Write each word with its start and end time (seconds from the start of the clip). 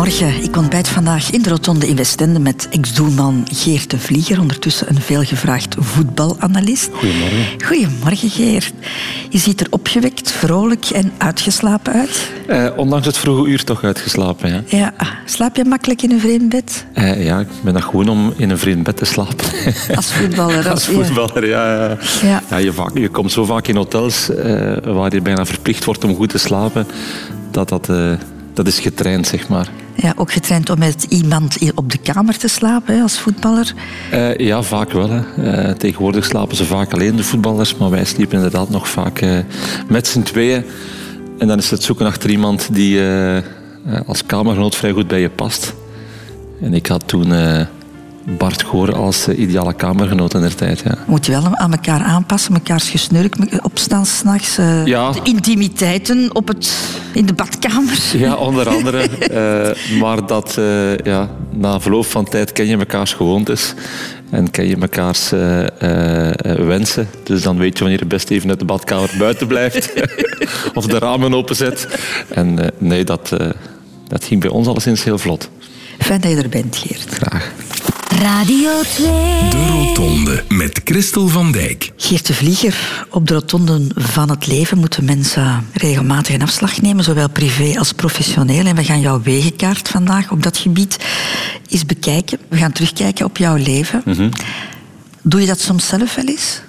Goedemorgen. 0.00 0.42
Ik 0.42 0.56
ontbijt 0.56 0.88
vandaag 0.88 1.30
in 1.30 1.42
de 1.42 1.48
Rotonde 1.48 1.88
in 1.88 1.96
Westende 1.96 2.38
met 2.38 2.68
ex-doelman 2.70 3.46
Geert 3.52 3.90
de 3.90 3.98
Vlieger, 3.98 4.40
ondertussen 4.40 4.88
een 4.88 5.00
veelgevraagd 5.00 5.76
voetbalanalist. 5.78 6.90
Goedemorgen. 6.92 7.44
Goedemorgen, 7.64 8.30
Geert. 8.30 8.72
Je 9.28 9.38
ziet 9.38 9.60
er 9.60 9.66
opgewekt, 9.70 10.32
vrolijk 10.32 10.84
en 10.84 11.12
uitgeslapen 11.18 11.92
uit. 11.92 12.30
Eh, 12.46 12.66
ondanks 12.76 13.06
het 13.06 13.18
vroege 13.18 13.50
uur 13.50 13.64
toch 13.64 13.84
uitgeslapen, 13.84 14.50
ja. 14.50 14.62
Ja. 14.66 14.94
Slaap 15.24 15.56
je 15.56 15.64
makkelijk 15.64 16.02
in 16.02 16.10
een 16.10 16.20
vreemd 16.20 16.48
bed? 16.48 16.84
Eh, 16.92 17.24
ja, 17.24 17.40
ik 17.40 17.48
ben 17.62 17.74
dat 17.74 17.82
gewoon 17.82 18.08
om 18.08 18.32
in 18.36 18.50
een 18.50 18.58
vreemd 18.58 18.82
bed 18.82 18.96
te 18.96 19.04
slapen. 19.04 19.46
Als 19.96 20.12
voetballer. 20.12 20.68
Als 20.68 20.84
voetballer, 20.84 21.46
ja. 21.46 21.74
ja. 21.74 21.96
Ja. 22.22 22.42
ja 22.50 22.56
je, 22.56 22.72
vaak, 22.72 22.98
je 22.98 23.08
komt 23.08 23.32
zo 23.32 23.44
vaak 23.44 23.66
in 23.66 23.76
hotels 23.76 24.30
eh, 24.30 24.76
waar 24.82 25.14
je 25.14 25.20
bijna 25.20 25.46
verplicht 25.46 25.84
wordt 25.84 26.04
om 26.04 26.14
goed 26.14 26.28
te 26.28 26.38
slapen, 26.38 26.86
dat 27.50 27.68
dat, 27.68 27.88
eh, 27.88 28.12
dat 28.54 28.66
is 28.66 28.78
getraind, 28.78 29.26
zeg 29.26 29.48
maar. 29.48 29.68
Ja, 30.00 30.12
ook 30.16 30.32
getraind 30.32 30.70
om 30.70 30.78
met 30.78 31.06
iemand 31.08 31.58
op 31.74 31.90
de 31.90 31.98
kamer 31.98 32.38
te 32.38 32.48
slapen 32.48 32.94
hè, 32.94 33.02
als 33.02 33.18
voetballer. 33.18 33.74
Eh, 34.10 34.36
ja, 34.36 34.62
vaak 34.62 34.92
wel. 34.92 35.10
Hè. 35.10 35.42
Eh, 35.44 35.74
tegenwoordig 35.74 36.24
slapen 36.24 36.56
ze 36.56 36.64
vaak 36.64 36.92
alleen, 36.92 37.16
de 37.16 37.24
voetballers, 37.24 37.76
maar 37.76 37.90
wij 37.90 38.04
sliepen 38.04 38.36
inderdaad 38.36 38.70
nog 38.70 38.88
vaak 38.88 39.20
eh, 39.20 39.38
met 39.88 40.06
z'n 40.06 40.22
tweeën. 40.22 40.64
En 41.38 41.46
dan 41.46 41.58
is 41.58 41.70
het 41.70 41.82
zoeken 41.82 42.06
achter 42.06 42.30
iemand 42.30 42.74
die 42.74 43.00
als 44.06 44.26
kamergenoot 44.26 44.76
vrij 44.76 44.92
goed 44.92 45.08
bij 45.08 45.20
je 45.20 45.30
past. 45.30 45.74
En 46.60 46.74
ik 46.74 46.86
had 46.86 47.08
toen 47.08 47.32
Bart 48.24 48.62
Goor 48.62 48.94
als 48.94 49.26
eh, 49.28 49.38
ideale 49.38 49.74
kamergenoot 49.74 50.34
in 50.34 50.40
der 50.40 50.54
tijd. 50.54 50.80
Ja. 50.84 50.94
Moet 51.06 51.26
je 51.26 51.32
wel 51.32 51.56
aan 51.56 51.72
elkaar 51.72 52.02
aanpassen, 52.02 52.52
mekaars 52.52 52.88
gesnurk, 52.90 53.38
me- 53.38 53.58
opstaan 53.62 54.06
s'nachts. 54.06 54.58
eh 54.58 54.86
Ja. 54.86 55.10
De 55.12 55.20
intimiteiten 55.22 56.34
op 56.34 56.48
het, 56.48 56.72
in 57.12 57.26
de 57.26 57.32
badkamer. 57.32 57.98
Ja, 58.16 58.34
onder 58.34 58.68
andere. 58.76 58.98
Eh, 59.08 59.98
maar 60.00 60.26
dat, 60.26 60.56
eh, 60.58 60.96
ja, 60.98 61.28
na 61.50 61.80
verloop 61.80 62.06
van 62.06 62.24
tijd 62.24 62.52
ken 62.52 62.66
je 62.66 62.76
mekaars 62.76 63.12
gewoontes. 63.12 63.74
En 64.30 64.50
ken 64.50 64.66
je 64.66 64.76
mekaars 64.76 65.32
eh, 65.32 66.28
eh, 66.30 66.66
wensen. 66.66 67.08
Dus 67.24 67.42
dan 67.42 67.58
weet 67.58 67.72
je 67.78 67.80
wanneer 67.84 67.98
je 68.02 68.06
best 68.06 68.30
even 68.30 68.48
uit 68.48 68.58
de 68.58 68.64
badkamer 68.64 69.14
buiten 69.18 69.46
blijft. 69.46 69.92
of 70.74 70.86
de 70.86 70.98
ramen 70.98 71.34
openzet. 71.34 71.88
En 72.28 72.58
eh, 72.58 72.68
nee, 72.78 73.04
dat, 73.04 73.32
eh, 73.38 73.48
dat 74.08 74.24
ging 74.24 74.40
bij 74.40 74.50
ons 74.50 74.66
alleszins 74.66 75.04
heel 75.04 75.18
vlot. 75.18 75.48
Fijn 75.98 76.20
dat 76.20 76.30
je 76.30 76.36
er 76.36 76.48
bent, 76.48 76.76
Geert. 76.76 77.14
Graag. 77.14 77.52
Radio 78.18 78.70
2. 78.82 79.06
De 79.50 79.66
Rotonde 79.66 80.42
met 80.48 80.80
Christel 80.84 81.28
van 81.28 81.52
Dijk. 81.52 81.92
Geert 81.96 82.26
de 82.26 82.34
Vlieger, 82.34 83.06
op 83.10 83.26
de 83.26 83.34
rotonde 83.34 83.86
van 83.94 84.30
het 84.30 84.46
leven 84.46 84.78
moeten 84.78 85.04
mensen 85.04 85.66
regelmatig 85.72 86.34
een 86.34 86.42
afslag 86.42 86.80
nemen, 86.80 87.04
zowel 87.04 87.30
privé 87.30 87.78
als 87.78 87.92
professioneel. 87.92 88.66
En 88.66 88.76
we 88.76 88.84
gaan 88.84 89.00
jouw 89.00 89.22
wegenkaart 89.22 89.88
vandaag 89.88 90.30
op 90.30 90.42
dat 90.42 90.58
gebied 90.58 90.96
eens 91.68 91.86
bekijken. 91.86 92.38
We 92.48 92.56
gaan 92.56 92.72
terugkijken 92.72 93.24
op 93.26 93.36
jouw 93.36 93.56
leven. 93.56 94.02
Doe 95.22 95.40
je 95.40 95.46
dat 95.46 95.60
soms 95.60 95.86
zelf 95.86 96.14
wel 96.14 96.24
eens? 96.24 96.60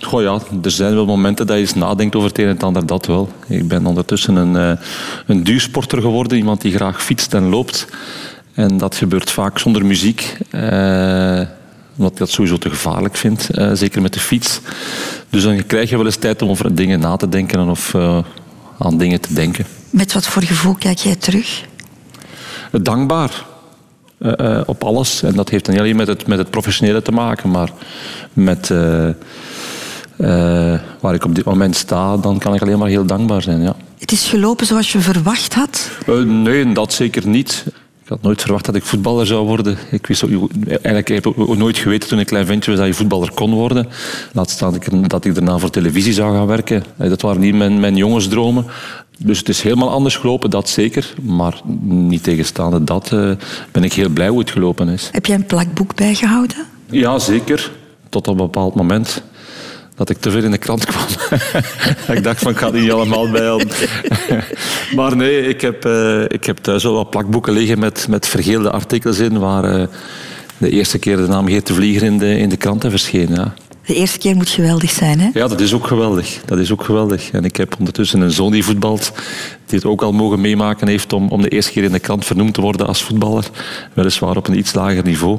Goh 0.00 0.22
ja, 0.22 0.40
er 0.62 0.70
zijn 0.70 0.94
wel 0.94 1.06
momenten 1.06 1.46
dat 1.46 1.56
je 1.56 1.62
eens 1.62 1.74
nadenkt 1.74 2.16
over 2.16 2.28
het 2.28 2.38
een 2.38 2.44
en 2.44 2.50
het 2.50 2.62
ander, 2.62 2.86
dat 2.86 3.06
wel. 3.06 3.32
Ik 3.48 3.68
ben 3.68 3.86
ondertussen 3.86 4.36
een, 4.36 4.56
eh, 4.56 4.84
een 5.26 5.44
duursporter 5.44 6.00
geworden, 6.00 6.38
iemand 6.38 6.60
die 6.60 6.72
graag 6.72 7.02
fietst 7.02 7.34
en 7.34 7.48
loopt. 7.48 7.86
En 8.56 8.78
dat 8.78 8.94
gebeurt 8.94 9.30
vaak 9.30 9.58
zonder 9.58 9.86
muziek, 9.86 10.36
eh, 10.50 11.40
omdat 11.96 12.12
ik 12.12 12.16
dat 12.16 12.30
sowieso 12.30 12.56
te 12.56 12.70
gevaarlijk 12.70 13.16
vind, 13.16 13.50
eh, 13.50 13.70
zeker 13.72 14.02
met 14.02 14.12
de 14.12 14.20
fiets. 14.20 14.60
Dus 15.30 15.42
dan 15.42 15.66
krijg 15.66 15.90
je 15.90 15.96
wel 15.96 16.04
eens 16.04 16.16
tijd 16.16 16.42
om 16.42 16.48
over 16.48 16.74
dingen 16.74 17.00
na 17.00 17.16
te 17.16 17.28
denken 17.28 17.68
of 17.68 17.94
eh, 17.94 18.18
aan 18.78 18.98
dingen 18.98 19.20
te 19.20 19.34
denken. 19.34 19.66
Met 19.90 20.12
wat 20.12 20.26
voor 20.26 20.42
gevoel 20.42 20.74
kijk 20.74 20.98
jij 20.98 21.16
terug? 21.16 21.64
dankbaar 22.82 23.44
op 24.66 24.84
alles. 24.84 25.22
En 25.22 25.34
dat 25.34 25.48
heeft 25.48 25.64
dan 25.64 25.74
niet 25.74 25.82
alleen 25.82 25.96
met 25.96 26.06
het, 26.06 26.26
met 26.26 26.38
het 26.38 26.50
professionele 26.50 27.02
te 27.02 27.12
maken, 27.12 27.50
maar 27.50 27.70
met 28.32 28.68
waar 31.00 31.14
ik 31.14 31.24
op 31.24 31.34
dit 31.34 31.44
moment 31.44 31.76
sta, 31.76 32.16
dan 32.16 32.38
kan 32.38 32.54
ik 32.54 32.62
alleen 32.62 32.78
maar 32.78 32.88
heel 32.88 33.06
dankbaar 33.06 33.42
zijn. 33.42 33.62
Ja. 33.62 33.76
Het 33.98 34.12
is 34.12 34.28
gelopen 34.28 34.66
zoals 34.66 34.92
je 34.92 35.00
verwacht 35.00 35.54
had. 35.54 35.90
Nee, 36.24 36.72
dat 36.72 36.92
zeker 36.92 37.26
niet. 37.26 37.64
Ik 38.06 38.12
had 38.12 38.22
nooit 38.22 38.40
verwacht 38.42 38.64
dat 38.64 38.74
ik 38.74 38.84
voetballer 38.84 39.26
zou 39.26 39.46
worden. 39.46 39.78
Ik 39.90 40.06
wist 40.06 40.24
ook, 40.24 40.50
eigenlijk 40.68 41.08
heb 41.08 41.26
ik 41.26 41.38
ook 41.38 41.56
nooit 41.56 41.78
geweten 41.78 42.08
toen 42.08 42.18
ik 42.18 42.26
klein 42.26 42.46
ventje 42.46 42.70
was 42.70 42.80
dat 42.80 42.88
je 42.88 42.94
voetballer 42.94 43.30
kon 43.34 43.54
worden. 43.54 43.88
Laat 44.32 44.50
staan 44.50 44.72
dat 44.72 44.86
ik, 44.86 45.08
dat 45.08 45.24
ik 45.24 45.34
daarna 45.34 45.58
voor 45.58 45.70
televisie 45.70 46.12
zou 46.12 46.36
gaan 46.36 46.46
werken. 46.46 46.84
Eh, 46.96 47.08
Dat 47.08 47.22
waren 47.22 47.40
niet 47.40 47.54
mijn, 47.54 47.80
mijn 47.80 47.96
jongensdromen. 47.96 48.66
Dus 49.18 49.38
het 49.38 49.48
is 49.48 49.62
helemaal 49.62 49.90
anders 49.90 50.16
gelopen, 50.16 50.50
dat 50.50 50.68
zeker. 50.68 51.14
Maar 51.22 51.60
niet 51.82 52.22
tegenstaande 52.22 52.84
dat 52.84 53.12
eh, 53.12 53.30
ben 53.72 53.84
ik 53.84 53.92
heel 53.92 54.08
blij 54.08 54.28
hoe 54.28 54.38
het 54.38 54.50
gelopen 54.50 54.88
is. 54.88 55.08
Heb 55.12 55.26
jij 55.26 55.36
een 55.36 55.46
plakboek 55.46 55.94
bijgehouden? 55.94 56.56
Ja, 56.90 57.18
zeker. 57.18 57.70
Tot 58.08 58.28
op 58.28 58.38
een 58.38 58.44
bepaald 58.44 58.74
moment 58.74 59.22
dat 59.96 60.10
ik 60.10 60.16
te 60.18 60.30
veel 60.30 60.42
in 60.42 60.50
de 60.50 60.58
krant 60.58 60.84
kwam. 60.84 61.06
ik 62.16 62.22
dacht 62.22 62.42
van, 62.42 62.52
ik 62.52 62.58
ga 62.58 62.70
die 62.70 62.80
niet 62.80 62.92
allemaal 62.92 63.30
bijhouden. 63.30 63.68
maar 64.96 65.16
nee, 65.16 65.48
ik 65.48 65.60
heb, 65.60 65.84
eh, 65.84 66.22
ik 66.22 66.44
heb 66.44 66.56
thuis 66.56 66.82
wel 66.82 66.92
wat 66.92 67.10
plakboeken 67.10 67.52
liggen 67.52 67.78
met, 67.78 68.06
met 68.08 68.28
vergeelde 68.28 68.70
artikels 68.70 69.18
in, 69.18 69.38
waar 69.38 69.64
eh, 69.64 69.86
de 70.58 70.70
eerste 70.70 70.98
keer 70.98 71.16
de 71.16 71.26
naam 71.26 71.46
Geert 71.48 71.66
de 71.66 71.74
Vlieger 71.74 72.02
in 72.02 72.18
de, 72.18 72.38
in 72.38 72.48
de 72.48 72.56
kranten 72.56 72.90
verscheen. 72.90 73.28
Ja. 73.34 73.54
De 73.86 73.94
eerste 73.94 74.18
keer 74.18 74.36
moet 74.36 74.48
geweldig 74.48 74.90
zijn, 74.90 75.20
hè? 75.20 75.28
ja, 75.32 75.48
dat 75.48 75.60
is 75.60 75.72
ook 75.72 75.86
geweldig. 75.86 76.40
Dat 76.44 76.58
is 76.58 76.72
ook 76.72 76.84
geweldig. 76.84 77.30
En 77.30 77.44
ik 77.44 77.56
heb 77.56 77.74
ondertussen 77.78 78.20
een 78.20 78.30
zoon 78.30 78.52
die 78.52 78.64
voetbalt, 78.64 79.12
die 79.66 79.78
het 79.78 79.84
ook 79.84 80.02
al 80.02 80.12
mogen 80.12 80.40
meemaken 80.40 80.88
heeft 80.88 81.12
om, 81.12 81.28
om 81.28 81.42
de 81.42 81.48
eerste 81.48 81.72
keer 81.72 81.82
in 81.82 81.92
de 81.92 81.98
krant 81.98 82.24
vernoemd 82.24 82.54
te 82.54 82.60
worden 82.60 82.86
als 82.86 83.02
voetballer. 83.02 83.44
Weliswaar 83.94 84.36
op 84.36 84.48
een 84.48 84.58
iets 84.58 84.74
lager 84.74 85.04
niveau. 85.04 85.38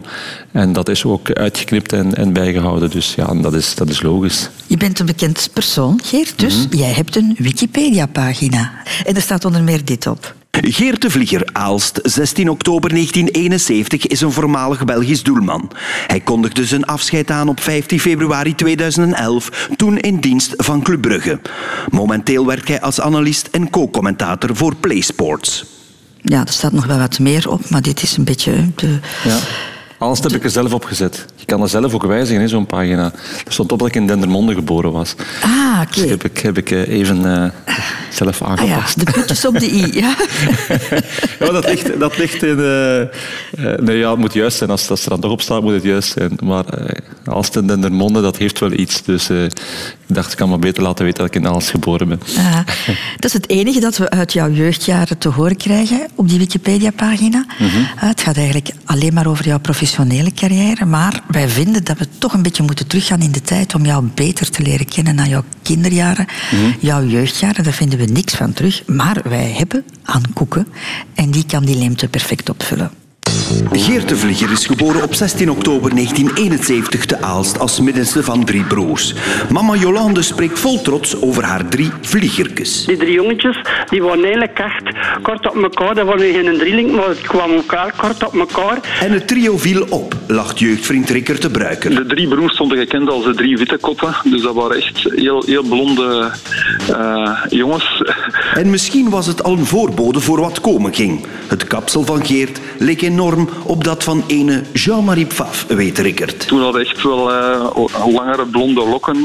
En 0.52 0.74
dat 0.74 0.90
is 0.90 1.06
ook 1.06 1.32
uitgeknipt 1.32 1.94
en, 1.94 2.16
en 2.16 2.34
bijgehouden. 2.34 2.90
Dus 2.90 3.16
ja, 3.16 3.34
dat 3.34 3.54
is, 3.54 3.76
dat 3.76 3.90
is 3.90 4.02
logisch. 4.02 4.50
Je 4.68 4.78
bent 4.78 5.00
een 5.00 5.06
bekend 5.06 5.50
persoon, 5.54 6.00
Geert, 6.04 6.40
dus 6.40 6.68
jij 6.70 6.92
hebt 6.92 7.16
een 7.16 7.36
Wikipedia-pagina. 7.38 8.72
En 9.06 9.16
er 9.16 9.22
staat 9.22 9.46
onder 9.46 9.64
meer 9.64 9.86
dit 9.86 10.08
op. 10.08 10.36
Geert 10.62 11.02
de 11.02 11.10
Vlieger, 11.10 11.50
Aalst, 11.52 12.00
16 12.04 12.50
oktober 12.50 12.90
1971, 12.90 14.08
is 14.08 14.22
een 14.22 14.32
voormalig 14.32 14.86
Belgisch 14.86 15.24
doelman. 15.24 15.72
Hij 16.08 16.20
kondigde 16.20 16.66
zijn 16.66 16.86
afscheid 16.86 17.32
aan 17.32 17.50
op 17.50 17.60
15 17.60 18.00
februari 18.00 18.56
2011, 18.56 19.70
toen 19.76 19.98
in 19.98 20.20
dienst 20.20 20.54
van 20.58 20.82
Club 20.82 21.02
Brugge. 21.02 21.40
Momenteel 21.90 22.46
werkt 22.46 22.68
hij 22.68 22.82
als 22.82 23.02
analist 23.02 23.48
en 23.52 23.70
co-commentator 23.70 24.56
voor 24.56 24.76
PlaySports. 24.76 25.66
Ja, 26.22 26.46
er 26.46 26.54
staat 26.54 26.72
nog 26.72 26.86
wel 26.86 26.98
wat 26.98 27.20
meer 27.20 27.50
op, 27.50 27.70
maar 27.70 27.82
dit 27.82 28.04
is 28.04 28.18
een 28.18 28.24
beetje 28.24 28.72
de... 28.76 29.00
Ja. 29.24 29.38
Alles 30.00 30.20
heb 30.20 30.32
ik 30.32 30.44
er 30.44 30.50
zelf 30.50 30.74
op 30.74 30.84
gezet. 30.86 31.26
Je 31.36 31.46
kan 31.46 31.60
dat 31.60 31.70
zelf 31.70 31.94
ook 31.94 32.04
wijzigen, 32.06 32.42
in 32.42 32.50
zo'n 32.50 32.66
pagina. 32.66 33.04
Er 33.46 33.52
stond 33.54 33.72
op 33.72 33.80
dat 33.80 33.88
ik 33.88 33.96
in 33.96 34.08
Dendermonde 34.08 34.54
geboren 34.54 34.92
was. 34.92 35.16
Ah, 35.42 35.82
oké. 35.82 36.02
Dus 36.02 36.10
heb 36.10 36.24
ik, 36.24 36.38
heb 36.38 36.58
ik 36.58 36.72
eh, 36.72 36.88
even 36.88 37.44
eh, 37.44 37.50
zelf 38.10 38.42
Ah 38.42 38.48
ja, 38.58 38.64
aangepast. 38.64 39.06
de 39.06 39.12
puntjes 39.12 39.46
op 39.46 39.60
de 39.60 39.72
i, 39.74 39.92
ja. 40.02 40.16
Ja, 41.40 41.52
dat 41.52 41.66
ligt, 41.66 42.00
dat 42.00 42.18
ligt 42.18 42.44
in... 42.44 42.60
eh, 42.60 43.74
nee, 43.80 43.98
ja, 43.98 44.10
het 44.10 44.20
moet 44.20 44.34
juist 44.34 44.58
zijn. 44.58 44.70
Als, 44.70 44.90
als 44.90 45.04
er 45.04 45.10
dan 45.10 45.20
toch 45.20 45.32
op 45.32 45.42
staat, 45.42 45.62
moet 45.62 45.74
het 45.74 45.84
juist 45.84 46.12
zijn. 46.12 46.38
Maar 46.44 46.66
eh, 46.66 46.96
als 47.26 47.46
het 47.46 47.56
in 47.56 47.68
Dendermonde, 47.68 48.22
dat 48.22 48.38
heeft 48.38 48.60
wel 48.60 48.72
iets. 48.72 49.04
Dus 49.04 49.30
ik 49.30 49.52
dacht, 50.08 50.32
ik 50.32 50.38
kan 50.38 50.50
maar 50.50 50.60
beter 50.60 50.84
laten 50.84 51.06
weten 51.06 51.24
dat 51.26 51.36
ik 51.36 51.42
in 51.42 51.48
Aalst 51.48 51.70
geboren 51.70 52.08
ben. 52.08 52.20
Ah, 52.38 52.60
dat 53.16 53.26
is 53.26 53.34
het 53.34 53.50
enige 53.50 53.80
dat 53.80 53.98
we 53.98 54.10
uit 54.10 54.34
jouw 54.34 54.50
jeugdjaren 54.52 55.18
te 55.18 55.30
horen 55.30 55.58
krijgen 55.58 56.08
op 56.16 56.30
die 56.30 56.38
Wikipedia-pagina. 56.40 57.46
Ah, 57.60 58.08
het 58.10 58.22
gaat 58.22 58.38
eigenlijk 58.38 58.70
alleen 58.86 59.14
maar 59.14 59.28
over 59.28 59.46
jouw 59.46 59.60
professionele 59.94 60.32
carrière, 60.34 60.86
maar 60.86 61.22
wij 61.28 61.50
vinden 61.50 61.84
dat 61.84 61.98
we 61.98 62.08
toch 62.18 62.34
een 62.34 62.42
beetje 62.42 62.64
moeten 62.64 62.88
teruggaan 62.88 63.22
in 63.22 63.32
de 63.32 63.42
tijd 63.42 63.76
om 63.76 63.86
jou 63.86 64.10
beter 64.14 64.50
te 64.50 64.62
leren 64.62 64.86
kennen 64.86 65.16
na 65.16 65.26
jouw 65.26 65.44
kinderjaren, 65.62 66.26
jouw 66.80 67.06
jeugdjaren. 67.06 67.64
Daar 67.64 67.74
vinden 67.74 68.00
we 68.00 68.06
niks 68.06 68.34
van 68.34 68.54
terug, 68.54 68.84
maar 68.88 69.22
wij 69.24 69.52
hebben 69.52 69.86
aan 70.04 70.34
koeken 70.34 70.68
en 71.14 71.32
die 71.32 71.46
kan 71.46 71.66
die 71.66 71.78
leemte 71.78 72.08
perfect 72.08 72.50
opvullen. 72.50 73.07
Geert 73.72 74.10
de 74.10 74.16
Vlieger 74.16 74.52
is 74.52 74.66
geboren 74.66 75.04
op 75.04 75.14
16 75.14 75.52
oktober 75.52 75.90
1971 75.96 77.06
te 77.06 77.22
Aalst 77.22 77.60
als 77.60 77.80
middenste 77.80 78.24
van 78.24 78.46
drie 78.46 78.64
broers. 78.64 79.14
Mama 79.52 79.76
Jolande 79.76 80.22
spreekt 80.22 80.60
vol 80.60 80.82
trots 80.82 81.22
over 81.22 81.44
haar 81.44 81.68
drie 81.68 81.92
vliegertjes. 82.02 82.86
Die 82.86 82.98
drie 82.98 83.14
jongetjes, 83.14 83.62
die 83.90 84.04
waren 84.04 84.24
eigenlijk 84.24 84.60
echt 84.60 84.84
kort 85.22 85.48
op 85.50 85.64
elkaar. 85.64 85.96
Dat 85.96 86.06
waren 86.06 86.34
geen 86.34 86.58
drieling, 86.58 86.92
maar 86.92 87.08
het 87.08 87.22
kwam 87.22 87.52
elkaar 87.52 87.94
kort 87.98 88.26
op 88.26 88.34
elkaar. 88.34 88.80
En 89.02 89.12
het 89.12 89.28
trio 89.28 89.58
viel 89.58 89.86
op, 89.90 90.16
lacht 90.28 90.60
jeugdvriend 90.60 91.10
Rikker 91.10 91.40
te 91.40 91.50
Bruiker. 91.50 91.96
De 91.96 92.06
drie 92.06 92.28
broers 92.28 92.54
stonden 92.54 92.78
gekend 92.78 93.10
als 93.10 93.24
de 93.24 93.36
drie 93.36 93.58
witte 93.58 93.78
koppen. 93.78 94.16
Dus 94.24 94.42
dat 94.42 94.54
waren 94.54 94.78
echt 94.78 95.08
heel, 95.16 95.44
heel 95.46 95.64
blonde 95.64 96.32
eh, 96.90 97.44
jongens. 97.50 98.04
En 98.54 98.70
misschien 98.70 99.10
was 99.10 99.28
het 99.28 99.44
al 99.44 99.52
een 99.52 99.66
voorbode 99.66 100.20
voor 100.20 100.40
wat 100.40 100.62
komen 100.62 100.94
ging. 100.94 101.26
Het 101.48 101.68
kapsel 101.68 102.04
van 102.04 102.26
Geert 102.26 102.60
leek 102.78 103.02
enorm 103.02 103.37
op 103.64 103.84
dat 103.84 104.04
van 104.04 104.24
ene 104.28 104.64
Jean-Marie 104.74 105.26
Pfaff, 105.26 105.66
weet 105.68 105.98
Rickert. 105.98 106.48
Toen 106.48 106.62
had 106.62 106.78
echt 106.78 107.04
wel 107.04 107.32
uh, 107.32 108.14
langere 108.14 108.46
blonde 108.46 108.86
lokken. 108.88 109.18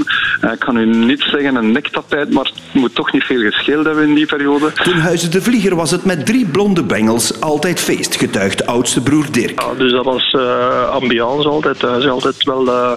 Uh, 0.44 0.52
ik 0.52 0.58
kan 0.58 0.76
u 0.76 0.86
niet 0.86 1.20
zeggen 1.20 1.54
een 1.54 1.72
nektapijt, 1.72 2.32
maar 2.32 2.44
het 2.44 2.54
moet 2.72 2.94
toch 2.94 3.12
niet 3.12 3.22
veel 3.22 3.40
gescheeld 3.40 3.86
hebben 3.86 4.08
in 4.08 4.14
die 4.14 4.26
periode. 4.26 4.72
Toen 4.72 4.98
Huizen 4.98 5.30
de 5.30 5.42
Vlieger 5.42 5.76
was 5.76 5.90
het 5.90 6.04
met 6.04 6.26
drie 6.26 6.46
blonde 6.46 6.82
bengels 6.82 7.40
altijd 7.40 7.80
feest, 7.80 8.16
getuigt 8.16 8.66
oudste 8.66 9.00
broer 9.00 9.26
Dirk. 9.30 9.60
Ja, 9.60 9.74
dus 9.78 9.92
dat 9.92 10.04
was 10.04 10.32
uh, 10.32 10.88
ambiance 10.88 11.48
altijd. 11.48 11.78
Thuis 11.78 12.08
altijd 12.08 12.44
wel 12.44 12.96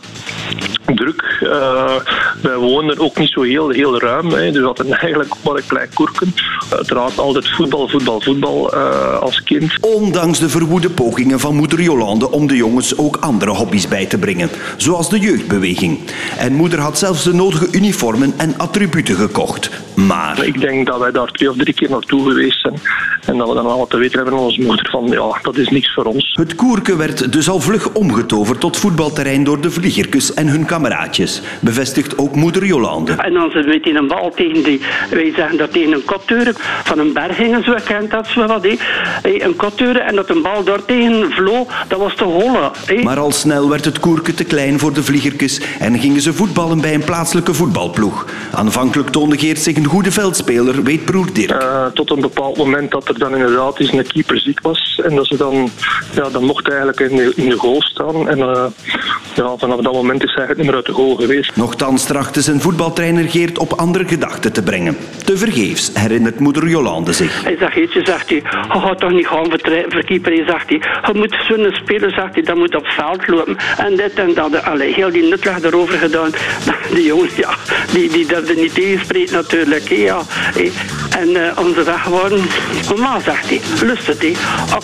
druk. 0.95 1.37
wij 2.41 2.57
woonden 2.57 2.99
ook 2.99 3.17
niet 3.17 3.29
zo 3.29 3.41
heel, 3.41 3.69
heel 3.69 3.99
ruim. 3.99 4.29
Hè. 4.29 4.51
Dus 4.51 4.61
we 4.61 4.65
hadden 4.65 4.91
eigenlijk 4.99 5.35
ook 5.35 5.43
maar 5.43 5.55
een 5.55 5.67
klein 5.67 5.89
koerken. 5.93 6.33
Uiteraard 6.69 7.19
altijd 7.19 7.49
voetbal, 7.49 7.87
voetbal, 7.87 8.21
voetbal 8.21 8.73
als 9.19 9.43
kind. 9.43 9.71
Ondanks 9.81 10.39
de 10.39 10.49
verwoede 10.49 10.89
pogingen 11.05 11.39
van 11.39 11.55
moeder 11.55 11.81
Jolande 11.81 12.31
om 12.31 12.47
de 12.47 12.55
jongens 12.55 12.97
ook 12.97 13.15
andere 13.15 13.51
hobby's 13.51 13.87
bij 13.87 14.05
te 14.05 14.17
brengen, 14.17 14.49
zoals 14.77 15.09
de 15.09 15.19
jeugdbeweging. 15.19 15.99
En 16.37 16.53
moeder 16.53 16.79
had 16.79 16.97
zelfs 16.97 17.23
de 17.23 17.33
nodige 17.33 17.67
uniformen 17.71 18.33
en 18.37 18.57
attributen 18.57 19.15
gekocht. 19.15 19.69
Maar... 19.95 20.45
Ik 20.45 20.59
denk 20.59 20.85
dat 20.85 20.99
wij 20.99 21.11
daar 21.11 21.31
twee 21.31 21.49
of 21.49 21.57
drie 21.57 21.73
keer 21.73 21.89
naartoe 21.89 22.29
geweest 22.29 22.61
zijn 22.61 22.79
en 23.25 23.37
dat 23.37 23.47
we 23.47 23.53
dan 23.53 23.65
al 23.65 23.87
te 23.87 23.97
weten 23.97 24.15
hebben 24.15 24.33
aan 24.33 24.43
onze 24.45 24.61
moeder 24.61 24.89
van 24.89 25.07
ja, 25.07 25.39
dat 25.41 25.57
is 25.57 25.69
niks 25.69 25.93
voor 25.93 26.03
ons. 26.03 26.33
Het 26.39 26.55
koerke 26.55 26.95
werd 26.95 27.31
dus 27.31 27.49
al 27.49 27.59
vlug 27.59 27.93
omgetoverd 27.93 28.59
tot 28.59 28.77
voetbalterrein 28.77 29.43
door 29.43 29.61
de 29.61 29.71
vliegertjes 29.71 30.33
en 30.33 30.47
hun 30.47 30.65
kameraadjes, 30.65 31.41
bevestigt 31.59 32.17
ook 32.17 32.35
moeder 32.35 32.65
Jolande. 32.65 33.11
En 33.11 33.33
dan 33.33 33.51
ze 33.51 33.63
met 33.67 33.95
een 33.95 34.07
bal 34.07 34.31
tegen 34.35 34.63
die, 34.63 34.81
wij 35.09 35.33
zeggen 35.35 35.57
dat 35.57 35.73
tegen 35.73 35.91
een 35.91 36.05
kotteuren 36.05 36.53
van 36.83 36.99
een 36.99 37.13
bergingen, 37.13 37.63
zo 37.63 37.75
kent 37.85 38.11
dat 38.11 38.27
zo 38.27 38.45
wat, 38.45 38.65
een 39.21 39.55
kotteuren 39.55 40.05
en 40.05 40.15
dat 40.15 40.29
een 40.29 40.41
bal 40.41 40.63
daar 40.63 40.85
tegen 40.85 40.94
vloog, 41.29 41.85
dat 41.87 41.99
was 41.99 42.15
te 42.15 42.23
hollen. 42.23 42.71
Maar 43.03 43.19
al 43.19 43.31
snel 43.31 43.69
werd 43.69 43.85
het 43.85 43.99
koerke 43.99 44.33
te 44.33 44.43
klein 44.43 44.79
voor 44.79 44.93
de 44.93 45.03
vliegertjes 45.03 45.61
en 45.79 45.99
gingen 45.99 46.21
ze 46.21 46.33
voetballen 46.33 46.81
bij 46.81 46.93
een 46.93 47.03
plaatselijke 47.03 47.53
voetbalploeg. 47.53 48.25
Aanvankelijk 48.51 49.09
toonde 49.09 49.37
Geert 49.37 49.59
zich 49.59 49.75
een 49.75 49.85
goede 49.85 50.11
veldspeler, 50.11 50.83
weet 50.83 51.05
broer 51.05 51.33
Dirk. 51.33 51.63
Uh, 51.63 51.85
tot 51.85 52.11
een 52.11 52.21
bepaald 52.21 52.57
moment 52.57 52.91
dat 52.91 53.07
er 53.07 53.19
dan 53.19 53.35
inderdaad 53.35 53.79
eens 53.79 53.91
een 53.91 54.07
keeper 54.07 54.39
ziek 54.39 54.61
was 54.61 55.01
en 55.03 55.15
dat 55.15 55.27
ze 55.27 55.37
dan, 55.37 55.69
ja, 56.15 56.29
dan 56.29 56.43
mocht 56.43 56.67
eigenlijk 56.67 56.99
in 56.99 57.15
de, 57.15 57.33
in 57.35 57.49
de 57.49 57.57
goal 57.57 57.81
staan. 57.81 58.29
En 58.29 58.37
uh, 58.37 58.65
ja, 59.35 59.57
vanaf 59.57 59.79
dat 59.79 59.93
moment 59.93 60.23
is 60.23 60.33
hij 60.33 60.37
eigenlijk 60.37 60.57
niet 60.57 60.67
meer 60.67 60.75
uit 60.75 60.85
de 60.85 60.91
goal 60.91 61.15
geweest. 61.15 61.55
Nochtans 61.55 62.03
trachtte 62.03 62.41
zijn 62.41 62.61
voetbaltrainer 62.61 63.29
Geert 63.29 63.57
op 63.57 63.73
andere 63.73 64.07
gedachten 64.07 64.53
te 64.53 64.63
brengen. 64.63 64.97
Te 65.25 65.37
vergeefs, 65.37 65.91
herinnert 65.93 66.39
moeder 66.39 66.67
Jolande 66.67 67.13
zich. 67.13 67.43
Hij 67.43 67.55
zegt, 67.59 67.73
Geertje, 67.73 68.05
zegt 68.05 68.29
hij, 68.29 68.37
je 68.37 68.79
gaat 68.79 68.99
toch 68.99 69.11
niet 69.11 69.27
gaan 69.27 69.45
verkeeperen, 69.89 70.45
zegt 70.45 70.69
hij. 70.69 70.81
Je 71.05 71.13
moet 71.13 71.35
zo'n 71.47 71.67
speler, 71.71 72.11
zegt 72.11 72.33
hij, 72.33 72.43
dat 72.43 72.55
moet 72.55 72.75
op 72.75 72.87
veld 72.87 73.27
lopen. 73.27 73.57
En 73.77 73.95
dit 73.95 74.13
en 74.13 74.33
dat. 74.33 74.63
Allee, 74.63 74.93
heel 74.93 75.11
die 75.11 75.23
nutleg 75.23 75.61
erover 75.61 75.97
gedaan. 75.97 76.31
Die 76.93 77.03
jongens, 77.03 77.35
ja, 77.35 77.55
die, 77.91 78.09
die 78.09 78.25
durfden 78.25 78.55
niet 78.55 78.73
tegenspreken 78.73 79.33
natuurlijk. 79.33 79.89
Ja. 79.89 80.21
En 81.19 81.29
uh, 81.29 81.41
onze 81.55 81.83
weg 81.83 82.03
waren, 82.03 82.41
normaal, 82.89 83.21
zegt 83.21 83.49
hij, 83.49 83.61
lust 83.81 84.07
het. 84.07 84.23
Ik 84.23 84.37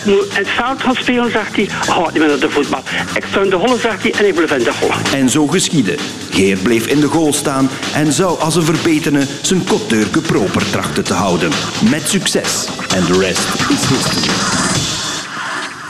moet 0.04 0.24
in 0.24 0.28
het 0.32 0.48
veld 0.48 0.82
gaan 0.82 0.94
spelen, 0.94 1.30
zegt 1.30 1.56
hij, 1.56 1.64
gaat 1.64 2.12
niet 2.12 2.18
meer 2.18 2.28
naar 2.28 2.38
de 2.38 2.50
voetbal. 2.50 2.82
Ik 3.14 3.24
sta 3.30 3.40
in 3.40 3.50
de 3.50 3.56
holle, 3.56 3.78
zegt 3.78 4.02
hij, 4.02 4.12
en 4.12 4.26
ik 4.26 4.34
blijf 4.34 4.52
in 4.52 4.64
de 4.64 4.72
holle. 4.80 4.92
En 5.14 5.30
zo 5.30 5.46
geschiedde. 5.46 5.94
Geert 6.30 6.62
bleef 6.62 6.86
in 6.86 7.00
de 7.00 7.06
goal 7.06 7.32
staan 7.32 7.70
en 7.94 8.12
zou 8.12 8.40
als 8.40 8.56
een 8.56 8.64
verbetene 8.64 9.26
zijn 9.42 9.64
kotdeurke 9.64 10.20
proper 10.20 10.70
trachten 10.70 11.04
te 11.04 11.14
houden. 11.14 11.50
Met 11.90 12.08
succes. 12.08 12.68
En 12.94 13.04
de 13.04 13.18
rest 13.18 13.48
is 13.70 13.86
history. 13.88 14.71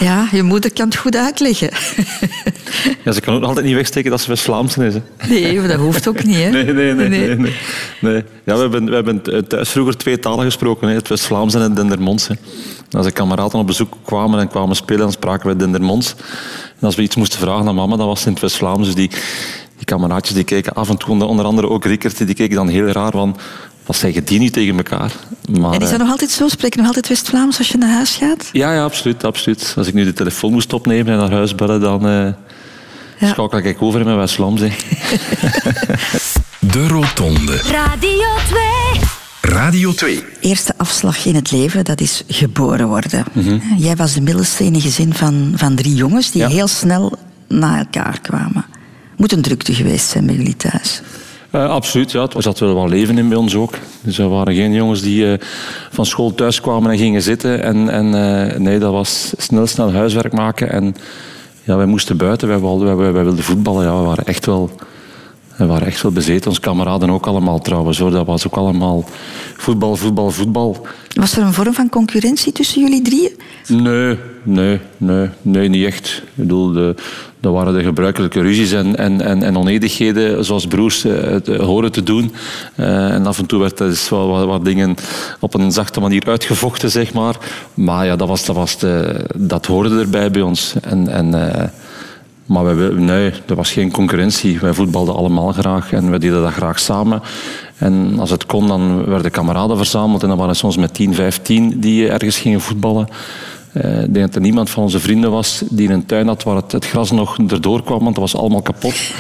Ja, 0.02 0.28
je 0.32 0.42
moeder 0.42 0.72
kan 0.72 0.86
het 0.86 0.96
goed 0.96 1.16
uitleggen. 1.16 1.70
Ja, 3.04 3.12
ze 3.12 3.20
kan 3.20 3.34
ook 3.34 3.42
altijd 3.42 3.66
niet 3.66 3.74
wegsteken 3.74 4.10
dat 4.10 4.20
ze 4.20 4.28
West-Vlaams 4.28 4.76
is. 4.76 4.94
Hè. 4.94 5.00
Nee, 5.28 5.66
dat 5.66 5.78
hoeft 5.78 6.08
ook 6.08 6.24
niet. 6.24 6.36
Hè? 6.36 6.50
Nee, 6.50 6.64
nee, 6.64 6.94
nee. 6.94 7.08
nee. 7.08 7.36
nee, 7.36 7.54
nee. 8.00 8.24
Ja, 8.44 8.54
we, 8.54 8.60
hebben, 8.60 8.84
we 8.84 8.94
hebben 8.94 9.46
thuis 9.48 9.68
vroeger 9.68 9.96
twee 9.96 10.18
talen 10.18 10.44
gesproken. 10.44 10.88
Hè. 10.88 10.94
Het 10.94 11.08
West-Vlaams 11.08 11.54
en 11.54 11.60
het 11.60 11.76
Dendermonds. 11.76 12.28
Hè. 12.28 12.34
Als 12.90 13.06
de 13.06 13.12
kameraden 13.12 13.60
op 13.60 13.66
bezoek 13.66 13.94
kwamen 14.04 14.40
en 14.40 14.48
kwamen 14.48 14.76
spelen, 14.76 15.00
dan 15.00 15.12
spraken 15.12 15.48
we 15.48 15.56
Dendermonds. 15.56 16.14
En 16.80 16.86
als 16.86 16.94
we 16.94 17.02
iets 17.02 17.16
moesten 17.16 17.38
vragen 17.38 17.68
aan 17.68 17.74
mama, 17.74 17.96
dan 17.96 18.06
was 18.06 18.18
het 18.18 18.26
in 18.26 18.32
het 18.32 18.42
West-Vlaams. 18.42 18.86
Dus 18.86 18.94
die, 18.94 19.10
die 19.84 19.96
kameraadjes 19.96 20.34
die 20.34 20.44
keken 20.44 20.72
af 20.72 20.88
en 20.88 20.96
toe, 20.96 21.24
onder 21.24 21.46
andere 21.46 21.68
ook 21.68 21.84
Rickert, 21.84 22.26
die 22.26 22.34
keken 22.34 22.56
dan 22.56 22.68
heel 22.68 22.86
raar 22.86 23.10
van... 23.10 23.36
Wat 23.86 23.96
zeggen 23.96 24.24
die 24.24 24.38
niet 24.38 24.52
tegen 24.52 24.76
elkaar? 24.76 25.12
Maar, 25.50 25.72
en 25.72 25.80
is 25.80 25.90
dat 25.90 25.98
nog 25.98 26.10
altijd 26.10 26.30
zo? 26.30 26.48
Spreek 26.48 26.72
je 26.72 26.78
nog 26.78 26.86
altijd 26.86 27.08
West-Vlaams 27.08 27.58
als 27.58 27.68
je 27.68 27.78
naar 27.78 27.94
huis 27.94 28.16
gaat? 28.16 28.48
Ja, 28.52 28.72
ja 28.72 28.84
absoluut, 28.84 29.24
absoluut. 29.24 29.74
Als 29.76 29.86
ik 29.86 29.94
nu 29.94 30.04
de 30.04 30.12
telefoon 30.12 30.52
moest 30.52 30.72
opnemen 30.72 31.12
en 31.12 31.18
naar 31.18 31.30
huis 31.30 31.54
bellen, 31.54 31.80
dan... 31.80 32.06
Uh, 32.06 32.28
ja. 33.18 33.28
Schakel 33.28 33.58
ik 33.58 33.82
over 33.82 34.00
in 34.00 34.06
mijn 34.06 34.18
West-Vlaams. 34.18 34.60
De 36.72 36.88
Rotonde. 36.88 37.56
Radio 37.56 38.28
2. 39.40 39.42
Radio 39.54 39.92
2. 39.92 40.24
Eerste 40.40 40.74
afslag 40.76 41.24
in 41.24 41.34
het 41.34 41.50
leven, 41.50 41.84
dat 41.84 42.00
is 42.00 42.24
geboren 42.28 42.88
worden. 42.88 43.24
Mm 43.32 43.42
-hmm. 43.42 43.62
Jij 43.76 43.96
was 43.96 44.14
de 44.14 44.20
middelste 44.20 44.64
in 44.64 44.74
een 44.74 44.80
gezin 44.80 45.14
van, 45.14 45.52
van 45.56 45.74
drie 45.74 45.94
jongens 45.94 46.30
die 46.30 46.42
ja. 46.42 46.48
heel 46.48 46.68
snel 46.68 47.12
na 47.48 47.78
elkaar 47.78 48.20
kwamen. 48.20 48.64
Moet 49.22 49.32
een 49.32 49.42
drukte 49.42 49.74
geweest 49.74 50.08
zijn 50.08 50.26
bij 50.26 50.34
jullie 50.34 50.56
thuis. 50.56 51.02
Uh, 51.54 51.68
absoluut, 51.68 52.10
ja. 52.10 52.28
Er 52.36 52.42
zat 52.42 52.58
wel 52.58 52.74
wat 52.74 52.88
leven 52.88 53.18
in 53.18 53.28
bij 53.28 53.38
ons 53.38 53.54
ook. 53.54 53.74
Dus 54.00 54.18
er 54.18 54.28
waren 54.28 54.54
geen 54.54 54.72
jongens 54.72 55.02
die 55.02 55.24
uh, 55.24 55.32
van 55.90 56.06
school 56.06 56.34
thuis 56.34 56.60
kwamen 56.60 56.90
en 56.90 56.98
gingen 56.98 57.22
zitten. 57.22 57.62
En, 57.62 57.88
en 57.88 58.06
uh, 58.06 58.58
nee, 58.58 58.78
dat 58.78 58.92
was 58.92 59.32
snel, 59.36 59.66
snel 59.66 59.92
huiswerk 59.92 60.32
maken. 60.32 60.70
En 60.70 60.94
ja, 61.62 61.76
wij 61.76 61.86
moesten 61.86 62.16
buiten, 62.16 62.48
wij, 62.48 62.60
wij 62.96 63.24
wilden 63.24 63.44
voetballen. 63.44 63.84
Ja, 63.84 63.98
we 63.98 64.04
waren 64.04 64.24
echt 64.24 64.46
wel... 64.46 64.70
We 65.56 65.66
waren 65.66 65.86
echt 65.86 66.02
wel 66.02 66.12
bezeten, 66.12 66.48
onze 66.48 66.60
kameraden 66.60 67.10
ook 67.10 67.26
allemaal 67.26 67.58
trouwens. 67.58 67.98
Hoor. 67.98 68.10
Dat 68.10 68.26
was 68.26 68.46
ook 68.46 68.56
allemaal 68.56 69.04
voetbal, 69.56 69.96
voetbal, 69.96 70.30
voetbal. 70.30 70.86
Was 71.14 71.36
er 71.36 71.42
een 71.42 71.52
vorm 71.52 71.74
van 71.74 71.88
concurrentie 71.88 72.52
tussen 72.52 72.80
jullie 72.80 73.02
drieën? 73.02 73.30
Nee, 73.68 74.18
nee, 74.42 74.80
nee, 74.96 75.28
nee 75.42 75.68
niet 75.68 75.86
echt. 75.86 76.22
Ik 76.24 76.30
bedoel, 76.34 76.72
de, 76.72 76.94
dat 77.40 77.52
waren 77.52 77.74
de 77.74 77.82
gebruikelijke 77.82 78.40
ruzies 78.40 78.72
en, 78.72 78.96
en, 78.96 79.20
en, 79.20 79.42
en 79.42 79.56
onedigheden, 79.56 80.44
zoals 80.44 80.66
broers 80.66 81.02
het, 81.02 81.46
horen 81.46 81.92
te 81.92 82.02
doen. 82.02 82.32
Uh, 82.76 83.14
en 83.14 83.26
af 83.26 83.38
en 83.38 83.46
toe 83.46 83.60
werd 83.60 83.78
dus 83.78 84.08
wel 84.08 84.28
wat, 84.28 84.46
wat, 84.46 84.64
dingen 84.64 84.94
op 85.40 85.54
een 85.54 85.72
zachte 85.72 86.00
manier 86.00 86.22
uitgevochten, 86.26 86.90
zeg 86.90 87.12
maar. 87.12 87.36
Maar 87.74 88.06
ja, 88.06 88.16
dat, 88.16 88.28
was, 88.28 88.44
dat, 88.44 88.56
was 88.56 88.78
de, 88.78 89.24
dat 89.36 89.66
hoorde 89.66 90.00
erbij 90.00 90.30
bij 90.30 90.42
ons. 90.42 90.74
En, 90.80 91.08
en, 91.08 91.26
uh, 91.26 91.62
maar 92.46 92.76
wij, 92.76 92.88
nee, 92.88 93.32
er 93.46 93.54
was 93.54 93.72
geen 93.72 93.90
concurrentie. 93.90 94.60
Wij 94.60 94.72
voetbalden 94.72 95.14
allemaal 95.14 95.52
graag 95.52 95.92
en 95.92 96.10
we 96.10 96.18
deden 96.18 96.42
dat 96.42 96.52
graag 96.52 96.78
samen. 96.78 97.22
En 97.76 98.18
als 98.18 98.30
het 98.30 98.46
kon, 98.46 98.68
dan 98.68 99.04
werden 99.04 99.30
kameraden 99.30 99.76
verzameld 99.76 100.22
en 100.22 100.28
dan 100.28 100.38
waren 100.38 100.56
soms 100.56 100.76
met 100.76 100.94
10, 100.94 101.14
15 101.14 101.80
die 101.80 102.08
ergens 102.08 102.38
gingen 102.38 102.60
voetballen. 102.60 103.08
Uh, 103.72 104.02
ik 104.02 104.14
denk 104.14 104.26
dat 104.26 104.34
er 104.34 104.40
niemand 104.40 104.70
van 104.70 104.82
onze 104.82 105.00
vrienden 105.00 105.30
was 105.30 105.62
die 105.70 105.90
een 105.90 106.06
tuin 106.06 106.26
had 106.26 106.42
waar 106.42 106.56
het, 106.56 106.72
het 106.72 106.86
gras 106.86 107.10
nog 107.10 107.38
erdoor 107.48 107.82
kwam, 107.82 107.98
want 107.98 108.14
dat 108.14 108.30
was 108.30 108.36
allemaal 108.36 108.62
kapot. 108.62 108.94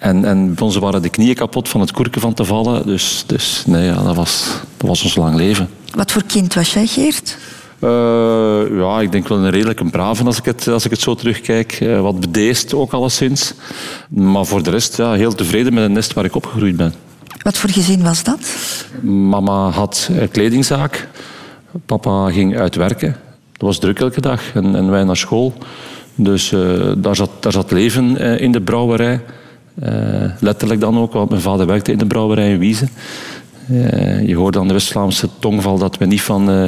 En, 0.00 0.24
en 0.24 0.54
bij 0.54 0.64
ons 0.64 0.76
waren 0.76 1.02
de 1.02 1.08
knieën 1.08 1.34
kapot 1.34 1.68
van 1.68 1.80
het 1.80 1.92
koerken 1.92 2.20
van 2.20 2.34
te 2.34 2.44
vallen. 2.44 2.86
Dus, 2.86 3.24
dus 3.26 3.62
nee, 3.66 3.84
ja, 3.84 4.02
dat, 4.02 4.16
was, 4.16 4.46
dat 4.76 4.88
was 4.88 5.02
ons 5.02 5.16
lang 5.16 5.36
leven. 5.36 5.68
Wat 5.94 6.12
voor 6.12 6.22
kind 6.26 6.54
was 6.54 6.72
jij, 6.72 6.86
Geert? 6.86 7.36
Uh, 7.80 8.78
ja, 8.78 9.00
ik 9.00 9.12
denk 9.12 9.28
wel 9.28 9.38
een 9.38 9.50
redelijk 9.50 9.80
een 9.80 9.90
brave 9.90 10.24
als 10.24 10.38
ik 10.38 10.44
het, 10.44 10.68
als 10.68 10.84
ik 10.84 10.90
het 10.90 11.00
zo 11.00 11.14
terugkijk. 11.14 11.80
Uh, 11.80 12.00
wat 12.00 12.20
bedeesd 12.20 12.74
ook 12.74 12.92
alleszins. 12.92 13.54
Maar 14.08 14.46
voor 14.46 14.62
de 14.62 14.70
rest 14.70 14.96
ja, 14.96 15.12
heel 15.12 15.34
tevreden 15.34 15.74
met 15.74 15.82
het 15.82 15.92
nest 15.92 16.12
waar 16.12 16.24
ik 16.24 16.34
opgegroeid 16.34 16.76
ben. 16.76 16.94
Wat 17.42 17.56
voor 17.56 17.70
gezin 17.70 18.02
was 18.02 18.22
dat? 18.22 18.40
Mama 19.02 19.70
had 19.70 20.08
een 20.12 20.30
kledingzaak. 20.30 21.08
Papa 21.86 22.30
ging 22.30 22.58
uitwerken. 22.58 23.16
Het 23.52 23.62
was 23.62 23.78
druk 23.78 24.00
elke 24.00 24.20
dag 24.20 24.54
en, 24.54 24.74
en 24.74 24.90
wij 24.90 25.04
naar 25.04 25.16
school. 25.16 25.54
Dus 26.14 26.52
uh, 26.52 26.92
daar, 26.96 27.16
zat, 27.16 27.30
daar 27.40 27.52
zat 27.52 27.70
leven 27.70 28.16
in 28.40 28.52
de 28.52 28.60
brouwerij. 28.60 29.20
letterlijk 30.40 30.80
dan 30.80 30.98
ook, 30.98 31.12
want 31.12 31.30
mijn 31.30 31.42
vader 31.42 31.66
werkte 31.66 31.92
in 31.92 31.98
de 31.98 32.06
brouwerij 32.06 32.50
in 32.50 32.58
Wiezen. 32.58 32.88
Uh, 33.70 34.26
je 34.26 34.36
hoort 34.36 34.56
aan 34.56 34.66
de 34.66 34.72
West-Vlaamse 34.72 35.28
tongval 35.38 35.78
dat 35.78 35.98
we 35.98 36.04
niet 36.04 36.22
van, 36.22 36.50
uh, 36.50 36.64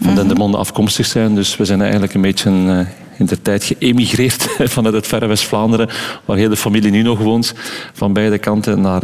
van 0.00 0.10
mm 0.10 0.14
Dendermonde 0.14 0.56
afkomstig 0.56 1.06
zijn. 1.06 1.34
Dus 1.34 1.56
we 1.56 1.64
zijn 1.64 1.80
eigenlijk 1.82 2.14
een 2.14 2.20
beetje 2.20 2.50
uh, 2.50 2.78
in 3.18 3.26
de 3.26 3.42
tijd 3.42 3.64
geëmigreerd 3.64 4.48
vanuit 4.74 4.94
het 4.94 5.06
verre 5.06 5.26
West-Vlaanderen, 5.26 5.88
waar 6.24 6.36
heel 6.36 6.48
de 6.48 6.56
familie 6.56 6.90
nu 6.90 7.02
nog 7.02 7.18
woont, 7.18 7.54
van 7.92 8.12
beide 8.12 8.38
kanten 8.38 8.80
naar, 8.80 9.00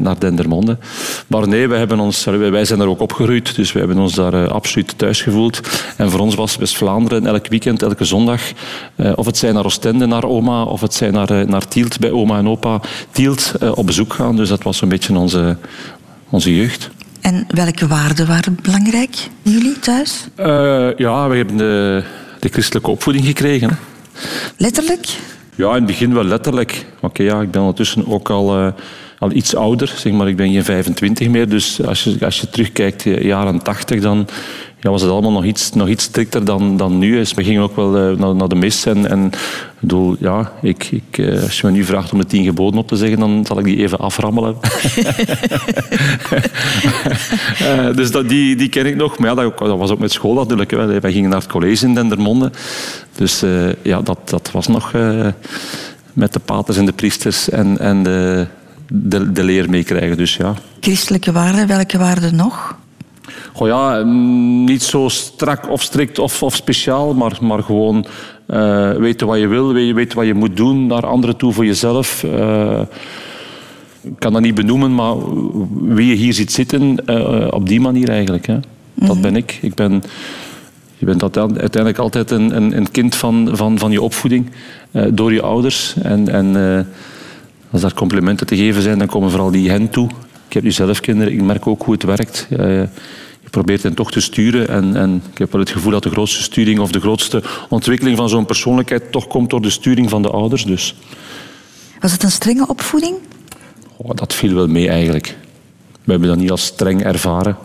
naar 0.00 0.18
Dendermonde. 0.18 0.78
Maar 1.26 1.48
nee, 1.48 1.68
wij, 1.68 1.78
hebben 1.78 2.00
ons, 2.00 2.24
wij 2.24 2.64
zijn 2.64 2.78
daar 2.78 2.88
ook 2.88 3.00
opgegroeid, 3.00 3.56
dus 3.56 3.72
we 3.72 3.78
hebben 3.78 3.98
ons 3.98 4.14
daar 4.14 4.48
absoluut 4.48 4.98
thuis 4.98 5.22
gevoeld. 5.22 5.60
En 5.96 6.10
voor 6.10 6.20
ons 6.20 6.34
was 6.34 6.56
West-Vlaanderen 6.56 7.26
elk 7.26 7.48
weekend, 7.48 7.82
elke 7.82 8.04
zondag, 8.04 8.40
of 9.14 9.26
het 9.26 9.38
zijn 9.38 9.54
naar 9.54 9.64
Oostende, 9.64 10.06
naar 10.06 10.24
oma, 10.24 10.62
of 10.62 10.80
het 10.80 10.94
zijn 10.94 11.12
naar, 11.12 11.46
naar 11.48 11.68
Tielt 11.68 11.98
bij 11.98 12.10
oma 12.10 12.38
en 12.38 12.48
opa, 12.48 12.80
Tielt 13.10 13.52
op 13.74 13.86
bezoek 13.86 14.12
gaan. 14.12 14.36
Dus 14.36 14.48
dat 14.48 14.62
was 14.62 14.80
een 14.80 14.88
beetje 14.88 15.18
onze, 15.18 15.56
onze 16.30 16.56
jeugd. 16.56 16.90
En 17.20 17.46
welke 17.48 17.86
waarden 17.86 18.26
waren 18.26 18.58
belangrijk 18.62 19.16
voor 19.42 19.52
jullie 19.52 19.78
thuis? 19.78 20.26
Eh, 20.34 20.96
ja, 20.96 21.28
we 21.28 21.36
hebben 21.36 21.56
de, 21.56 22.04
de 22.40 22.48
christelijke 22.48 22.90
opvoeding 22.90 23.24
gekregen. 23.24 23.78
Letterlijk? 24.56 25.06
Ja, 25.54 25.68
in 25.68 25.74
het 25.74 25.86
begin 25.86 26.14
wel 26.14 26.24
letterlijk. 26.24 26.86
Oké, 27.00 27.22
ja, 27.22 27.40
ik 27.40 27.50
ben 27.50 27.60
ondertussen 27.60 28.06
ook 28.06 28.30
al, 28.30 28.58
eh, 28.58 28.72
al 29.18 29.32
iets 29.32 29.54
ouder. 29.54 29.92
Zeg 29.96 30.12
maar, 30.12 30.28
ik 30.28 30.36
ben 30.36 30.52
geen 30.52 30.64
25 30.64 31.28
meer. 31.28 31.48
Dus 31.48 31.82
als 31.82 32.04
je, 32.04 32.16
als 32.24 32.40
je 32.40 32.50
terugkijkt, 32.50 33.02
de 33.02 33.24
jaren 33.24 33.62
80, 33.62 34.00
dan 34.00 34.28
ja, 34.80 34.90
was 34.90 35.02
het 35.02 35.10
allemaal 35.10 35.32
nog 35.32 35.44
iets, 35.44 35.72
nog 35.72 35.88
iets 35.88 36.04
strikter 36.04 36.44
dan, 36.44 36.76
dan 36.76 36.98
nu 36.98 37.20
is. 37.20 37.34
We 37.34 37.44
gingen 37.44 37.62
ook 37.62 37.76
wel 37.76 37.96
eh, 37.96 38.18
naar, 38.18 38.34
naar 38.34 38.48
de 38.48 38.54
mis. 38.54 38.86
En, 38.86 39.10
en 39.10 39.30
bedoel, 39.80 40.16
ja, 40.18 40.52
ik, 40.62 40.90
ik, 40.90 41.18
eh, 41.18 41.42
als 41.42 41.60
je 41.60 41.66
me 41.66 41.72
nu 41.72 41.84
vraagt 41.84 42.12
om 42.12 42.18
de 42.18 42.26
tien 42.26 42.44
geboden 42.44 42.80
op 42.80 42.88
te 42.88 42.96
zeggen, 42.96 43.18
dan 43.18 43.44
zal 43.46 43.58
ik 43.58 43.64
die 43.64 43.76
even 43.76 43.98
aframmelen. 43.98 44.56
Eh, 47.58 47.94
dus 47.94 48.10
dat, 48.10 48.28
die, 48.28 48.56
die 48.56 48.68
ken 48.68 48.86
ik 48.86 48.96
nog. 48.96 49.18
Maar 49.18 49.28
ja, 49.28 49.34
dat, 49.34 49.58
dat 49.58 49.78
was 49.78 49.90
ook 49.90 49.98
met 49.98 50.12
school 50.12 50.34
natuurlijk. 50.34 50.70
Hè. 50.70 51.00
Wij 51.00 51.12
gingen 51.12 51.30
naar 51.30 51.38
het 51.38 51.48
college 51.48 51.86
in 51.86 51.94
Dendermonde. 51.94 52.50
Dus 53.14 53.42
eh, 53.42 53.72
ja, 53.82 54.00
dat, 54.00 54.18
dat 54.24 54.50
was 54.52 54.66
nog 54.66 54.92
eh, 54.92 55.26
met 56.12 56.32
de 56.32 56.38
paters 56.38 56.76
en 56.76 56.86
de 56.86 56.92
priesters 56.92 57.48
en, 57.48 57.78
en 57.78 58.02
de, 58.02 58.46
de, 58.88 59.32
de 59.32 59.44
leer 59.44 59.70
meekrijgen. 59.70 60.16
Dus 60.16 60.36
ja. 60.36 60.54
Christelijke 60.80 61.32
waarden, 61.32 61.66
welke 61.66 61.98
waarden 61.98 62.36
nog? 62.36 62.78
Goh 63.52 63.68
ja, 63.68 64.02
mm, 64.04 64.64
niet 64.64 64.82
zo 64.82 65.08
strak 65.08 65.70
of 65.70 65.82
strikt 65.82 66.18
of, 66.18 66.42
of 66.42 66.54
speciaal, 66.54 67.14
maar, 67.14 67.38
maar 67.40 67.62
gewoon 67.62 68.06
eh, 68.46 68.90
weten 68.92 69.26
wat 69.26 69.38
je 69.38 69.46
wil, 69.46 69.72
we- 69.72 69.92
weten 69.94 70.16
wat 70.18 70.26
je 70.26 70.34
moet 70.34 70.56
doen 70.56 70.86
naar 70.86 71.06
anderen 71.06 71.36
toe 71.36 71.52
voor 71.52 71.66
jezelf. 71.66 72.24
Eh, 72.24 72.80
ik 74.02 74.12
kan 74.18 74.32
dat 74.32 74.42
niet 74.42 74.54
benoemen, 74.54 74.94
maar 74.94 75.14
wie 75.94 76.06
je 76.08 76.14
hier 76.14 76.32
ziet 76.32 76.52
zitten, 76.52 77.06
eh, 77.06 77.46
op 77.50 77.68
die 77.68 77.80
manier 77.80 78.08
eigenlijk. 78.08 78.46
Hè. 78.46 78.56
Dat 78.94 79.20
ben 79.20 79.36
ik. 79.36 79.58
ik 79.62 79.74
ben, 79.74 80.02
je 80.98 81.06
bent 81.06 81.22
uite- 81.22 81.40
uiteindelijk 81.40 81.98
altijd 81.98 82.30
een, 82.30 82.56
een, 82.56 82.76
een 82.76 82.90
kind 82.90 83.14
van, 83.14 83.48
van, 83.52 83.78
van 83.78 83.90
je 83.90 84.02
opvoeding, 84.02 84.50
door 85.12 85.32
je 85.32 85.42
ouders. 85.42 85.94
En, 86.02 86.28
en 86.28 86.56
als 87.70 87.80
daar 87.80 87.94
complimenten 87.94 88.46
te 88.46 88.56
geven 88.56 88.82
zijn, 88.82 88.98
dan 88.98 89.06
komen 89.06 89.30
vooral 89.30 89.50
die 89.50 89.70
hen 89.70 89.90
toe. 89.90 90.08
Ik 90.46 90.52
heb 90.52 90.62
nu 90.62 90.70
zelf 90.72 91.00
kinderen, 91.00 91.32
ik 91.32 91.42
merk 91.42 91.66
ook 91.66 91.82
hoe 91.82 91.94
het 91.94 92.02
werkt. 92.02 92.48
Je 93.50 93.56
probeert 93.56 93.82
hen 93.82 93.94
toch 93.94 94.10
te 94.10 94.20
sturen. 94.20 94.68
En, 94.68 94.96
en 94.96 95.22
ik 95.32 95.38
heb 95.38 95.52
wel 95.52 95.60
het 95.60 95.70
gevoel 95.70 95.92
dat 95.92 96.02
de 96.02 96.10
grootste 96.10 96.42
sturing 96.42 96.78
of 96.78 96.90
de 96.90 97.00
grootste 97.00 97.42
ontwikkeling 97.68 98.16
van 98.16 98.28
zo'n 98.28 98.46
persoonlijkheid 98.46 99.12
toch 99.12 99.26
komt 99.26 99.50
door 99.50 99.62
de 99.62 99.70
sturing 99.70 100.10
van 100.10 100.22
de 100.22 100.30
ouders. 100.30 100.64
Dus 100.64 100.94
Was 102.00 102.12
het 102.12 102.22
een 102.22 102.30
strenge 102.30 102.66
opvoeding? 102.66 103.14
oh, 103.96 104.10
dat 104.14 104.34
viel 104.34 104.54
wel 104.54 104.66
mee 104.66 104.88
eigenlijk. 104.88 105.36
We 106.04 106.10
hebben 106.10 106.28
dat 106.28 106.38
niet 106.38 106.50
als 106.50 106.64
streng 106.64 107.02
ervaren. 107.02 107.56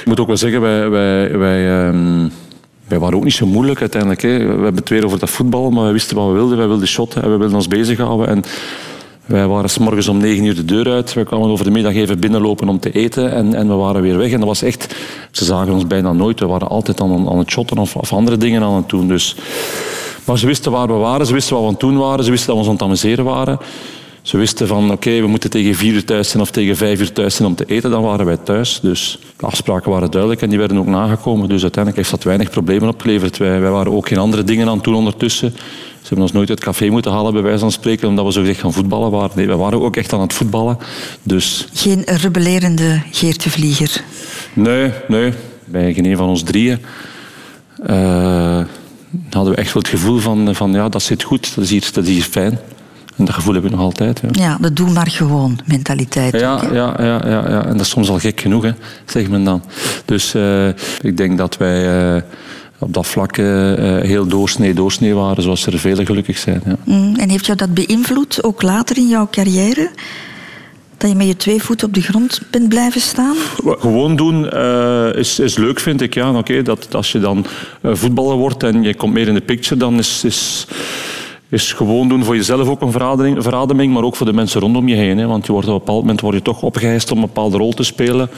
Ik 0.00 0.02
moet 0.04 0.20
ook 0.20 0.26
wel 0.26 0.36
zeggen, 0.36 0.60
wij, 0.60 0.88
wij, 0.90 1.38
wij, 1.38 1.86
ehm, 1.86 2.28
wij 2.88 2.98
waren 2.98 3.16
ook 3.16 3.24
niet 3.24 3.34
zo 3.34 3.46
moeilijk 3.46 3.80
uiteindelijk. 3.80 4.22
Hè. 4.22 4.38
We 4.38 4.44
hebben 4.44 4.74
het 4.74 4.88
weer 4.88 5.04
over 5.04 5.18
dat 5.18 5.30
voetbal, 5.30 5.70
maar 5.70 5.82
wij 5.82 5.92
wisten 5.92 6.16
wat 6.16 6.26
we 6.26 6.32
wilden. 6.32 6.58
Wij 6.58 6.66
wilden 6.66 6.88
shotten 6.88 7.22
en 7.22 7.30
we 7.30 7.36
wilden 7.36 7.56
ons 7.56 7.68
bezighouden. 7.68 8.28
En 8.28 8.42
wij 9.26 9.46
waren 9.46 9.70
s 9.70 9.78
morgens 9.78 10.08
om 10.08 10.18
negen 10.18 10.44
uur 10.44 10.54
de 10.54 10.64
deur 10.64 10.90
uit. 10.90 11.12
We 11.12 11.24
kwamen 11.24 11.48
over 11.48 11.64
de 11.64 11.70
middag 11.70 11.94
even 11.94 12.20
binnenlopen 12.20 12.68
om 12.68 12.78
te 12.78 12.92
eten 12.92 13.32
en, 13.32 13.54
en 13.54 13.68
we 13.68 13.74
waren 13.74 14.02
weer 14.02 14.18
weg. 14.18 14.32
En 14.32 14.38
dat 14.38 14.48
was 14.48 14.62
echt... 14.62 14.94
Ze 15.30 15.44
zagen 15.44 15.72
ons 15.72 15.86
bijna 15.86 16.12
nooit. 16.12 16.40
We 16.40 16.46
waren 16.46 16.68
altijd 16.68 17.00
aan, 17.00 17.28
aan 17.28 17.38
het 17.38 17.50
shotten 17.50 17.78
of, 17.78 17.96
of 17.96 18.12
andere 18.12 18.36
dingen 18.36 18.62
aan 18.62 18.74
het 18.74 18.88
doen. 18.88 19.08
Dus... 19.08 19.36
Maar 20.24 20.38
ze 20.38 20.46
wisten 20.46 20.72
waar 20.72 20.86
we 20.86 20.92
waren, 20.92 21.26
ze 21.26 21.32
wisten 21.32 21.52
wat 21.52 21.62
we 21.62 21.68
aan 21.68 21.74
het 21.74 21.82
doen 21.82 21.98
waren, 21.98 22.24
ze 22.24 22.30
wisten 22.30 22.46
dat 22.46 22.56
we 22.56 22.60
ons 22.60 22.68
aan 22.68 22.74
het 22.74 22.84
amuseren 22.84 23.24
waren. 23.24 23.58
Ze 24.22 24.36
wisten 24.36 24.66
van, 24.66 24.90
oké, 24.90 25.20
we 25.20 25.26
moeten 25.26 25.50
tegen 25.50 25.74
vier 25.74 25.92
uur 25.92 26.04
thuis 26.04 26.28
zijn 26.28 26.42
of 26.42 26.50
tegen 26.50 26.76
vijf 26.76 27.00
uur 27.00 27.12
thuis 27.12 27.34
zijn 27.34 27.48
om 27.48 27.54
te 27.54 27.64
eten. 27.64 27.90
Dan 27.90 28.02
waren 28.02 28.26
wij 28.26 28.36
thuis. 28.36 28.78
Dus 28.82 29.18
de 29.36 29.46
afspraken 29.46 29.90
waren 29.90 30.10
duidelijk 30.10 30.42
en 30.42 30.48
die 30.48 30.58
werden 30.58 30.78
ook 30.78 30.86
nagekomen. 30.86 31.48
Dus 31.48 31.62
uiteindelijk 31.62 31.96
heeft 31.96 32.14
dat 32.16 32.24
weinig 32.24 32.50
problemen 32.50 32.88
opgeleverd. 32.88 33.36
Wij, 33.36 33.60
wij 33.60 33.70
waren 33.70 33.92
ook 33.92 34.08
geen 34.08 34.18
andere 34.18 34.44
dingen 34.44 34.68
aan 34.68 34.74
het 34.74 34.84
doen 34.84 34.94
ondertussen. 34.94 35.54
Ze 36.06 36.12
hebben 36.12 36.30
ons 36.30 36.36
nooit 36.36 36.50
uit 36.50 36.58
het 36.58 36.68
café 36.68 36.88
moeten 36.88 37.12
halen, 37.12 37.32
bij 37.32 37.42
wijze 37.42 37.58
van 37.58 37.72
spreken, 37.72 38.08
omdat 38.08 38.24
we 38.24 38.32
zo 38.32 38.40
gezegd 38.40 38.60
gaan 38.60 38.72
voetballen 38.72 39.10
waren. 39.10 39.30
Nee, 39.34 39.46
wij 39.46 39.56
waren 39.56 39.82
ook 39.82 39.96
echt 39.96 40.12
aan 40.12 40.20
het 40.20 40.32
voetballen. 40.32 40.78
Dus 41.22 41.68
Geen 41.72 42.02
rebellerende 42.04 43.02
Geert 43.10 43.42
de 43.42 43.50
Vlieger. 43.50 44.02
Nee, 44.52 44.90
nee. 45.08 45.32
Bij 45.64 45.94
geen 45.94 46.04
een 46.04 46.16
van 46.16 46.28
ons 46.28 46.42
drieën 46.42 46.78
eh, 47.82 48.60
hadden 49.30 49.54
we 49.54 49.58
echt 49.60 49.72
wel 49.72 49.82
het 49.82 49.90
gevoel 49.90 50.18
van, 50.18 50.54
van 50.54 50.72
ja, 50.72 50.88
dat 50.88 51.02
zit 51.02 51.22
goed, 51.22 51.54
dat 51.54 51.64
is 51.64 51.70
hier, 51.70 51.88
dat 51.92 52.04
is 52.04 52.10
hier 52.10 52.22
fijn. 52.22 52.58
En 53.16 53.24
dat 53.24 53.34
gevoel 53.34 53.52
hebben 53.52 53.70
we 53.70 53.76
nog 53.76 53.86
altijd. 53.86 54.20
Ja. 54.22 54.28
Ja, 54.32 54.58
de 54.60 54.72
doe 54.72 54.90
maar 54.90 55.10
gewoon 55.10 55.58
mentaliteit. 55.64 56.40
Ja, 56.40 56.62
ja, 56.72 56.94
ja, 56.98 57.20
ja, 57.24 57.48
ja, 57.48 57.64
en 57.64 57.72
dat 57.72 57.80
is 57.80 57.88
soms 57.88 58.08
al 58.08 58.18
gek 58.18 58.40
genoeg, 58.40 58.62
hè, 58.62 58.70
zegt 59.04 59.28
men 59.28 59.44
dan. 59.44 59.62
Dus 60.04 60.34
eh, 60.34 60.68
ik 61.00 61.16
denk 61.16 61.38
dat 61.38 61.56
wij 61.56 62.14
eh, 62.16 62.22
op 62.78 62.92
dat 62.94 63.06
vlak 63.06 63.36
eh, 63.36 63.96
eh, 63.96 64.04
heel 64.04 64.26
doorsnee, 64.26 64.74
doorsnee 64.74 65.14
waren, 65.14 65.42
zoals 65.42 65.66
er 65.66 65.78
velen 65.78 66.06
gelukkig 66.06 66.38
zijn. 66.38 66.62
Ja. 66.66 66.76
Mm, 66.84 67.14
En 67.16 67.28
heeft 67.28 67.46
jou 67.46 67.58
dat 67.58 67.74
beïnvloed, 67.74 68.42
ook 68.42 68.62
later 68.62 68.96
in 68.96 69.08
jouw 69.08 69.28
carrière? 69.30 69.90
Dat 70.98 71.10
je 71.10 71.16
met 71.16 71.26
je 71.26 71.36
twee 71.36 71.62
voeten 71.62 71.86
op 71.86 71.94
de 71.94 72.00
grond 72.00 72.40
bent 72.50 72.68
blijven 72.68 73.00
staan? 73.00 73.36
Gewoon 73.64 74.16
doen 74.16 74.50
eh, 74.50 75.14
is, 75.14 75.38
is 75.38 75.56
leuk, 75.56 75.80
vind 75.80 76.00
ik. 76.00 76.14
Ja, 76.14 76.32
oké, 76.32 76.62
dat, 76.62 76.94
als 76.94 77.12
je 77.12 77.18
dan 77.18 77.46
eh, 77.80 77.94
voetballer 77.94 78.36
wordt 78.36 78.62
en 78.62 78.82
je 78.82 78.94
komt 78.94 79.12
meer 79.12 79.28
in 79.28 79.34
de 79.34 79.40
picture, 79.40 79.80
dan 79.80 79.98
is, 79.98 80.24
is, 80.24 80.66
is 81.48 81.72
gewoon 81.72 82.08
doen 82.08 82.24
voor 82.24 82.36
jezelf 82.36 82.68
ook 82.68 82.80
een 82.80 82.92
verademing, 82.92 83.42
verademing, 83.42 83.92
maar 83.92 84.02
ook 84.02 84.16
voor 84.16 84.26
de 84.26 84.32
mensen 84.32 84.60
rondom 84.60 84.88
je 84.88 84.94
heen. 84.94 85.18
Hè, 85.18 85.26
want 85.26 85.46
je 85.46 85.52
wordt 85.52 85.68
op 85.68 85.72
een 85.72 85.78
bepaald 85.78 86.00
moment 86.00 86.20
word 86.20 86.34
je 86.34 86.42
toch 86.42 86.62
opgeheist 86.62 87.10
om 87.10 87.18
een 87.18 87.26
bepaalde 87.26 87.56
rol 87.56 87.72
te 87.72 87.82
spelen, 87.82 88.30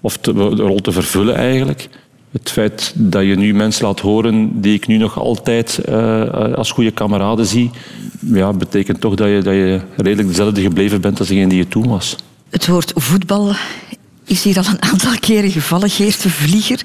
of 0.00 0.16
te, 0.16 0.32
de 0.34 0.62
rol 0.62 0.80
te 0.80 0.92
vervullen 0.92 1.34
eigenlijk. 1.34 1.88
Het 2.32 2.50
feit 2.50 2.92
dat 2.94 3.22
je 3.22 3.36
nu 3.36 3.54
mensen 3.54 3.84
laat 3.86 4.00
horen 4.00 4.60
die 4.60 4.74
ik 4.74 4.86
nu 4.86 4.96
nog 4.96 5.18
altijd 5.18 5.78
eh, 5.78 6.54
als 6.54 6.70
goede 6.70 6.90
kameraden 6.90 7.46
zie, 7.46 7.70
ja, 8.20 8.52
betekent 8.52 9.00
toch 9.00 9.14
dat 9.14 9.28
je, 9.28 9.40
dat 9.42 9.54
je 9.54 9.80
redelijk 9.96 10.28
dezelfde 10.28 10.60
gebleven 10.60 11.00
bent 11.00 11.18
als 11.18 11.28
degene 11.28 11.48
die 11.48 11.58
je 11.58 11.68
toen 11.68 11.88
was. 11.88 12.16
Het 12.50 12.66
woord 12.66 12.92
voetbal 12.94 13.52
is 14.24 14.42
hier 14.42 14.56
al 14.58 14.64
een 14.66 14.82
aantal 14.82 15.18
keren 15.20 15.50
gevallen, 15.50 15.90
Geert 15.90 16.22
de 16.22 16.30
Vlieger. 16.30 16.82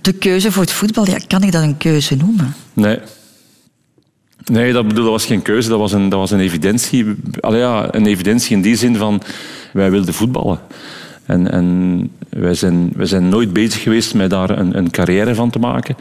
De 0.00 0.12
keuze 0.12 0.52
voor 0.52 0.62
het 0.62 0.72
voetbal, 0.72 1.06
ja, 1.06 1.18
kan 1.26 1.42
ik 1.42 1.52
dat 1.52 1.62
een 1.62 1.76
keuze 1.76 2.16
noemen? 2.16 2.54
Nee. 2.72 2.98
Nee, 4.44 4.72
dat, 4.72 4.88
bedoel, 4.88 5.04
dat 5.04 5.12
was 5.12 5.26
geen 5.26 5.42
keuze, 5.42 5.68
dat 5.68 5.78
was 5.78 5.92
een, 5.92 6.08
dat 6.08 6.18
was 6.18 6.30
een 6.30 6.40
evidentie. 6.40 7.14
Allee, 7.40 7.60
ja, 7.60 7.94
een 7.94 8.06
evidentie 8.06 8.56
in 8.56 8.62
die 8.62 8.76
zin 8.76 8.96
van, 8.96 9.22
wij 9.72 9.90
wilden 9.90 10.14
voetballen. 10.14 10.60
En, 11.26 11.50
en 11.50 12.10
wij, 12.28 12.54
zijn, 12.54 12.92
wij 12.96 13.06
zijn 13.06 13.28
nooit 13.28 13.52
bezig 13.52 13.82
geweest 13.82 14.14
met 14.14 14.30
daar 14.30 14.50
een, 14.50 14.76
een 14.76 14.90
carrière 14.90 15.34
van 15.34 15.50
te 15.50 15.58
maken. 15.58 15.96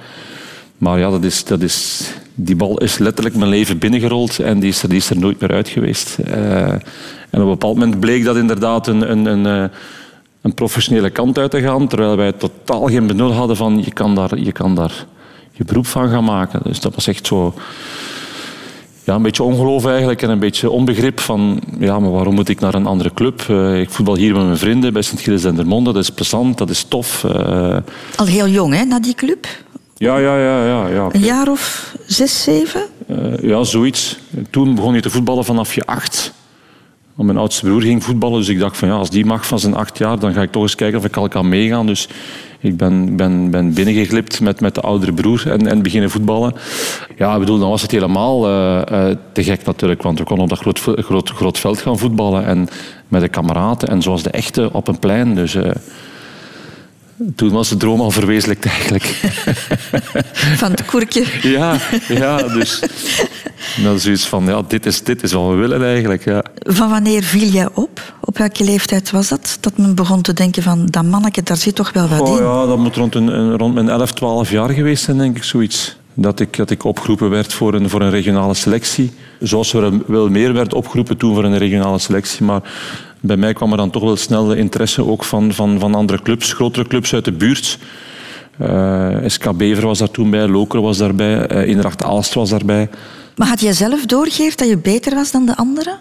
Maar 0.77 0.99
ja, 0.99 1.09
dat 1.09 1.23
is, 1.23 1.43
dat 1.43 1.61
is, 1.61 2.09
die 2.35 2.55
bal 2.55 2.77
is 2.77 2.97
letterlijk 2.97 3.35
mijn 3.35 3.49
leven 3.49 3.77
binnengerold 3.77 4.39
en 4.39 4.59
die 4.59 4.69
is 4.69 4.83
er, 4.83 4.89
die 4.89 4.97
is 4.97 5.09
er 5.09 5.19
nooit 5.19 5.39
meer 5.39 5.51
uit 5.51 5.69
geweest. 5.69 6.17
Eh, 6.17 6.71
en 6.71 6.81
op 7.29 7.39
een 7.39 7.45
bepaald 7.45 7.77
moment 7.77 7.99
bleek 7.99 8.23
dat 8.23 8.35
inderdaad 8.35 8.87
een, 8.87 9.11
een, 9.11 9.25
een, 9.25 9.45
eh, 9.45 9.77
een 10.41 10.53
professionele 10.53 11.09
kant 11.09 11.37
uit 11.37 11.51
te 11.51 11.61
gaan, 11.61 11.87
terwijl 11.87 12.15
wij 12.15 12.31
totaal 12.31 12.87
geen 12.87 13.07
benul 13.07 13.33
hadden 13.33 13.55
van 13.55 13.81
je 13.83 13.93
kan 13.93 14.15
daar 14.15 14.39
je, 14.39 14.51
kan 14.51 14.75
daar 14.75 15.05
je 15.51 15.65
beroep 15.65 15.87
van 15.87 16.09
gaan 16.09 16.23
maken. 16.23 16.59
Dus 16.63 16.79
dat 16.79 16.95
was 16.95 17.07
echt 17.07 17.27
zo 17.27 17.53
ja, 19.03 19.15
een 19.15 19.21
beetje 19.21 19.43
ongeloof 19.43 19.85
eigenlijk 19.85 20.21
en 20.21 20.29
een 20.29 20.39
beetje 20.39 20.69
onbegrip 20.69 21.19
van 21.19 21.61
ja, 21.79 21.99
maar 21.99 22.11
waarom 22.11 22.33
moet 22.35 22.49
ik 22.49 22.59
naar 22.59 22.73
een 22.73 22.85
andere 22.85 23.13
club? 23.13 23.45
Eh, 23.49 23.79
ik 23.79 23.89
voetbal 23.89 24.15
hier 24.15 24.33
met 24.35 24.45
mijn 24.45 24.57
vrienden 24.57 24.93
bij 24.93 25.01
Sint-Gilles 25.01 25.41
Dendermonde, 25.41 25.93
dat 25.93 26.03
is 26.03 26.09
plezant, 26.09 26.57
dat 26.57 26.69
is 26.69 26.83
tof. 26.83 27.23
Eh, 27.23 27.77
Al 28.15 28.25
heel 28.25 28.47
jong, 28.47 28.73
hè, 28.73 28.83
na 28.83 28.99
die 28.99 29.15
club? 29.15 29.47
ja, 29.97 30.17
ja, 30.17 30.37
ja, 30.37 30.65
ja. 30.65 30.87
ja. 30.87 31.07
Een 31.11 31.19
jaar 31.23 31.47
of 31.47 31.95
zes, 32.05 32.43
zeven? 32.43 32.81
Eh, 33.07 33.17
ja, 33.41 33.63
zoiets. 33.63 34.19
Toen 34.49 34.75
begon 34.75 34.93
je 34.93 35.01
te 35.01 35.09
voetballen 35.09 35.45
vanaf 35.45 35.75
je 35.75 35.85
acht. 35.85 36.33
Want 37.15 37.27
Mijn 37.27 37.39
oudste 37.39 37.65
broer 37.65 37.81
ging 37.81 38.03
voetballen, 38.03 38.39
dus 38.39 38.47
ik 38.49 38.59
dacht 38.59 38.77
van 38.77 38.87
ja, 38.87 38.93
als 38.93 39.09
die 39.09 39.25
mag 39.25 39.45
van 39.47 39.59
zijn 39.59 39.75
acht 39.75 39.97
jaar, 39.97 40.19
dan 40.19 40.33
ga 40.33 40.41
ik 40.41 40.51
toch 40.51 40.61
eens 40.61 40.75
kijken 40.75 40.99
of 40.99 41.05
ik 41.05 41.15
al 41.17 41.27
kan 41.27 41.49
meegaan. 41.49 41.85
Dus 41.85 42.07
ik 42.63 42.77
ben, 42.77 43.15
ben, 43.15 43.49
ben 43.49 43.73
binnengeglipt 43.73 44.41
met, 44.41 44.61
met 44.61 44.75
de 44.75 44.81
oudere 44.81 45.13
broer 45.13 45.51
en, 45.51 45.67
en 45.67 45.81
beginnen 45.81 46.09
voetballen. 46.09 46.53
Ja, 47.17 47.33
ik 47.33 47.39
bedoel, 47.39 47.59
dan 47.59 47.69
was 47.69 47.81
het 47.81 47.91
helemaal 47.91 48.47
eh, 48.47 49.09
eh, 49.09 49.17
te 49.31 49.43
gek 49.43 49.65
natuurlijk, 49.65 50.01
want 50.01 50.19
we 50.19 50.25
konden 50.25 50.43
op 50.43 50.49
dat 50.49 50.59
groot, 50.59 50.79
groot, 51.05 51.29
groot 51.29 51.59
veld 51.59 51.81
gaan 51.81 51.97
voetballen 51.97 52.45
en 52.45 52.67
met 53.07 53.21
de 53.21 53.27
kameraden 53.27 53.89
en 53.89 54.01
zoals 54.01 54.23
de 54.23 54.29
echte 54.29 54.69
op 54.73 54.87
een 54.87 54.99
plein. 54.99 55.35
Dus 55.35 55.55
eh, 55.55 55.71
toen 57.35 57.51
was 57.51 57.69
de 57.69 57.77
droom 57.77 58.01
al 58.01 58.11
verwezenlijkt 58.11 58.65
eigenlijk. 58.65 59.03
Van 60.61 60.71
het 60.71 60.85
koerkje. 60.85 61.25
Ja, 61.41 61.77
ja 62.07 62.37
dus 62.37 62.79
dat 63.83 63.95
is 63.95 64.03
zoiets 64.03 64.27
van, 64.27 64.45
ja, 64.45 64.61
dit 64.67 64.85
is, 64.85 65.03
dit 65.03 65.23
is 65.23 65.31
wat 65.31 65.49
we 65.49 65.55
willen 65.55 65.83
eigenlijk. 65.85 66.25
Ja. 66.25 66.43
Van 66.53 66.89
wanneer 66.89 67.23
viel 67.23 67.47
jij 67.47 67.67
op? 67.73 68.13
Op 68.21 68.37
welke 68.37 68.63
leeftijd 68.63 69.11
was 69.11 69.27
dat? 69.27 69.57
Dat 69.59 69.77
men 69.77 69.95
begon 69.95 70.21
te 70.21 70.33
denken 70.33 70.63
van, 70.63 70.85
dat 70.85 71.03
manneke, 71.03 71.43
daar 71.43 71.57
zit 71.57 71.75
toch 71.75 71.91
wel 71.93 72.07
wat 72.07 72.19
Oh, 72.19 72.37
in. 72.37 72.43
ja, 72.43 72.65
dat 72.65 72.77
moet 72.77 72.95
rond, 72.95 73.15
een, 73.15 73.27
een- 73.27 73.57
rond 73.57 73.73
mijn 73.73 73.89
11, 73.89 74.11
12 74.13 74.49
jaar 74.51 74.69
geweest 74.69 75.03
zijn, 75.03 75.17
denk 75.17 75.37
ik, 75.37 75.43
zoiets. 75.43 75.95
Dat 76.13 76.39
ik, 76.39 76.57
dat 76.57 76.69
ik 76.69 76.83
opgeroepen 76.83 77.29
werd 77.29 77.53
voor 77.53 77.73
een, 77.73 77.89
voor 77.89 78.01
een 78.01 78.09
regionale 78.09 78.53
selectie. 78.53 79.11
Zoals 79.39 79.73
er 79.73 79.91
wel 80.07 80.29
meer 80.29 80.53
werd 80.53 80.73
opgeroepen 80.73 81.17
toen 81.17 81.33
voor 81.33 81.43
een 81.43 81.57
regionale 81.57 81.99
selectie. 81.99 82.45
Maar 82.45 82.61
bij 83.25 83.37
mij 83.37 83.53
kwam 83.53 83.71
er 83.71 83.77
dan 83.77 83.89
toch 83.89 84.03
wel 84.03 84.15
snel 84.15 84.45
de 84.45 84.57
interesse 84.57 85.05
ook 85.05 85.23
van, 85.23 85.53
van, 85.53 85.79
van 85.79 85.95
andere 85.95 86.21
clubs, 86.21 86.53
grotere 86.53 86.87
clubs 86.87 87.13
uit 87.13 87.25
de 87.25 87.31
buurt. 87.31 87.77
Eh, 88.57 89.17
SK 89.25 89.51
Bever 89.57 89.85
was 89.85 89.99
daar 89.99 90.11
toen 90.11 90.29
bij, 90.29 90.47
Loker 90.47 90.81
was 90.81 90.97
daarbij, 90.97 91.67
uh, 91.67 91.85
Aalst 91.97 92.33
was 92.33 92.49
daarbij. 92.49 92.89
Maar 93.35 93.47
had 93.47 93.59
jij 93.59 93.73
zelf 93.73 94.05
doorgegeven 94.05 94.57
dat 94.57 94.67
je 94.67 94.77
beter 94.77 95.15
was 95.15 95.31
dan 95.31 95.45
de 95.45 95.55
anderen? 95.55 95.97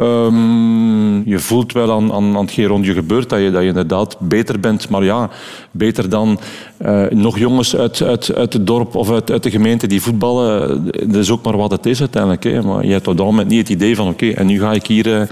Um, 0.00 1.28
je 1.28 1.38
voelt 1.38 1.72
wel 1.72 1.92
aan, 1.92 2.12
aan, 2.12 2.36
aan 2.36 2.44
hetgeen 2.44 2.66
rond 2.66 2.86
je 2.86 2.92
gebeurt 2.92 3.28
dat 3.28 3.40
je, 3.40 3.50
dat 3.50 3.62
je 3.62 3.68
inderdaad 3.68 4.16
beter 4.20 4.60
bent. 4.60 4.88
Maar 4.88 5.04
ja, 5.04 5.30
beter 5.70 6.08
dan 6.08 6.40
uh, 6.82 7.06
nog 7.10 7.38
jongens 7.38 7.76
uit, 7.76 8.02
uit, 8.02 8.34
uit 8.34 8.52
het 8.52 8.66
dorp 8.66 8.94
of 8.94 9.10
uit, 9.10 9.30
uit 9.30 9.42
de 9.42 9.50
gemeente 9.50 9.86
die 9.86 10.02
voetballen. 10.02 10.84
Dat 10.84 11.16
is 11.16 11.30
ook 11.30 11.44
maar 11.44 11.56
wat 11.56 11.70
het 11.70 11.86
is 11.86 12.00
uiteindelijk. 12.00 12.44
Hè. 12.44 12.62
Maar 12.62 12.84
je 12.84 12.92
hebt 12.92 13.08
op 13.08 13.16
dat 13.16 13.26
moment 13.26 13.48
niet 13.48 13.58
het 13.58 13.68
idee 13.68 13.96
van 13.96 14.08
oké, 14.08 14.24
okay, 14.24 14.36
en 14.36 14.46
nu 14.46 14.60
ga 14.60 14.72
ik 14.72 14.86
hier 14.86 15.06
uh, 15.06 15.22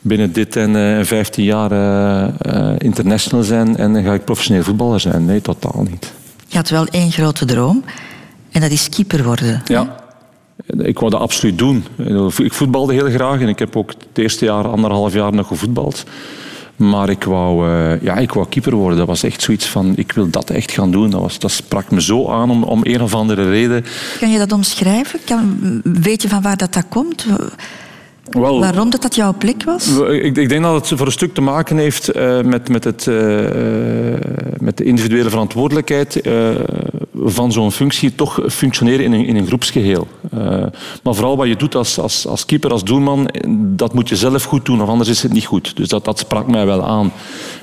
binnen 0.00 0.32
dit 0.32 0.56
en 0.56 0.74
uh, 0.74 1.04
15 1.04 1.44
jaar 1.44 1.70
international 2.78 3.44
zijn 3.44 3.76
en 3.76 3.92
dan 3.92 4.02
ga 4.02 4.14
ik 4.14 4.24
professioneel 4.24 4.62
voetballer 4.62 5.00
zijn. 5.00 5.24
Nee, 5.24 5.40
totaal 5.40 5.86
niet. 5.90 6.12
Je 6.46 6.56
had 6.56 6.68
wel 6.68 6.86
één 6.86 7.10
grote 7.10 7.44
droom 7.44 7.84
en 8.50 8.60
dat 8.60 8.70
is 8.70 8.88
keeper 8.88 9.24
worden. 9.24 9.62
Ja. 9.64 10.01
Ik 10.66 10.98
wou 10.98 11.10
dat 11.10 11.20
absoluut 11.20 11.58
doen. 11.58 11.84
Ik 12.36 12.52
voetbalde 12.52 12.92
heel 12.92 13.10
graag 13.10 13.40
en 13.40 13.48
ik 13.48 13.58
heb 13.58 13.76
ook 13.76 13.90
het 13.90 14.18
eerste 14.18 14.44
jaar, 14.44 14.68
anderhalf 14.68 15.12
jaar 15.12 15.32
nog 15.32 15.46
gevoetbald. 15.46 16.04
Maar 16.76 17.08
ik 17.08 17.24
wou, 17.24 17.68
uh, 17.68 18.02
ja, 18.02 18.16
ik 18.16 18.32
wou 18.32 18.46
keeper 18.48 18.74
worden. 18.74 18.98
Dat 18.98 19.06
was 19.06 19.22
echt 19.22 19.42
zoiets 19.42 19.66
van, 19.66 19.92
ik 19.96 20.12
wil 20.12 20.30
dat 20.30 20.50
echt 20.50 20.72
gaan 20.72 20.90
doen. 20.90 21.10
Dat, 21.10 21.20
was, 21.20 21.38
dat 21.38 21.50
sprak 21.50 21.90
me 21.90 22.02
zo 22.02 22.28
aan 22.28 22.50
om, 22.50 22.62
om 22.62 22.80
een 22.82 23.02
of 23.02 23.14
andere 23.14 23.50
reden. 23.50 23.84
Kan 24.20 24.30
je 24.30 24.38
dat 24.38 24.52
omschrijven? 24.52 25.20
Kan, 25.24 25.58
weet 25.82 26.22
je 26.22 26.28
van 26.28 26.42
waar 26.42 26.56
dat, 26.56 26.72
dat 26.72 26.84
komt? 26.88 27.26
Wel, 28.30 28.60
Waarom 28.60 28.90
dat, 28.90 29.02
dat 29.02 29.14
jouw 29.14 29.34
plek 29.38 29.64
was? 29.64 29.96
Ik, 29.98 30.36
ik, 30.36 30.48
denk 30.48 30.62
dat 30.62 30.74
het 30.74 30.98
voor 30.98 31.06
een 31.06 31.12
stuk 31.12 31.34
te 31.34 31.40
maken 31.40 31.76
heeft 31.76 32.16
uh, 32.16 32.40
met, 32.40 32.68
met, 32.68 32.84
het, 32.84 33.06
uh, 33.06 33.16
met 34.58 34.76
de 34.76 34.84
individuele 34.84 35.30
verantwoordelijkheid 35.30 36.20
van 37.14 37.52
zo'n 37.52 37.72
functie. 37.72 38.14
Toch 38.14 38.40
functioneren 38.48 39.04
in 39.04 39.12
een, 39.12 39.26
in 39.26 39.36
een 39.36 39.46
groepsgeheel. 39.46 40.06
maar 41.02 41.14
vooral 41.14 41.36
wat 41.36 41.48
je 41.48 41.56
doet 41.56 41.74
als, 41.74 41.98
als, 41.98 42.26
als 42.26 42.44
keeper, 42.44 42.72
als 42.72 42.84
doelman, 42.84 43.28
dat 43.58 43.94
moet 43.94 44.08
je 44.08 44.16
zelf 44.16 44.44
goed 44.44 44.64
doen, 44.64 44.82
of 44.82 44.88
anders 44.88 45.08
is 45.08 45.22
het 45.22 45.32
niet 45.32 45.46
goed. 45.46 45.76
Dus 45.76 45.88
dat, 45.88 46.04
dat 46.04 46.18
sprak 46.18 46.46
mij 46.46 46.66
wel 46.66 46.84
aan. 46.84 47.12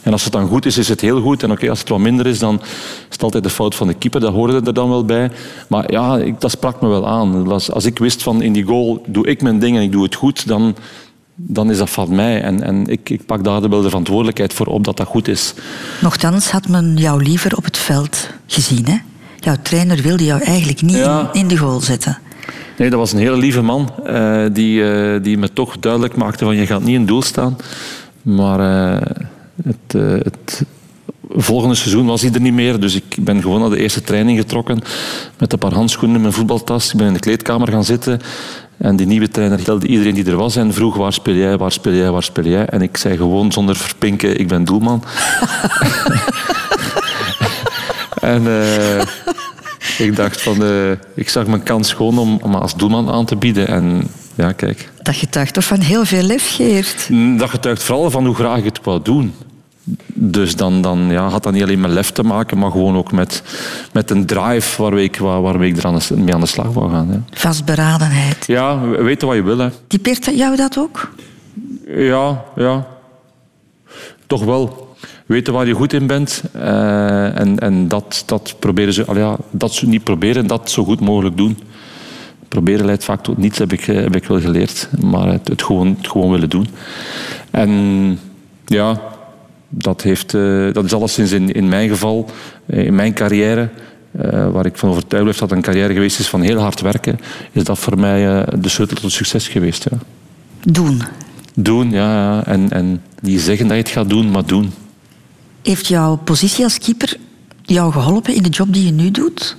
En 0.03 0.11
als 0.11 0.23
het 0.23 0.33
dan 0.33 0.47
goed 0.47 0.65
is, 0.65 0.77
is 0.77 0.89
het 0.89 1.01
heel 1.01 1.21
goed. 1.21 1.43
En 1.43 1.51
oké, 1.51 1.69
als 1.69 1.79
het 1.79 1.89
wat 1.89 1.99
minder 1.99 2.27
is, 2.27 2.39
dan 2.39 2.59
is 2.61 3.09
het 3.09 3.23
altijd 3.23 3.43
de 3.43 3.49
fout 3.49 3.75
van 3.75 3.87
de 3.87 3.93
keeper. 3.93 4.19
Dat 4.19 4.33
hoorde 4.33 4.61
er 4.65 4.73
dan 4.73 4.89
wel 4.89 5.05
bij. 5.05 5.31
Maar 5.67 5.91
ja, 5.91 6.17
ik, 6.17 6.41
dat 6.41 6.51
sprak 6.51 6.81
me 6.81 6.87
wel 6.87 7.07
aan. 7.07 7.51
Als, 7.51 7.71
als 7.71 7.85
ik 7.85 7.97
wist 7.99 8.23
van 8.23 8.41
in 8.41 8.53
die 8.53 8.63
goal 8.63 9.03
doe 9.07 9.27
ik 9.27 9.41
mijn 9.41 9.59
ding 9.59 9.77
en 9.77 9.83
ik 9.83 9.91
doe 9.91 10.03
het 10.03 10.15
goed, 10.15 10.47
dan, 10.47 10.75
dan 11.35 11.71
is 11.71 11.77
dat 11.77 11.89
van 11.89 12.15
mij. 12.15 12.41
En, 12.41 12.63
en 12.63 12.87
ik, 12.87 13.09
ik 13.09 13.25
pak 13.25 13.43
daar 13.43 13.69
wel 13.69 13.81
de 13.81 13.87
verantwoordelijkheid 13.89 14.53
voor 14.53 14.65
op 14.65 14.83
dat 14.83 14.97
dat 14.97 15.07
goed 15.07 15.27
is. 15.27 15.53
Nochtans 16.01 16.51
had 16.51 16.67
men 16.67 16.95
jou 16.95 17.23
liever 17.23 17.57
op 17.57 17.63
het 17.63 17.77
veld 17.77 18.29
gezien, 18.45 18.85
hè? 18.85 18.97
Jouw 19.39 19.55
trainer 19.61 20.01
wilde 20.01 20.23
jou 20.23 20.41
eigenlijk 20.41 20.81
niet 20.81 20.95
ja. 20.95 21.29
in, 21.33 21.39
in 21.39 21.47
de 21.47 21.57
goal 21.57 21.79
zetten. 21.79 22.17
Nee, 22.77 22.89
dat 22.89 22.99
was 22.99 23.11
een 23.11 23.19
hele 23.19 23.37
lieve 23.37 23.61
man 23.61 23.93
uh, 24.05 24.45
die, 24.51 24.81
uh, 24.81 25.23
die 25.23 25.37
me 25.37 25.53
toch 25.53 25.79
duidelijk 25.79 26.15
maakte 26.15 26.45
van 26.45 26.55
je 26.55 26.65
gaat 26.65 26.83
niet 26.83 26.95
in 26.95 27.05
doel 27.05 27.21
staan. 27.21 27.57
Maar 28.21 28.59
uh, 28.59 29.01
het, 29.63 29.93
het 30.23 30.63
volgende 31.29 31.75
seizoen 31.75 32.05
was 32.05 32.21
hij 32.21 32.33
er 32.33 32.41
niet 32.41 32.53
meer. 32.53 32.79
Dus 32.79 32.95
ik 32.95 33.15
ben 33.19 33.41
gewoon 33.41 33.59
naar 33.59 33.69
de 33.69 33.79
eerste 33.79 34.01
training 34.01 34.37
getrokken 34.37 34.81
met 35.37 35.53
een 35.53 35.59
paar 35.59 35.73
handschoenen 35.73 36.15
in 36.15 36.21
mijn 36.21 36.33
voetbaltas. 36.33 36.91
Ik 36.91 36.97
ben 36.97 37.07
in 37.07 37.13
de 37.13 37.19
kleedkamer 37.19 37.67
gaan 37.67 37.83
zitten. 37.83 38.21
En 38.77 38.95
die 38.95 39.07
nieuwe 39.07 39.27
trainer 39.27 39.63
telde 39.63 39.87
iedereen 39.87 40.13
die 40.13 40.25
er 40.25 40.35
was 40.35 40.55
en 40.55 40.73
vroeg 40.73 40.95
waar 40.95 41.13
speel 41.13 41.33
jij, 41.33 41.57
waar 41.57 41.71
speel 41.71 41.93
jij, 41.93 42.11
waar 42.11 42.23
speel 42.23 42.45
jij. 42.45 42.65
En 42.65 42.81
ik 42.81 42.97
zei 42.97 43.17
gewoon 43.17 43.51
zonder 43.51 43.75
verpinken, 43.75 44.39
ik 44.39 44.47
ben 44.47 44.63
doelman. 44.63 45.03
en 48.33 48.43
uh, 48.43 49.01
ik 50.07 50.15
dacht 50.15 50.41
van, 50.41 50.63
uh, 50.63 50.91
ik 51.15 51.29
zag 51.29 51.47
mijn 51.47 51.63
kans 51.63 51.93
gewoon 51.93 52.17
om, 52.17 52.39
om 52.41 52.55
als 52.55 52.75
doelman 52.75 53.09
aan 53.09 53.25
te 53.25 53.35
bieden. 53.35 53.67
En 53.67 54.07
ja, 54.35 54.51
kijk. 54.51 54.89
Dat 55.01 55.15
getuigt 55.15 55.53
toch 55.53 55.63
van 55.63 55.79
heel 55.79 56.05
veel 56.05 56.23
lef, 56.23 56.55
Geert? 56.55 57.09
Dat 57.37 57.49
getuigt 57.49 57.83
vooral 57.83 58.11
van 58.11 58.25
hoe 58.25 58.35
graag 58.35 58.57
ik 58.57 58.63
het 58.63 58.79
wou 58.83 59.01
doen. 59.01 59.33
Dus 60.13 60.55
dan, 60.55 60.81
dan 60.81 61.07
ja, 61.09 61.27
had 61.27 61.43
dat 61.43 61.53
niet 61.53 61.63
alleen 61.63 61.79
met 61.79 61.91
lef 61.91 62.11
te 62.11 62.23
maken, 62.23 62.57
maar 62.57 62.71
gewoon 62.71 62.97
ook 62.97 63.11
met, 63.11 63.43
met 63.93 64.11
een 64.11 64.25
drive 64.25 64.81
waarmee 64.81 65.03
ik, 65.03 65.17
waarmee 65.17 65.69
ik 65.69 65.77
er 65.77 65.85
aan 65.85 65.99
de, 65.99 66.17
mee 66.17 66.33
aan 66.33 66.39
de 66.39 66.45
slag 66.45 66.73
wou 66.73 66.91
gaan. 66.91 67.07
Ja. 67.11 67.37
Vastberadenheid. 67.39 68.45
Ja, 68.45 68.79
weten 68.79 69.27
wat 69.27 69.35
je 69.35 69.43
wil. 69.43 69.57
Hè. 69.57 69.69
Typeert 69.87 70.25
jou 70.25 70.55
dat 70.55 70.77
ook? 70.77 71.11
Ja, 71.87 72.43
ja. 72.55 72.87
Toch 74.27 74.43
wel. 74.43 74.88
Weten 75.29 75.53
waar 75.53 75.67
je 75.67 75.73
goed 75.73 75.93
in 75.93 76.07
bent. 76.07 76.43
Uh, 76.55 77.39
en 77.39 77.59
en 77.59 77.87
dat, 77.87 78.23
dat 78.25 78.55
proberen 78.59 78.93
ze... 78.93 79.05
Ja, 79.13 79.37
dat 79.51 79.81
niet 79.85 80.03
proberen, 80.03 80.47
dat 80.47 80.71
zo 80.71 80.83
goed 80.83 80.99
mogelijk 80.99 81.37
doen. 81.37 81.57
Proberen 82.47 82.85
leidt 82.85 83.03
vaak 83.03 83.23
tot 83.23 83.37
niets, 83.37 83.57
heb 83.57 83.73
ik, 83.73 83.81
heb 83.81 84.15
ik 84.15 84.25
wel 84.25 84.39
geleerd. 84.39 84.89
Maar 85.01 85.27
het, 85.27 85.47
het, 85.47 85.63
gewoon, 85.63 85.95
het 85.97 86.07
gewoon 86.07 86.31
willen 86.31 86.49
doen. 86.49 86.67
En 87.51 87.69
ja, 88.65 89.01
dat, 89.69 90.01
heeft, 90.01 90.33
uh, 90.33 90.73
dat 90.73 90.85
is 90.85 90.93
alleszins 90.93 91.31
in, 91.31 91.51
in 91.51 91.69
mijn 91.69 91.89
geval, 91.89 92.29
in 92.65 92.95
mijn 92.95 93.13
carrière, 93.13 93.69
uh, 94.25 94.51
waar 94.51 94.65
ik 94.65 94.77
van 94.77 94.89
overtuigd 94.89 95.25
ben 95.25 95.39
dat 95.39 95.51
een 95.51 95.61
carrière 95.61 95.93
geweest 95.93 96.19
is 96.19 96.29
van 96.29 96.41
heel 96.41 96.59
hard 96.59 96.81
werken, 96.81 97.19
is 97.51 97.63
dat 97.63 97.79
voor 97.79 97.99
mij 97.99 98.45
de 98.59 98.69
sleutel 98.69 98.97
tot 98.97 99.11
succes 99.11 99.47
geweest. 99.47 99.87
Ja. 99.89 99.97
Doen. 100.71 101.01
Doen, 101.55 101.91
ja. 101.91 102.45
En, 102.45 102.69
en 102.69 103.01
niet 103.21 103.41
zeggen 103.41 103.67
dat 103.67 103.75
je 103.75 103.83
het 103.83 103.91
gaat 103.91 104.09
doen, 104.09 104.31
maar 104.31 104.45
doen. 104.45 104.71
Heeft 105.61 105.87
jouw 105.87 106.15
positie 106.15 106.63
als 106.63 106.77
keeper 106.77 107.17
jou 107.61 107.91
geholpen 107.91 108.35
in 108.35 108.43
de 108.43 108.49
job 108.49 108.73
die 108.73 108.85
je 108.85 108.91
nu 108.91 109.11
doet? 109.11 109.55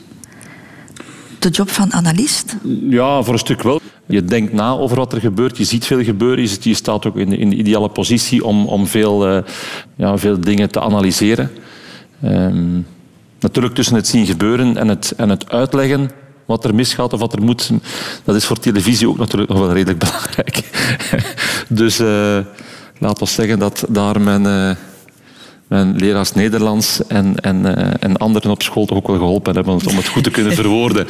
De 1.39 1.49
job 1.49 1.71
van 1.71 1.93
analist? 1.93 2.57
Ja, 2.89 3.23
voor 3.23 3.33
een 3.33 3.39
stuk 3.39 3.63
wel. 3.63 3.81
Je 4.07 4.25
denkt 4.25 4.53
na 4.53 4.71
over 4.71 4.97
wat 4.97 5.13
er 5.13 5.21
gebeurt, 5.21 5.57
je 5.57 5.65
ziet 5.65 5.87
veel 5.87 6.03
gebeuren, 6.05 6.49
je 6.61 6.75
staat 6.75 7.07
ook 7.07 7.17
in 7.17 7.31
de, 7.31 7.37
in 7.37 7.51
de 7.51 7.57
ideale 7.57 7.89
positie 7.89 8.45
om, 8.45 8.67
om 8.67 8.87
veel, 8.87 9.29
uh, 9.29 9.43
ja, 9.97 10.19
veel 10.19 10.41
dingen 10.41 10.71
te 10.71 10.81
analyseren. 10.81 11.51
Um, 12.25 12.87
natuurlijk 13.41 13.75
tussen 13.75 13.95
het 13.95 14.07
zien 14.07 14.27
gebeuren 14.27 14.77
en 14.77 14.89
het, 14.89 15.13
en 15.17 15.29
het 15.29 15.51
uitleggen 15.51 16.11
wat 16.47 16.65
er 16.65 16.75
misgaat 16.75 17.13
of 17.13 17.21
wat 17.21 17.33
er 17.33 17.43
moet, 17.43 17.71
dat 18.25 18.35
is 18.35 18.45
voor 18.45 18.59
televisie 18.59 19.09
ook 19.09 19.19
natuurlijk 19.19 19.51
nog 19.51 19.61
wel 19.61 19.73
redelijk 19.73 19.99
belangrijk. 20.07 20.63
dus 21.69 22.01
uh, 22.01 22.39
laat 22.99 23.21
ons 23.21 23.35
zeggen 23.35 23.59
dat 23.59 23.85
daar 23.89 24.21
mijn... 24.21 24.45
Uh, 24.45 24.71
mijn 25.71 25.97
leraars 25.97 26.33
Nederlands 26.33 27.07
en, 27.07 27.37
en, 27.37 27.57
uh, 27.57 27.73
en 28.01 28.17
anderen 28.17 28.51
op 28.51 28.63
school 28.63 28.87
toch 28.87 28.97
ook 28.97 29.07
wel 29.07 29.17
geholpen 29.17 29.55
hebben 29.55 29.75
om 29.75 29.97
het 29.97 30.09
goed 30.09 30.25
te 30.25 30.31
kunnen 30.31 30.53
verwoorden. 30.63 31.07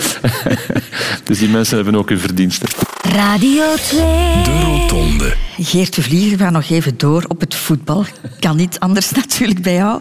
dus 1.24 1.38
die 1.38 1.48
mensen 1.48 1.76
hebben 1.76 1.94
ook 1.94 2.08
hun 2.08 2.18
verdiensten. 2.18 2.68
Radio 3.02 3.74
2. 3.74 4.00
De 4.44 4.60
Rotonde. 4.64 5.34
Geert 5.58 5.94
de 5.94 6.02
Vlieger, 6.02 6.38
we 6.38 6.44
gaan 6.44 6.52
nog 6.52 6.70
even 6.70 6.98
door 6.98 7.24
op 7.28 7.40
het 7.40 7.54
voetbal. 7.54 8.04
Kan 8.40 8.56
niet 8.56 8.78
anders 8.78 9.10
natuurlijk 9.22 9.62
bij 9.62 9.74
jou. 9.74 10.00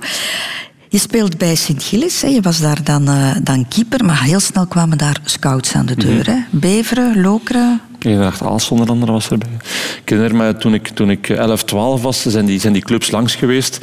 Je 0.90 1.00
speelt 1.00 1.38
bij 1.38 1.56
Sint-Gilles, 1.56 2.22
je 2.22 2.42
was 2.42 2.60
daar 2.60 2.84
dan, 2.84 3.10
uh, 3.10 3.36
dan 3.44 3.68
keeper, 3.68 4.06
maar 4.06 4.24
heel 4.24 4.40
snel 4.40 4.68
kwamen 4.68 4.98
daar 4.98 5.18
scouts 5.24 5.74
aan 5.74 5.86
de 5.86 5.96
deur. 5.96 6.26
Mm 6.30 6.46
-hmm. 6.50 6.60
Beveren, 6.60 7.22
Lokeren. 7.22 7.82
Ik 8.00 8.18
dacht, 8.18 8.42
Aals 8.42 8.70
onder 8.70 8.90
andere 8.90 9.12
was 9.12 9.30
erbij. 9.30 9.58
Ik 10.02 10.10
herinner 10.10 10.36
me, 10.36 10.56
toen 10.56 10.74
ik, 10.74 10.88
toen 10.88 11.10
ik 11.10 11.30
11, 11.30 11.64
12 11.64 12.02
was, 12.02 12.22
zijn 12.22 12.46
die, 12.46 12.60
zijn 12.60 12.74
die 12.74 12.82
clubs 12.82 13.12
langs 13.12 13.36
geweest. 13.36 13.80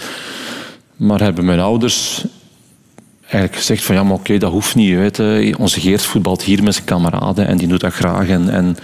Maar 0.97 1.21
hebben 1.21 1.45
mijn 1.45 1.61
ouders 1.61 2.25
eigenlijk 3.21 3.57
gezegd 3.57 3.85
van 3.85 3.95
ja, 3.95 4.03
maar 4.03 4.15
oké, 4.15 4.39
dat 4.39 4.53
hoeft 4.53 4.75
niet. 4.75 4.95
Weet. 4.95 5.57
Onze 5.57 5.81
Geert 5.81 6.03
voetbalt 6.03 6.43
hier 6.43 6.63
met 6.63 6.75
zijn 6.75 6.87
kameraden 6.87 7.47
en 7.47 7.57
die 7.57 7.69
doet 7.69 7.81
dat 7.81 7.93
graag. 7.93 8.29
En, 8.29 8.49
en, 8.51 8.77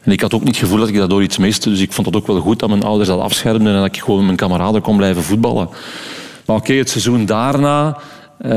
en 0.00 0.12
ik 0.12 0.20
had 0.20 0.34
ook 0.34 0.44
niet 0.44 0.54
het 0.54 0.64
gevoel 0.64 0.78
dat 0.78 0.88
ik 0.88 0.96
daardoor 0.96 1.22
iets 1.22 1.38
miste. 1.38 1.70
Dus 1.70 1.80
ik 1.80 1.92
vond 1.92 2.06
het 2.06 2.16
ook 2.16 2.26
wel 2.26 2.40
goed 2.40 2.58
dat 2.58 2.68
mijn 2.68 2.82
ouders 2.82 3.08
dat 3.08 3.20
afschermden 3.20 3.72
en 3.72 3.78
dat 3.78 3.86
ik 3.86 3.98
gewoon 4.00 4.16
met 4.16 4.26
mijn 4.26 4.50
kameraden 4.50 4.82
kon 4.82 4.96
blijven 4.96 5.22
voetballen. 5.22 5.68
Maar 6.46 6.56
oké, 6.56 6.72
het 6.72 6.90
seizoen 6.90 7.26
daarna 7.26 7.98
uh, 8.40 8.50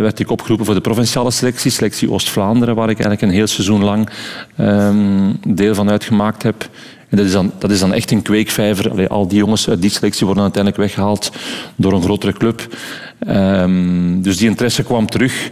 werd 0.00 0.18
ik 0.18 0.30
opgeroepen 0.30 0.66
voor 0.66 0.74
de 0.74 0.80
provinciale 0.80 1.30
selectie, 1.30 1.70
selectie 1.70 2.10
Oost-Vlaanderen, 2.10 2.74
waar 2.74 2.90
ik 2.90 3.00
eigenlijk 3.00 3.22
een 3.22 3.38
heel 3.38 3.46
seizoen 3.46 3.84
lang 3.84 4.08
um, 4.58 5.38
deel 5.46 5.74
van 5.74 5.90
uitgemaakt 5.90 6.42
heb. 6.42 6.68
Dat 7.10 7.26
is 7.26 7.32
dan, 7.32 7.52
dat 7.58 7.70
is 7.70 7.80
dan 7.80 7.92
echt 7.92 8.10
een 8.10 8.22
kweekvijver. 8.22 9.08
Al 9.08 9.28
die 9.28 9.38
jongens 9.38 9.68
uit 9.68 9.80
die 9.80 9.90
selectie 9.90 10.26
worden 10.26 10.44
uiteindelijk 10.44 10.82
weggehaald 10.82 11.32
door 11.76 11.92
een 11.92 12.02
grotere 12.02 12.32
club. 12.32 12.76
Um, 13.28 14.22
dus 14.22 14.36
die 14.36 14.48
interesse 14.48 14.82
kwam 14.82 15.06
terug. 15.06 15.50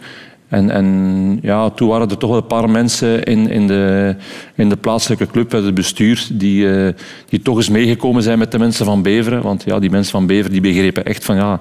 En, 0.48 0.70
en 0.70 1.38
ja, 1.42 1.70
toen 1.70 1.88
waren 1.88 2.10
er 2.10 2.18
toch 2.18 2.30
wel 2.30 2.38
een 2.38 2.46
paar 2.46 2.70
mensen 2.70 3.22
in, 3.22 3.50
in, 3.50 3.66
de, 3.66 4.16
in 4.54 4.68
de 4.68 4.76
plaatselijke 4.76 5.26
club, 5.26 5.52
het 5.52 5.74
bestuur, 5.74 6.26
die, 6.32 6.64
uh, 6.64 6.88
die 7.28 7.42
toch 7.42 7.56
eens 7.56 7.68
meegekomen 7.68 8.22
zijn 8.22 8.38
met 8.38 8.52
de 8.52 8.58
mensen 8.58 8.84
van 8.84 9.02
Beveren. 9.02 9.42
Want 9.42 9.62
ja, 9.64 9.78
die 9.78 9.90
mensen 9.90 10.12
van 10.12 10.26
Beveren 10.26 10.50
die 10.50 10.60
begrepen 10.60 11.04
echt 11.04 11.24
van 11.24 11.36
ja, 11.36 11.60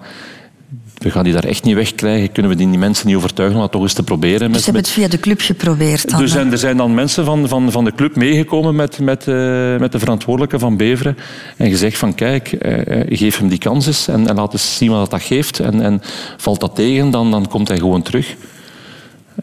we 0.97 1.12
gaan 1.12 1.23
die 1.23 1.33
daar 1.33 1.43
echt 1.43 1.63
niet 1.63 1.75
wegkrijgen. 1.75 2.31
Kunnen 2.31 2.51
we 2.51 2.57
die, 2.57 2.69
die 2.69 2.77
mensen 2.79 3.07
niet 3.07 3.15
overtuigen 3.15 3.55
om 3.55 3.62
dat 3.62 3.71
toch 3.71 3.81
eens 3.81 3.93
te 3.93 4.03
proberen? 4.03 4.39
Dus 4.39 4.49
Met, 4.49 4.60
ze 4.60 4.63
hebben 4.63 4.81
het 4.81 4.91
via 4.91 5.07
de 5.07 5.19
club 5.19 5.41
geprobeerd 5.41 6.10
dan? 6.10 6.21
er, 6.21 6.27
zijn, 6.27 6.51
er 6.51 6.57
zijn 6.57 6.77
dan 6.77 6.93
mensen 6.93 7.25
van, 7.25 7.47
van, 7.47 7.71
van 7.71 7.83
de 7.83 7.93
club 7.95 8.15
meegekomen 8.15 8.75
met, 8.75 8.99
met, 8.99 9.27
eh, 9.27 9.77
met 9.77 9.91
de 9.91 9.99
verantwoordelijke 9.99 10.60
van 10.60 10.77
Beveren 10.77 11.17
en 11.57 11.69
gezegd 11.69 11.97
van 11.97 12.15
kijk, 12.15 12.51
eh, 12.51 13.01
eh, 13.01 13.17
geef 13.17 13.38
hem 13.38 13.47
die 13.47 13.57
kans 13.57 13.88
eens 13.88 14.07
en, 14.07 14.27
en 14.27 14.36
laat 14.36 14.53
eens 14.53 14.77
zien 14.77 14.91
wat 14.91 15.12
dat 15.12 15.21
geeft. 15.21 15.60
En, 15.60 15.81
en 15.81 16.01
valt 16.38 16.60
dat 16.60 16.75
tegen, 16.75 17.10
dan, 17.12 17.31
dan 17.31 17.47
komt 17.47 17.67
hij 17.67 17.77
gewoon 17.77 18.01
terug. 18.01 18.36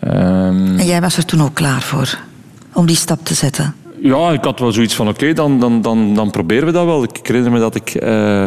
Ehm, 0.01 0.79
En 0.79 0.87
jij 0.87 1.01
was 1.01 1.17
er 1.17 1.25
toen 1.25 1.43
ook 1.43 1.55
klaar 1.55 1.83
voor? 1.83 2.19
Om 2.73 2.87
die 2.87 2.97
stap 2.97 3.25
te 3.25 3.35
zetten? 3.35 3.75
Ja, 4.07 4.33
ik 4.33 4.45
had 4.45 4.59
wel 4.59 4.73
zoiets 4.73 4.95
van, 4.95 5.09
oké, 5.09 5.33
dan, 5.33 5.61
dan, 5.61 5.83
dan, 5.83 6.15
dan 6.15 6.31
proberen 6.31 6.67
we 6.67 6.73
dat 6.73 6.85
wel. 6.85 7.03
Ik 7.03 7.27
herinner 7.27 7.53
me 7.53 7.59
dat 7.59 7.75
ik 7.75 7.95
eh, 7.95 8.45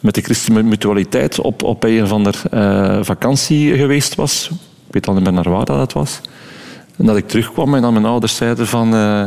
met 0.00 0.14
de 0.14 0.20
Christen 0.20 0.68
Mutualiteit 0.68 1.40
op, 1.40 1.62
op 1.62 1.84
een 1.84 2.02
of 2.02 2.12
andere 2.12 2.48
eh, 2.50 2.98
vakantie 3.02 3.76
geweest 3.76 4.14
was. 4.14 4.50
Ik 4.86 4.92
weet 4.92 5.06
al 5.06 5.14
niet 5.14 5.22
meer 5.22 5.32
naar 5.32 5.50
waar 5.50 5.64
dat 5.64 5.92
was. 5.92 6.20
En 6.96 7.06
dat 7.06 7.16
ik 7.16 7.28
terugkwam 7.28 7.74
en 7.74 7.82
dat 7.82 7.92
mijn 7.92 8.04
ouders 8.04 8.36
zeiden 8.36 8.66
van... 8.66 8.94
eh, 8.94 9.24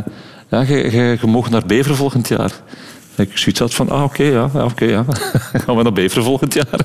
ja, 0.48 0.60
je, 0.60 0.90
je, 0.90 1.18
je 1.20 1.26
mag 1.26 1.50
naar 1.50 1.66
Bever 1.66 1.96
volgend 1.96 2.28
jaar. 2.28 2.52
Ik 3.16 3.38
zoiets 3.38 3.60
had 3.60 3.74
van, 3.74 3.90
ah, 3.90 4.02
oké, 4.02 4.22
ja, 4.22 4.50
ja, 4.54 4.64
oké, 4.64 4.84
ja. 4.84 5.04
Gaan 5.64 5.76
we 5.76 5.82
naar 5.82 5.92
Bever 5.92 6.22
volgend 6.22 6.54
jaar. 6.54 6.80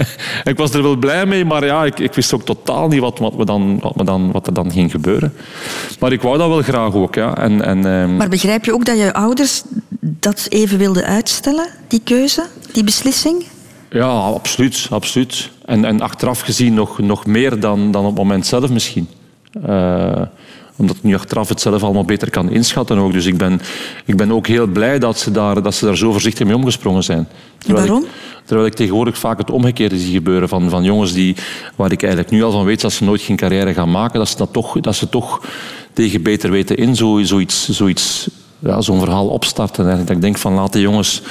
ik 0.52 0.56
was 0.56 0.74
er 0.74 0.82
wel 0.82 0.96
blij 0.96 1.26
mee, 1.26 1.44
maar 1.44 1.64
ja, 1.64 1.84
ik, 1.84 1.98
ik 1.98 2.12
wist 2.12 2.32
ook 2.32 2.44
totaal 2.44 2.88
niet 2.88 3.00
wat, 3.00 3.18
wat, 3.18 3.36
me 3.36 3.44
dan, 3.44 3.78
wat, 3.80 3.96
me 3.96 4.04
dan, 4.04 4.32
wat 4.32 4.46
er 4.46 4.54
dan 4.54 4.72
ging 4.72 4.90
gebeuren. 4.90 5.32
Maar 5.98 6.12
ik 6.12 6.22
wou 6.22 6.38
dat 6.38 6.48
wel 6.48 6.62
graag 6.62 6.94
ook, 6.94 7.14
ja. 7.14 7.36
En, 7.36 7.62
en, 7.64 7.86
ehm, 7.86 8.16
Maar 8.16 8.28
begrijp 8.28 8.64
je 8.64 8.72
ook 8.72 8.84
dat 8.84 8.98
je 8.98 9.12
ouders 9.12 9.62
dat 10.00 10.46
even 10.48 10.78
wilden 10.78 11.04
uitstellen, 11.04 11.66
die 11.88 12.00
keuze, 12.04 12.46
die 12.72 12.84
beslissing? 12.84 13.44
Ja, 13.90 14.08
absoluut. 14.08 14.86
absoluut. 14.90 15.50
En, 15.64 15.84
en 15.84 16.00
achteraf 16.00 16.40
gezien 16.40 16.74
nog, 16.74 16.98
nog 16.98 17.26
meer 17.26 17.60
dan, 17.60 17.90
dan 17.90 18.02
op 18.02 18.08
het 18.08 18.18
moment 18.18 18.46
zelf 18.46 18.70
misschien. 18.70 19.08
Eh, 19.62 20.22
omdat 20.76 20.96
ik 20.96 21.02
nu 21.02 21.14
achteraf 21.14 21.48
het 21.48 21.60
zelf 21.60 21.82
allemaal 21.82 22.04
beter 22.04 22.30
kan 22.30 22.50
inschatten 22.50 22.98
ook. 22.98 23.12
Dus 23.12 23.26
ik 23.26 23.36
ben, 23.36 23.60
ik 24.04 24.16
ben 24.16 24.32
ook 24.32 24.46
heel 24.46 24.66
blij 24.66 24.98
dat 24.98 25.18
ze, 25.18 25.30
daar, 25.30 25.62
dat 25.62 25.74
ze 25.74 25.84
daar 25.84 25.96
zo 25.96 26.12
voorzichtig 26.12 26.46
mee 26.46 26.56
omgesprongen 26.56 27.02
zijn. 27.02 27.28
Terwijl 27.58 27.86
waarom? 27.86 28.04
Ik, 28.04 28.10
terwijl 28.44 28.66
ik 28.66 28.74
tegenwoordig 28.74 29.18
vaak 29.18 29.38
het 29.38 29.50
omgekeerde 29.50 29.98
zie 29.98 30.12
gebeuren 30.12 30.48
van, 30.48 30.70
van 30.70 30.84
jongens 30.84 31.12
die, 31.12 31.36
waar 31.76 31.92
ik 31.92 32.02
eigenlijk 32.02 32.32
nu 32.32 32.42
al 32.42 32.50
van 32.50 32.64
weet 32.64 32.80
dat 32.80 32.92
ze 32.92 33.04
nooit 33.04 33.20
geen 33.20 33.36
carrière 33.36 33.74
gaan 33.74 33.90
maken, 33.90 34.18
dat 34.18 34.28
ze, 34.28 34.36
dat 34.36 34.52
toch, 34.52 34.80
dat 34.80 34.96
ze 34.96 35.08
toch 35.08 35.40
tegen 35.92 36.22
beter 36.22 36.50
weten 36.50 36.76
in 36.76 36.96
zo, 36.96 37.20
zoiets, 37.22 37.68
zoiets, 37.68 38.30
ja, 38.58 38.80
zo'n 38.80 38.98
verhaal 38.98 39.28
opstarten. 39.28 39.90
En 39.90 39.98
dat 39.98 40.10
ik 40.10 40.20
denk 40.20 40.38
van 40.38 40.54
laat 40.54 40.72
de 40.72 40.80
jongens 40.80 41.22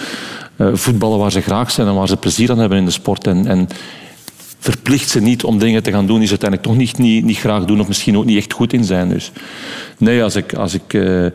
eh, 0.56 0.68
voetballen 0.74 1.20
waar 1.20 1.32
ze 1.32 1.42
graag 1.42 1.72
zijn 1.72 1.88
en 1.88 1.96
waar 1.96 2.08
ze 2.08 2.18
plezier 2.18 2.52
aan 2.52 2.58
hebben 2.58 2.78
in 2.78 2.86
de 2.86 2.92
sport. 2.92 3.28
En, 3.28 3.48
en 3.48 3.68
verplicht 4.62 5.10
ze 5.10 5.22
niet 5.22 5.44
om 5.44 5.58
dingen 5.60 5.84
te 5.84 5.92
gaan 5.92 6.06
doen 6.06 6.18
die 6.18 6.28
ze 6.28 6.38
uiteindelijk 6.40 6.70
toch 6.70 6.78
niet, 6.80 6.98
niet, 6.98 7.24
niet 7.26 7.38
graag 7.38 7.66
doen 7.66 7.80
of 7.80 7.88
misschien 7.88 8.18
ook 8.18 8.26
niet 8.26 8.38
echt 8.38 8.54
goed 8.54 8.74
in 8.74 8.84
zijn. 8.84 9.10
Dus 9.10 9.32
nee, 9.98 10.24
als 10.24 10.36
ik, 10.36 10.54
als 10.54 10.74
ik, 10.74 10.94
eh, 10.94 11.26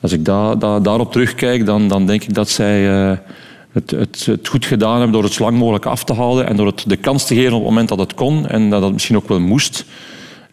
als 0.00 0.12
ik 0.12 0.24
da, 0.24 0.54
da- 0.54 0.80
daarop 0.80 1.12
terugkijk, 1.12 1.66
dan, 1.66 1.88
dan 1.88 2.06
denk 2.06 2.22
ik 2.22 2.34
dat 2.34 2.48
zij 2.48 2.90
eh, 2.90 3.16
het, 3.72 3.90
het, 3.90 4.26
het 4.26 4.48
goed 4.48 4.64
gedaan 4.64 4.94
hebben 4.94 5.12
door 5.12 5.22
het 5.22 5.32
zo 5.32 5.42
lang 5.42 5.58
mogelijk 5.58 5.86
af 5.86 6.04
te 6.04 6.12
houden 6.12 6.46
en 6.46 6.56
door 6.56 6.66
het 6.66 6.84
de 6.86 6.96
kans 6.96 7.26
te 7.26 7.34
geven 7.34 7.52
op 7.52 7.58
het 7.58 7.68
moment 7.68 7.88
dat 7.88 7.98
het 7.98 8.14
kon 8.14 8.48
en 8.48 8.70
dat 8.70 8.82
het 8.82 8.92
misschien 8.92 9.16
ook 9.16 9.28
wel 9.28 9.40
moest. 9.40 9.84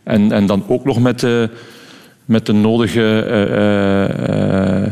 En, 0.04 0.32
en 0.32 0.46
dan 0.46 0.64
ook 0.68 0.86
nog 0.86 1.00
met 1.00 1.20
de, 1.20 1.50
met 2.26 2.46
de 2.46 2.54
nodige 2.54 3.22
eh, 3.22 4.92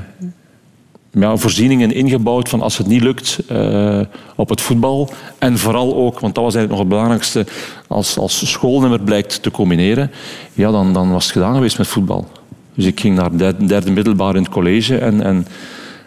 ja, 1.19 1.37
voorzieningen 1.37 1.93
ingebouwd 1.93 2.49
van 2.49 2.61
als 2.61 2.77
het 2.77 2.87
niet 2.87 3.01
lukt 3.01 3.39
eh, 3.47 3.99
op 4.35 4.49
het 4.49 4.61
voetbal. 4.61 5.09
En 5.37 5.57
vooral 5.57 5.95
ook, 5.95 6.19
want 6.19 6.35
dat 6.35 6.43
was 6.43 6.55
eigenlijk 6.55 6.69
nog 6.69 6.79
het 6.79 6.89
belangrijkste, 6.89 7.45
als, 7.87 8.17
als 8.17 8.51
schoolnummer 8.51 8.99
blijkt 8.99 9.41
te 9.41 9.51
combineren, 9.51 10.11
ja, 10.53 10.71
dan, 10.71 10.93
dan 10.93 11.11
was 11.11 11.23
het 11.23 11.33
gedaan 11.33 11.53
geweest 11.53 11.77
met 11.77 11.87
voetbal. 11.87 12.27
Dus 12.73 12.85
ik 12.85 12.99
ging 12.99 13.15
naar 13.15 13.37
derde, 13.37 13.65
derde 13.65 13.91
middelbaar 13.91 14.35
in 14.35 14.43
het 14.43 14.51
college 14.51 14.97
en, 14.97 15.21
en 15.21 15.47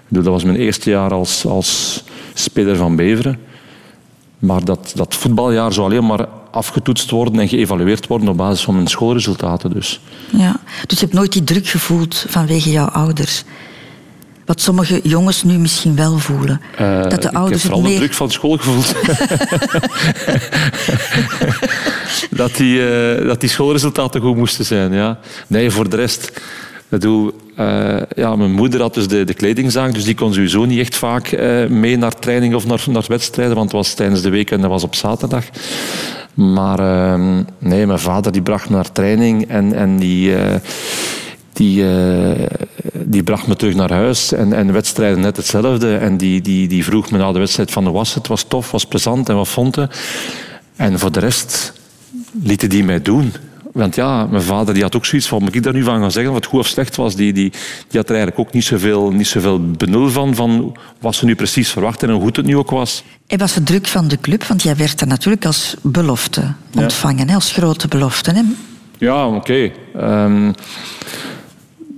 dat 0.09 0.25
was 0.25 0.45
mijn 0.45 0.57
eerste 0.57 0.91
jaar 0.91 1.13
als, 1.13 1.47
als 1.47 2.03
speler 2.35 2.77
van 2.77 2.97
Beveren. 2.97 3.39
Maar 4.39 4.65
dat, 4.65 4.93
dat 4.95 5.15
voetbaljaar 5.15 5.73
zou 5.73 5.87
alleen 5.87 6.07
maar 6.07 6.29
afgetoetst 6.51 7.11
worden 7.11 7.41
en 7.41 7.49
geëvalueerd 7.49 8.07
worden 8.07 8.29
op 8.29 8.37
basis 8.37 8.65
van 8.65 8.75
mijn 8.75 8.87
schoolresultaten. 8.87 9.71
Dus. 9.71 10.01
Ja. 10.31 10.61
Dus 10.87 10.99
je 10.99 11.05
hebt 11.05 11.17
nooit 11.17 11.33
die 11.33 11.45
druk 11.45 11.67
gevoeld 11.67 12.25
vanwege 12.29 12.71
jouw 12.71 12.87
ouders? 12.87 13.45
Wat 14.51 14.61
sommige 14.61 15.01
jongens 15.03 15.43
nu 15.43 15.59
misschien 15.59 15.97
wel 15.97 16.19
voelen. 16.19 16.61
Eh, 16.77 17.03
dat 17.03 17.23
de 17.23 17.29
ik 17.29 17.35
ouders 17.35 17.35
heb 17.35 17.51
het 17.53 17.61
vooral 17.63 17.83
de 17.83 17.89
meer... 17.89 17.97
druk 17.97 18.13
van 18.13 18.31
school 18.31 18.57
gevoeld. 18.57 18.95
dat, 22.41 22.57
die, 22.57 22.89
eh, 22.89 23.27
dat 23.27 23.41
die 23.41 23.49
schoolresultaten 23.49 24.21
goed 24.21 24.37
moesten 24.37 24.65
zijn. 24.65 24.93
Ja. 24.93 25.19
Nee, 25.47 25.71
voor 25.71 25.89
de 25.89 25.97
rest... 25.97 26.27
Ik 26.27 26.83
bedoel, 26.89 27.33
eh, 27.57 27.97
ja, 28.17 28.37
mijn 28.37 28.53
moeder 28.53 28.81
had 28.81 28.95
dus 28.95 29.09
de, 29.09 29.25
de 29.25 29.35
kledingzaak, 29.35 29.95
dus 29.95 30.05
die 30.05 30.15
kon 30.15 30.35
sowieso 30.35 30.65
niet 30.65 30.79
echt 30.79 30.97
vaak 30.97 31.39
mee 31.69 31.97
naar 31.97 32.19
training 32.19 32.55
of 32.55 32.67
naar, 32.67 32.85
naar 32.87 33.05
wedstrijden, 33.09 33.55
want 33.55 33.73
het 33.73 33.77
was 33.77 33.95
tijdens 33.95 34.23
de 34.23 34.31
week 34.31 34.51
en 34.51 34.61
dat 34.61 34.71
was 34.71 34.83
op 34.83 34.95
zaterdag. 34.95 35.45
Maar 36.35 36.79
ehm, 36.79 37.43
nee, 37.59 37.87
mijn 37.87 37.99
vader 37.99 38.33
die 38.33 38.43
bracht 38.43 38.69
me 38.69 38.77
naar 38.77 38.93
training 38.93 39.49
en, 39.49 39.73
en 39.73 39.97
die, 39.97 40.35
die, 41.53 41.89
eh, 41.89 42.47
die 42.93 43.23
bracht 43.23 43.47
me 43.47 43.57
terug 43.57 43.75
naar 43.75 43.93
huis. 43.93 44.33
En, 44.33 44.53
en 44.53 44.73
wedstrijden 44.73 45.21
net 45.21 45.37
hetzelfde. 45.37 45.97
En 45.97 46.17
die, 46.17 46.41
die, 46.41 46.69
die 46.69 46.85
vroeg 46.85 47.11
me 47.11 47.19
na 47.19 47.33
de 47.33 47.39
wedstrijd 47.39 47.71
van, 47.71 47.85
hoe 47.85 47.93
was 47.93 48.15
het? 48.15 48.27
Was 48.27 48.43
tof, 48.43 48.71
was 48.71 48.87
plezant 48.87 49.29
en 49.29 49.37
wat 49.37 49.49
vond 49.49 49.75
je? 49.75 49.89
En 50.77 50.99
voor 50.99 51.13
de 51.13 51.21
rest 51.21 51.73
lieten 52.43 52.69
die 52.69 52.85
mij 52.85 53.03
doen. 53.03 53.33
Want 53.73 53.95
ja, 53.95 54.27
mijn 54.27 54.43
vader 54.43 54.75
die 54.75 54.83
had 54.83 54.97
ook 54.97 55.05
zoiets 55.05 55.29
van, 55.29 55.43
moet 55.43 55.55
ik 55.55 55.63
daar 55.63 55.73
nu 55.73 55.83
van 55.83 56.01
gaan 56.01 56.13
zeggen, 56.13 56.33
wat 56.33 56.47
goed 56.47 56.61
of 56.61 56.67
slecht 56.67 56.97
was? 56.97 57.15
Die, 57.15 57.33
die, 57.33 57.51
die 57.89 58.01
had 58.01 58.09
er 58.09 58.17
eigenlijk 58.17 58.39
ook 58.39 58.53
niet 58.55 58.65
zoveel, 58.65 59.11
niet 59.11 59.27
zoveel 59.27 59.71
benul 59.71 60.11
van, 60.11 60.35
van 60.35 60.77
wat 61.01 61.15
ze 61.15 61.25
nu 61.25 61.35
precies 61.35 61.71
verwachten 61.71 62.09
en 62.09 62.15
hoe 62.15 62.23
goed 62.23 62.37
het 62.37 62.47
nu 62.47 62.57
ook 62.57 62.71
was. 62.71 63.05
En 63.27 63.39
was 63.39 63.55
het 63.55 63.67
druk 63.67 63.87
van 63.87 64.09
de 64.09 64.21
club? 64.21 64.45
Want 64.45 64.63
jij 64.63 64.77
werd 64.77 65.01
er 65.01 65.07
natuurlijk 65.07 65.45
als 65.45 65.77
belofte 65.83 66.53
ontvangen, 66.77 67.29
hè? 67.29 67.35
als 67.35 67.53
grote 67.53 67.89
belofte. 67.89 68.31
Hè? 68.31 68.43
Ja, 68.99 69.27
oké. 69.29 69.71
Ehm, 69.95 70.53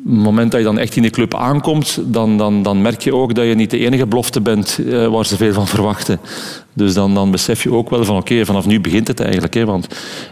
het 0.04 0.12
moment 0.12 0.50
dat 0.50 0.60
je 0.60 0.66
dan 0.66 0.78
echt 0.78 0.96
in 0.96 1.02
de 1.02 1.10
club 1.10 1.34
aankomt, 1.34 1.98
dan, 2.04 2.38
dan, 2.38 2.62
dan 2.62 2.82
merk 2.82 3.00
je 3.00 3.14
ook 3.14 3.34
dat 3.34 3.46
je 3.46 3.54
niet 3.54 3.70
de 3.70 3.78
enige 3.78 4.06
belofte 4.06 4.40
bent 4.40 4.78
eh, 4.88 5.06
waar 5.06 5.26
ze 5.26 5.36
veel 5.36 5.52
van 5.52 5.66
verwachten. 5.66 6.20
Dus 6.72 6.94
dan, 6.94 7.14
dan 7.14 7.30
besef 7.30 7.62
je 7.62 7.72
ook 7.72 7.90
wel 7.90 8.04
van 8.04 8.16
oké, 8.16 8.44
vanaf 8.44 8.66
nu 8.66 8.80
begint 8.80 9.08
het 9.08 9.20
eigenlijk. 9.20 9.54
Hè, 9.54 9.64
want 9.64 9.86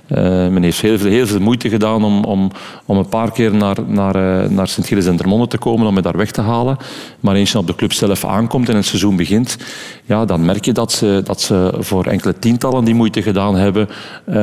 eh, 0.06 0.22
men 0.24 0.62
heeft 0.62 0.80
heel 0.80 0.98
veel, 0.98 1.10
heel 1.10 1.26
veel 1.26 1.40
moeite 1.40 1.68
gedaan 1.68 2.04
om, 2.04 2.24
om, 2.24 2.50
om 2.84 2.96
een 2.96 3.08
paar 3.08 3.32
keer 3.32 3.54
naar, 3.54 3.76
naar, 3.86 4.14
eh, 4.14 4.50
naar 4.50 4.68
Sint-Gilles 4.68 5.06
en 5.06 5.16
Termonde 5.16 5.46
te 5.46 5.58
komen, 5.58 5.86
om 5.86 5.94
me 5.94 6.02
daar 6.02 6.16
weg 6.16 6.30
te 6.30 6.40
halen. 6.40 6.76
Maar 7.20 7.34
eens 7.34 7.52
je 7.52 7.58
op 7.58 7.66
de 7.66 7.74
club 7.74 7.92
zelf 7.92 8.24
aankomt 8.24 8.68
en 8.68 8.76
het 8.76 8.86
seizoen 8.86 9.16
begint, 9.16 9.56
ja, 10.04 10.24
dan 10.24 10.44
merk 10.44 10.64
je 10.64 10.72
dat 10.72 10.92
ze, 10.92 11.20
dat 11.24 11.40
ze 11.40 11.74
voor 11.78 12.04
enkele 12.04 12.38
tientallen 12.38 12.84
die 12.84 12.94
moeite 12.94 13.22
gedaan 13.22 13.56
hebben 13.56 13.88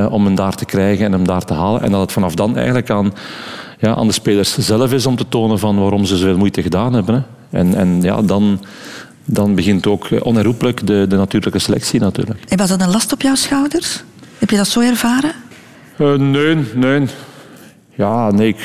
om 0.09 0.25
hem 0.25 0.35
daar 0.35 0.55
te 0.55 0.65
krijgen 0.65 1.05
en 1.05 1.11
hem 1.11 1.27
daar 1.27 1.45
te 1.45 1.53
halen. 1.53 1.81
En 1.81 1.91
dat 1.91 2.01
het 2.01 2.11
vanaf 2.11 2.35
dan 2.35 2.55
eigenlijk 2.55 2.89
aan 2.89 3.13
ja, 3.77 3.95
aan 3.95 4.07
de 4.07 4.13
spelers 4.13 4.57
zelf 4.57 4.93
is 4.93 5.05
om 5.05 5.15
te 5.15 5.27
tonen 5.29 5.59
van 5.59 5.79
waarom 5.79 6.05
ze 6.05 6.17
zoveel 6.17 6.37
moeite 6.37 6.61
gedaan 6.61 6.93
hebben. 6.93 7.15
Hè. 7.15 7.59
En, 7.59 7.75
en 7.75 8.01
ja, 8.01 8.21
dan, 8.21 8.65
dan 9.25 9.55
begint 9.55 9.87
ook 9.87 10.07
onherroepelijk 10.19 10.87
de, 10.87 11.05
de 11.09 11.15
natuurlijke 11.15 11.59
selectie 11.59 11.99
natuurlijk. 11.99 12.43
En 12.47 12.57
was 12.57 12.69
dat 12.69 12.81
een 12.81 12.91
last 12.91 13.13
op 13.13 13.21
jouw 13.21 13.35
schouders? 13.35 14.03
Heb 14.37 14.49
je 14.49 14.57
dat 14.57 14.67
zo 14.67 14.79
ervaren? 14.79 15.31
Eh, 15.97 16.13
nee, 16.13 16.57
nee. 16.75 17.07
Ja, 17.95 18.31
nee, 18.31 18.47
ik, 18.47 18.59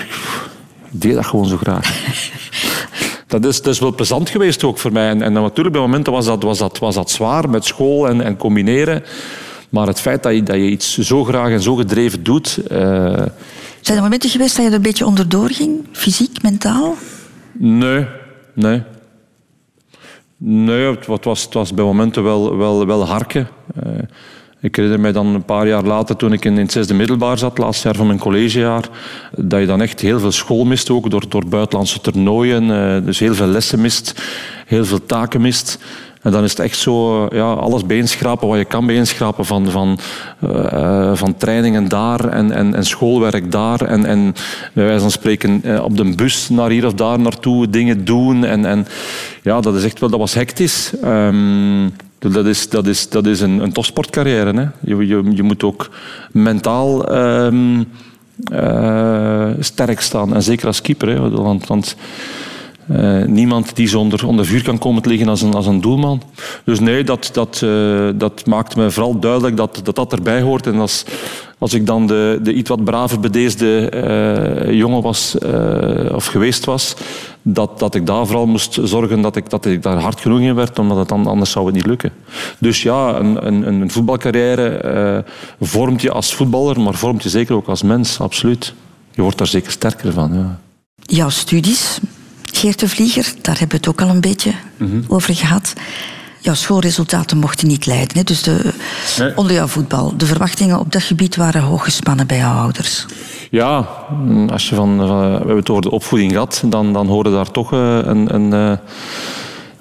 ik 0.93 1.01
deed 1.01 1.15
dat 1.15 1.27
gewoon 1.27 1.47
zo 1.47 1.57
graag. 1.57 1.91
Dat 3.27 3.45
is, 3.45 3.63
dat 3.63 3.75
is 3.75 3.81
wel 3.81 3.95
plezant 3.95 4.31
geweest 4.31 4.65
ook 4.65 4.79
voor 4.79 4.93
mij. 4.93 5.09
En, 5.09 5.23
en 5.23 5.33
natuurlijk, 5.33 5.73
bij 5.73 5.81
momenten 5.81 6.13
was 6.13 6.25
dat, 6.25 6.43
was, 6.43 6.59
dat, 6.59 6.79
was 6.79 6.95
dat 6.95 7.11
zwaar 7.11 7.51
met 7.51 7.65
school 7.65 8.09
en, 8.09 8.21
en 8.21 8.37
combineren. 8.37 9.05
Maar 9.69 9.87
het 9.87 10.01
feit 10.01 10.23
dat 10.23 10.35
je, 10.35 10.43
dat 10.43 10.57
je 10.57 10.71
iets 10.71 10.99
zo 10.99 11.25
graag 11.25 11.51
en 11.51 11.63
zo 11.63 11.75
gedreven 11.75 12.23
doet... 12.23 12.59
eh, 12.69 13.23
Zijn 13.83 13.97
er 13.97 14.03
momenten 14.03 14.31
geweest 14.31 14.55
dat 14.57 14.65
je 14.65 14.71
er 14.71 14.77
een 14.77 14.83
beetje 14.83 15.07
onderdoor 15.07 15.51
ging? 15.51 15.87
Fysiek, 15.93 16.43
mentaal? 16.43 16.95
Nee, 17.53 18.07
nee. 18.55 18.83
Nee, 20.37 20.91
het 20.91 21.07
wa- 21.07 21.15
het 21.15 21.25
was, 21.25 21.43
het 21.45 21.55
was 21.55 21.75
bij 21.75 21.85
momenten 21.85 22.23
wel, 22.23 22.57
wel, 22.57 22.87
wel 22.87 23.07
harken. 23.07 23.49
Eh, 23.83 23.93
ik 24.61 24.77
herinner 24.77 25.01
mij 25.01 25.13
dan 25.13 25.27
een 25.27 25.45
paar 25.45 25.67
jaar 25.67 25.83
later, 25.85 26.17
toen 26.17 26.33
ik 26.33 26.45
in, 26.45 26.53
in 26.53 26.59
het 26.63 26.73
zesde 26.73 26.95
middelbaar 26.95 27.39
zat, 27.39 27.59
laatste 27.59 27.87
jaar 27.89 27.97
van 27.97 28.07
mijn 28.07 28.19
collegejaar, 28.19 28.89
dat 29.37 29.61
je 29.61 29.67
dan 29.67 29.81
echt 29.83 30.01
heel 30.01 30.21
veel 30.21 30.33
school 30.33 30.65
mist, 30.65 30.91
ook 30.91 31.11
door, 31.11 31.29
door 31.29 31.47
buitenlandse 31.49 32.01
toernooien. 32.01 32.71
eh, 32.71 33.05
dus 33.05 33.19
heel 33.19 33.35
veel 33.35 33.47
lessen 33.47 33.81
mist, 33.81 34.23
heel 34.67 34.85
veel 34.85 35.07
taken 35.07 35.41
mist. 35.41 35.79
En 36.23 36.33
dan 36.33 36.45
is 36.45 36.51
het 36.51 36.61
echt 36.61 36.79
zo, 36.79 37.27
ja, 37.31 37.53
alles 37.53 37.87
bijeenschrapen 37.87 38.49
wat 38.49 38.59
je 38.59 38.65
kan 38.65 38.87
bijeenschrapen 38.87 39.45
van, 39.45 39.71
van, 39.71 39.99
eh, 40.41 41.11
van 41.15 41.37
trainingen 41.37 41.89
daar 41.89 42.29
en, 42.29 42.53
en, 42.53 42.75
en 42.75 42.85
schoolwerk 42.85 43.53
daar. 43.53 43.81
En, 43.81 44.05
en 44.05 44.35
bij 44.73 44.85
wijze 44.85 45.01
van 45.01 45.11
spreken 45.11 45.61
eh, 45.65 45.85
op 45.85 45.97
de 45.97 46.15
bus 46.15 46.49
naar 46.49 46.71
hier 46.71 46.87
of 46.87 46.95
daar 46.95 47.19
naartoe 47.19 47.71
dingen 47.71 48.05
doen. 48.05 48.45
En, 48.45 48.65
en 48.65 48.87
ja, 49.43 49.61
dat 49.61 49.75
is 49.75 49.85
echt 49.85 50.01
wel, 50.01 50.11
dat 50.11 50.19
was 50.19 50.35
hectisch. 50.35 50.93
Ehm, 51.03 51.89
Dat 52.19 52.47
is, 52.47 52.69
dat 52.69 52.87
is, 52.87 53.09
dat 53.09 53.27
is 53.27 53.41
een, 53.41 53.59
een 53.63 53.73
topsportcarrière. 53.73 54.53
Hè. 54.53 54.67
Je, 54.81 55.07
je, 55.07 55.23
je 55.35 55.43
moet 55.43 55.63
ook 55.63 55.91
mentaal 56.33 57.09
ehm, 57.09 57.83
eh, 58.45 59.51
sterk 59.59 60.01
staan. 60.01 60.35
En 60.35 60.43
zeker 60.43 60.67
als 60.67 60.81
keeper. 60.81 61.09
Hè. 61.09 61.31
Want, 61.31 61.67
want 61.67 61.97
eh, 62.93 63.25
niemand 63.27 63.77
die 63.77 63.87
zo 63.89 64.09
onder, 64.27 64.47
vuur 64.47 64.63
kan 64.63 64.79
komen 64.79 65.03
te 65.03 65.09
liggen 65.09 65.29
als 65.29 65.43
een, 65.43 65.55
als 65.55 65.67
een 65.67 65.81
doelman. 65.81 66.23
Dus 66.65 66.81
nee, 66.81 67.05
dat, 67.05 67.31
dat, 67.33 67.61
eh, 67.65 68.09
dat 68.15 68.47
maakt 68.47 68.77
me 68.77 68.91
vooral 68.91 69.19
duidelijk 69.19 69.57
dat 69.57 69.81
dat, 69.83 69.97
dat 69.97 70.13
erbij 70.13 70.41
hoort. 70.41 70.67
En 70.67 70.81
als, 70.81 71.05
als 71.59 71.75
ik 71.75 71.87
dan 71.87 72.07
de, 72.07 72.39
de 72.43 72.53
iets 72.53 72.69
wat 72.69 72.85
brave, 72.85 73.19
bedeesde 73.19 73.89
eh, 73.89 74.73
jongen 74.73 75.03
was, 75.03 75.37
of 76.13 76.27
geweest 76.27 76.65
was, 76.65 76.95
dat, 77.43 77.79
dat 77.79 77.95
ik 77.95 78.07
daar 78.07 78.27
vooral 78.27 78.47
moest 78.47 78.79
zorgen 78.83 79.21
dat 79.21 79.37
ik, 79.37 79.51
dat 79.51 79.67
ik 79.67 79.83
daar 79.83 80.01
hard 80.01 80.21
genoeg 80.21 80.41
in 80.41 80.55
werd, 80.55 80.79
omdat 80.79 80.97
het 80.97 81.13
anders 81.13 81.51
zou 81.51 81.67
het 81.67 81.75
niet 81.75 81.87
lukken. 81.87 82.13
Dus 82.59 82.83
ja, 82.83 83.19
een, 83.19 83.47
een, 83.47 83.67
een 83.67 83.91
voetbalcarrière 83.91 85.25
vormt 85.61 86.03
je 86.03 86.11
als 86.11 86.35
voetballer, 86.35 86.81
maar 86.81 86.95
vormt 86.95 87.23
je 87.23 87.29
zeker 87.29 87.55
ook 87.55 87.69
als 87.69 87.83
mens, 87.83 88.21
absoluut. 88.21 88.75
Je 89.15 89.23
wordt 89.23 89.39
daar 89.39 89.47
zeker 89.47 89.73
sterker 89.73 90.13
van. 90.13 90.35
Ja. 90.35 90.59
Jouw 90.97 91.29
studies, 91.29 91.99
Geert 92.63 92.81
de 92.81 92.89
Vlieger, 92.89 93.33
daar 93.41 93.59
hebben 93.59 93.81
we 93.81 93.87
het 93.87 93.89
ook 93.89 94.09
al 94.09 94.15
een 94.15 94.21
beetje 94.21 94.53
over 95.09 95.35
gehad. 95.35 95.73
Jouw 96.39 96.55
schoolresultaten 96.55 97.39
mochten 97.39 97.69
niet 97.69 97.87
leiden. 97.87 98.17
Hè? 98.17 98.23
Dus 98.23 98.43
de, 98.43 98.73
Nee. 99.19 99.37
onder 99.37 99.53
jouw 99.53 99.67
voetbal. 99.67 100.15
De 100.17 100.27
verwachtingen 100.27 100.79
op 100.79 100.93
dat 100.93 101.03
gebied 101.03 101.37
waren 101.37 101.63
hoog 101.63 101.85
gespannen 101.85 102.27
bij 102.27 102.37
jouw 102.37 102.55
ouders. 102.57 103.07
Ja, 103.51 103.77
als 104.51 104.69
je 104.69 104.75
van, 104.75 104.97
van- 104.99 105.31
we 105.31 105.37
hebben 105.37 105.57
het 105.57 105.71
over 105.71 105.83
de 105.83 105.91
opvoeding 105.91 106.33
gehad, 106.33 106.63
dan, 106.67 106.93
dan 106.93 107.07
hoorde 107.07 107.31
daar 107.31 107.51
toch 107.51 107.73
eh, 107.73 107.99
een, 108.03 108.35
een, 108.35 108.53
eh, 108.53 108.79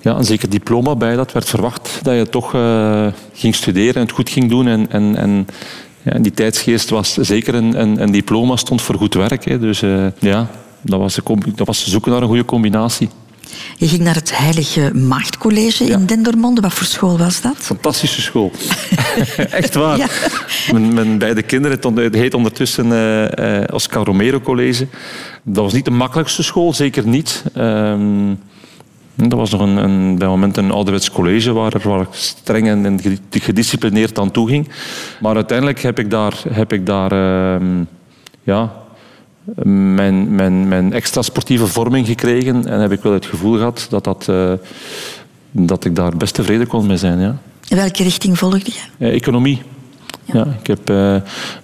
ja, 0.02 0.15
een 0.15 0.26
zeker 0.26 0.50
diploma 0.50 0.96
bij. 0.96 1.15
Dat 1.15 1.32
werd 1.32 1.50
verwacht 1.50 2.00
dat 2.02 2.15
je 2.15 2.30
toch 2.30 2.54
eh, 2.54 3.08
ging 3.34 3.56
studeren 3.56 3.96
en 3.96 4.02
het 4.02 4.12
goed 4.12 4.30
ging 4.30 4.50
doen. 4.50 4.67
En, 4.67 4.91
en, 4.91 5.15
en 5.15 5.48
ja, 6.02 6.20
die 6.20 6.32
tijdsgeest 6.34 6.89
was 6.89 7.13
zeker 7.13 7.56
een, 7.56 7.82
een, 7.82 8.02
een 8.02 8.12
diploma 8.12 8.56
stond 8.56 8.82
voor 8.82 8.96
goed 8.96 9.13
werk. 9.13 9.46
Hè. 9.46 9.60
Dus 9.60 9.82
eh, 9.82 10.06
ja, 10.20 10.48
dat 10.82 11.00
was, 11.00 11.15
de 11.15 11.22
dat 11.56 11.67
was 11.67 11.88
zoeken 11.88 12.12
naar 12.12 12.22
een 12.22 12.28
goede 12.28 12.46
combinatie. 12.46 13.10
Je 13.78 13.88
ging 13.88 14.02
naar 14.02 14.15
het 14.15 14.38
Heilige 14.38 14.94
Maagdcollege 14.94 15.86
in 15.86 16.06
Dendermonde. 16.06 16.62
Wat 16.62 16.74
voor 16.74 16.86
school 16.86 17.17
was 17.17 17.41
dat? 17.41 17.56
Fantastische 17.58 18.22
school. 18.22 18.52
Echt 19.50 19.76
waar. 19.76 19.98
Ja. 19.98 20.08
Mijn, 20.72 20.94
mijn 20.94 21.17
beide 21.17 21.41
kinderen, 21.41 21.96
het 21.96 22.15
heet 22.15 22.34
ondertussen 22.34 22.91
eh, 22.91 23.62
eh, 23.62 23.74
Oscar 23.74 24.06
Romero 24.06 24.39
College. 24.39 24.88
Dat 25.44 25.63
was 25.63 25.74
niet 25.74 25.86
de 25.86 25.91
makkelijkste 25.91 26.44
school, 26.44 26.74
zeker 26.74 27.08
niet. 27.08 27.44
Ehm, 27.54 28.34
dat 29.15 29.39
was 29.39 29.52
nog 29.52 29.62
een, 29.62 29.78
een, 29.78 30.17
bij 30.17 30.28
moment 30.28 30.58
een 30.58 30.72
ouderwets 30.72 31.12
college 31.12 31.52
waar, 31.54 31.74
waar 31.84 32.02
ik 32.02 32.08
streng 32.12 32.67
en, 32.67 32.86
en 32.86 33.00
gedisciplineerd 33.30 34.20
aan 34.20 34.32
toe 34.32 34.48
ging. 34.48 34.70
Maar 35.20 35.36
uiteindelijk 35.36 35.82
heb 35.82 36.00
ik 36.00 36.10
daar, 36.10 36.34
heb 36.50 36.74
ik 36.74 36.86
daar 36.86 37.12
ehm, 37.12 37.84
ja, 38.44 38.81
mijn, 39.64 40.36
mijn, 40.36 40.68
mijn 40.68 40.94
extra 40.94 41.22
sportieve 41.22 41.68
vorming 41.68 42.08
gekregen. 42.08 42.68
En 42.68 42.80
heb 42.80 42.92
ik 42.92 43.02
wel 43.02 43.14
het 43.14 43.26
gevoel 43.26 43.58
gehad 43.58 43.88
dat, 43.90 44.04
dat, 44.04 44.28
eh, 44.30 44.54
dat 45.52 45.86
ik 45.86 45.96
daar 45.96 46.18
best 46.18 46.34
tevreden 46.34 46.68
kon 46.68 46.88
mee 46.88 46.98
zijn. 46.98 47.20
Ja. 47.20 47.38
In 47.68 47.78
welke 47.78 48.04
richting 48.04 48.38
volgde 48.38 48.72
je? 48.72 49.06
Eh, 49.06 49.14
economie. 49.14 49.62
Ja. 50.26 50.46
ik 50.60 50.68
heb, 50.68 50.90
eh, 50.90 51.16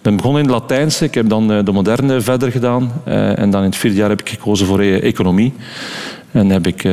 ben 0.02 0.16
begonnen 0.16 0.44
in 0.44 0.50
het 0.50 0.60
Latijnse. 0.60 1.06
Ik 1.06 1.14
heb 1.14 1.30
dan 1.30 1.48
de 1.48 1.72
moderne 1.72 2.22
verder 2.22 2.52
gedaan. 2.52 2.92
En 3.36 3.50
dan 3.50 3.62
in 3.62 3.70
het 3.70 3.78
vierde 3.78 3.98
jaar 3.98 4.10
heb 4.10 4.22
ik 4.22 4.30
gekozen 4.30 4.68
voor 4.68 4.80
economie. 4.80 5.54
En 6.32 6.50
heb 6.50 6.68
ik 6.68 6.84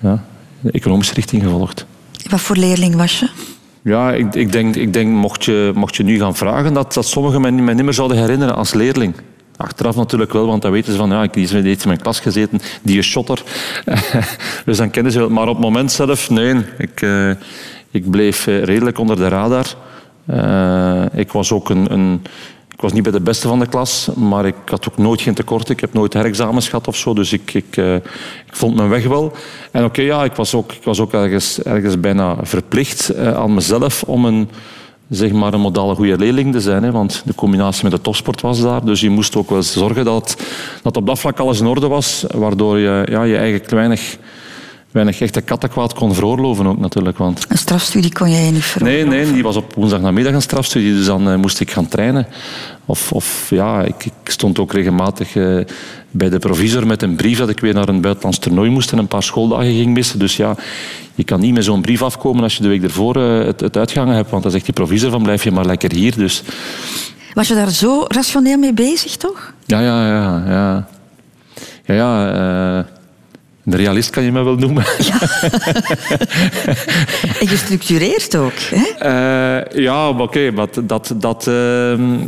ja, 0.00 0.24
de 0.60 0.70
economische 0.70 1.14
richting 1.14 1.42
gevolgd. 1.42 1.86
Wat 2.30 2.40
voor 2.40 2.56
leerling 2.56 2.94
was 2.94 3.18
je? 3.18 3.28
Ja, 3.82 4.12
ik, 4.12 4.34
ik 4.34 4.52
denk, 4.52 4.76
ik 4.76 4.92
denk 4.92 5.10
mocht, 5.10 5.44
je, 5.44 5.72
mocht 5.74 5.96
je 5.96 6.02
nu 6.02 6.18
gaan 6.18 6.36
vragen, 6.36 6.72
dat, 6.72 6.94
dat 6.94 7.06
sommigen 7.06 7.40
mij, 7.40 7.52
mij 7.52 7.74
niet 7.74 7.84
meer 7.84 7.94
zouden 7.94 8.16
herinneren 8.16 8.56
als 8.56 8.74
leerling. 8.74 9.14
Achteraf 9.56 9.96
natuurlijk 9.96 10.32
wel, 10.32 10.46
want 10.46 10.62
dan 10.62 10.70
weten 10.70 10.92
ze 10.92 10.98
van, 10.98 11.10
ja, 11.10 11.22
ik 11.22 11.34
heeft 11.34 11.82
in 11.82 11.88
mijn 11.88 12.00
klas 12.00 12.20
gezeten, 12.20 12.60
die 12.82 12.98
is 12.98 13.06
shotter. 13.06 13.42
dus 14.66 14.76
dan 14.76 14.90
kennen 14.90 15.12
ze 15.12 15.18
wel. 15.18 15.28
Maar 15.28 15.48
op 15.48 15.54
het 15.54 15.64
moment 15.64 15.92
zelf, 15.92 16.30
nee, 16.30 16.54
ik, 16.78 17.02
eh, 17.02 17.30
ik 17.90 18.10
bleef 18.10 18.46
eh, 18.46 18.62
redelijk 18.62 18.98
onder 18.98 19.16
de 19.16 19.28
radar. 19.28 19.66
Eh, 20.26 21.04
ik 21.20 21.32
was 21.32 21.52
ook 21.52 21.70
een, 21.70 21.92
een, 21.92 22.22
ik 22.68 22.80
was 22.80 22.92
niet 22.92 23.02
bij 23.02 23.12
de 23.12 23.20
beste 23.20 23.48
van 23.48 23.58
de 23.58 23.66
klas, 23.66 24.08
maar 24.16 24.46
ik 24.46 24.54
had 24.64 24.88
ook 24.88 24.98
nooit 24.98 25.20
geen 25.20 25.34
tekort. 25.34 25.68
Ik 25.68 25.80
heb 25.80 25.92
nooit 25.92 26.12
herexamens 26.12 26.68
gehad 26.68 26.88
of 26.88 26.96
zo, 26.96 27.14
dus 27.14 27.32
ik, 27.32 27.54
ik, 27.54 27.76
ik 28.46 28.56
vond 28.56 28.76
mijn 28.76 28.88
weg 28.88 29.06
wel. 29.06 29.32
En 29.70 29.84
oké, 29.84 30.02
ja, 30.02 30.24
ik 30.24 30.34
was 30.34 30.54
ook, 30.54 30.72
ik 30.72 30.84
was 30.84 31.00
ook 31.00 31.12
ergens, 31.12 31.62
ergens 31.62 32.00
bijna 32.00 32.36
verplicht 32.42 33.16
aan 33.16 33.54
mezelf 33.54 34.02
om 34.02 34.24
een, 34.24 34.48
zeg 35.08 35.32
maar, 35.32 35.54
een 35.54 35.60
modale 35.60 35.94
goede 35.94 36.18
leerling 36.18 36.52
te 36.52 36.60
zijn. 36.60 36.82
Hè, 36.82 36.90
want 36.90 37.22
de 37.24 37.34
combinatie 37.34 37.82
met 37.82 37.92
de 37.92 38.00
topsport 38.00 38.40
was 38.40 38.60
daar. 38.60 38.84
Dus 38.84 39.00
je 39.00 39.10
moest 39.10 39.36
ook 39.36 39.50
wel 39.50 39.62
zorgen 39.62 40.04
dat, 40.04 40.36
dat 40.82 40.96
op 40.96 41.06
dat 41.06 41.18
vlak 41.18 41.38
alles 41.38 41.60
in 41.60 41.66
orde 41.66 41.88
was, 41.88 42.24
waardoor 42.34 42.78
je 42.78 43.06
ja, 43.10 43.22
je 43.22 43.36
eigenlijk 43.36 43.70
weinig, 43.70 44.16
weinig 44.96 45.20
echte 45.20 45.40
kattenkwaad 45.40 45.94
kon 45.94 46.14
veroorloven 46.14 46.66
ook 46.66 46.78
natuurlijk. 46.78 47.18
Want 47.18 47.46
Een 47.48 47.58
strafstudie 47.58 48.12
kon 48.12 48.30
jij 48.30 48.44
je 48.44 48.50
niet 48.50 48.64
veroorloven. 48.64 49.08
Nee, 49.08 49.24
nee, 49.24 49.32
die 49.32 49.42
was 49.42 49.56
op 49.56 49.74
woensdagnamiddag 49.74 50.34
een 50.34 50.42
strafstudie, 50.42 50.94
dus 50.94 51.06
dan 51.06 51.28
eh, 51.30 51.36
moest 51.36 51.60
ik 51.60 51.70
gaan 51.70 51.88
trainen. 51.88 52.26
Of, 52.84 53.12
of 53.12 53.46
ja, 53.50 53.82
ik, 53.82 54.04
ik 54.04 54.30
stond 54.30 54.58
ook 54.58 54.72
regelmatig 54.72 55.36
eh, 55.36 55.58
bij 56.10 56.28
de 56.28 56.38
provisor 56.38 56.86
met 56.86 57.02
een 57.02 57.16
brief 57.16 57.38
dat 57.38 57.48
ik 57.48 57.60
weer 57.60 57.74
naar 57.74 57.88
een 57.88 58.00
buitenlands 58.00 58.38
toernooi 58.38 58.70
moest 58.70 58.92
en 58.92 58.98
een 58.98 59.06
paar 59.08 59.22
schooldagen 59.22 59.72
ging 59.72 59.94
missen. 59.94 60.18
Dus 60.18 60.36
ja, 60.36 60.54
je 61.14 61.24
kan 61.24 61.40
niet 61.40 61.54
met 61.54 61.64
zo'n 61.64 61.80
brief 61.80 62.02
afkomen 62.02 62.42
als 62.42 62.56
je 62.56 62.62
de 62.62 62.68
week 62.68 62.82
ervoor 62.82 63.16
eh, 63.16 63.44
het, 63.46 63.60
het 63.60 63.76
uitgangen 63.76 64.14
hebt, 64.14 64.30
want 64.30 64.42
dan 64.42 64.52
zegt 64.52 64.64
die 64.64 64.74
provisor 64.74 65.10
van 65.10 65.22
blijf 65.22 65.44
je 65.44 65.50
maar 65.50 65.66
lekker 65.66 65.92
hier. 65.92 66.16
Dus 66.16 66.42
Was 67.34 67.48
je 67.48 67.54
daar 67.54 67.70
zo 67.70 68.04
rationeel 68.08 68.58
mee 68.58 68.72
bezig, 68.72 69.16
toch? 69.16 69.52
ja, 69.66 69.80
ja, 69.80 70.06
ja, 70.06 70.42
ja. 70.46 70.88
Ja, 71.84 71.94
ja, 71.94 72.86
de 73.66 73.76
realist 73.76 74.10
kan 74.10 74.22
je 74.22 74.32
me 74.32 74.42
wel 74.42 74.56
noemen. 74.56 74.84
En 77.40 77.48
gestructureerd 77.48 78.36
ook. 78.36 78.58
Hè? 78.58 78.84
Eh, 78.98 79.82
ja, 79.82 80.08
oké, 80.08 80.50
maar 80.50 80.66
dat, 80.84 81.14
dat, 81.16 81.46
ehm, 81.46 82.18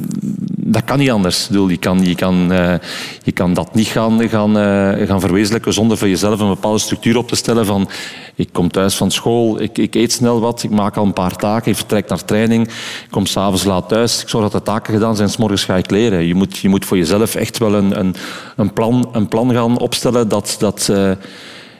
dat 0.71 0.85
kan 0.85 0.99
niet 0.99 1.11
anders. 1.11 1.49
Je, 1.51 1.77
kan, 1.77 2.05
je, 2.05 2.15
kan, 2.15 2.53
eh, 2.53 2.75
je 3.23 3.33
kan 3.33 3.55
dat 3.55 3.75
niet 3.75 3.87
gaan, 3.87 4.29
gaan, 4.29 4.59
eh, 4.59 5.07
gaan 5.07 5.21
verwezenlijken 5.21 5.73
zonder 5.73 5.99
voor 5.99 6.09
jezelf 6.09 6.41
een 6.41 6.49
bepaalde 6.49 6.79
structuur 6.79 7.17
op 7.17 7.29
te 7.29 7.37
stellen 7.37 7.67
van 7.67 7.89
ik 8.35 8.49
kom 8.53 8.71
thuis 8.71 8.95
van 8.95 9.11
school, 9.11 9.61
ik, 9.61 9.79
ik 9.79 9.95
eet 9.95 10.13
snel 10.13 10.41
wat, 10.41 10.63
ik 10.63 10.71
maak 10.71 10.97
al 10.97 11.05
een 11.05 11.13
paar 11.13 11.37
taken, 11.37 11.71
ik 11.71 11.77
vertrek 11.77 12.09
naar 12.09 12.25
training, 12.25 12.69
ik 12.69 13.11
kom 13.11 13.27
s'avonds 13.27 13.65
laat 13.65 13.89
thuis, 13.89 14.23
ik 14.23 14.29
zorg 14.29 14.43
dat 14.43 14.53
de 14.53 14.71
taken 14.71 14.95
gedaan 14.95 15.17
zijn, 15.17 15.31
morgens 15.39 15.65
ga 15.65 15.77
ik 15.77 15.91
leren. 15.91 16.27
Je 16.27 16.35
moet, 16.35 16.57
je 16.57 16.69
moet 16.69 16.85
voor 16.85 16.97
jezelf 16.97 17.35
echt 17.35 17.59
wel 17.59 17.75
een, 17.75 17.99
een, 17.99 18.15
een, 18.57 18.73
plan, 18.73 19.09
een 19.13 19.29
plan 19.29 19.53
gaan 19.53 19.79
opstellen 19.79 20.29
dat, 20.29 20.57
dat 20.59 20.89
eh, 20.91 21.11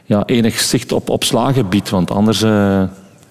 ja, 0.05 0.23
enig 0.25 0.59
zicht 0.59 0.91
op, 0.91 1.09
op 1.09 1.23
slagen 1.23 1.69
biedt, 1.69 1.89
want 1.89 2.11
anders... 2.11 2.43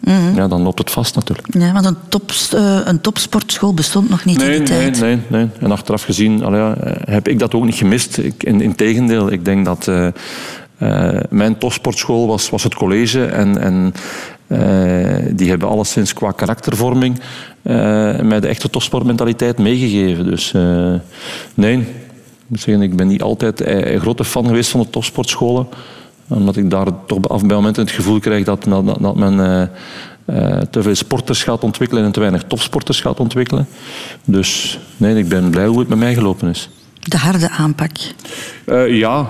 eh, 0.01 0.35
ja, 0.35 0.49
dan 0.49 0.63
loopt 0.63 0.79
het 0.79 0.91
vast 0.91 1.15
natuurlijk. 1.15 1.47
Ja, 1.51 1.73
want 1.73 1.87
een, 1.87 1.97
top, 2.09 2.31
eh, 2.55 2.81
een 2.85 3.01
topsportschool 3.01 3.75
bestond 3.75 4.09
nog 4.09 4.25
niet 4.25 4.41
in 4.41 4.49
Nee, 4.49 4.59
die 4.63 4.69
nee, 4.69 4.91
tijd. 4.91 5.01
nee, 5.01 5.19
nee. 5.29 5.49
En 5.61 5.73
achteraf 5.73 6.03
gezien 6.03 6.45
allee, 6.45 6.61
ja, 6.61 6.75
eh, 6.75 7.15
heb 7.15 7.29
ik 7.29 7.39
dat 7.39 7.55
ook 7.55 7.65
niet 7.65 7.75
gemist. 7.75 8.19
Ik, 8.19 8.43
in, 8.43 8.61
in 8.61 8.75
tegendeel, 8.75 9.33
ik 9.33 9.45
denk 9.45 9.65
dat 9.65 9.89
eh, 9.89 10.09
mijn 11.31 11.59
topsportschool 11.59 12.27
was, 12.27 12.51
was 12.51 12.63
het 12.63 12.75
college. 12.75 13.25
En, 13.25 13.59
en 13.59 13.93
die 15.37 15.49
hebben 15.49 15.69
alleszins 15.69 16.13
qua 16.13 16.31
karaktervorming 16.31 17.21
eh, 17.63 17.75
mij 18.21 18.41
de 18.41 18.49
echte 18.49 18.71
topsportmentaliteit 18.71 19.59
meegegeven. 19.59 20.25
Dus 20.25 20.53
nee, 21.55 21.79
ik 21.79 21.87
moet 22.47 22.61
zeggen, 22.61 22.83
ik 22.83 22.97
ben 22.97 23.07
niet 23.07 23.23
altijd 23.23 23.67
een 23.67 24.01
grote 24.01 24.25
fan 24.25 24.47
geweest 24.47 24.71
van 24.71 24.81
de 24.81 24.91
topsportscholen 24.91 25.67
omdat 26.29 26.57
ik 26.57 26.71
daar 26.71 26.87
toch 27.07 27.29
af 27.29 27.47
bij 27.47 27.57
momenten 27.57 27.83
het 27.83 27.93
gevoel 27.93 28.19
krijg 28.21 28.45
dat, 28.45 28.65
dat, 28.65 28.99
dat- 29.01 29.17
men 29.17 29.41
eh, 29.41 29.63
eh, 30.57 30.63
te 30.71 30.83
veel 30.83 30.95
sporters 30.95 31.43
gaat 31.43 31.65
ontwikkelen 31.65 32.05
en 32.05 32.13
te 32.13 32.21
weinig 32.21 32.43
topsporters 32.45 33.01
gaat 33.01 33.21
ontwikkelen. 33.21 33.67
Dus 34.25 34.79
nee, 34.97 35.17
ik 35.17 35.29
ben 35.29 35.51
blij 35.51 35.67
hoe 35.67 35.79
het 35.79 35.89
met 35.89 35.99
mij 35.99 36.15
gelopen 36.15 36.49
is. 36.49 36.71
De 37.01 37.17
harde 37.17 37.51
aanpak. 37.51 37.91
Eh, 38.65 38.97
ja, 38.99 39.29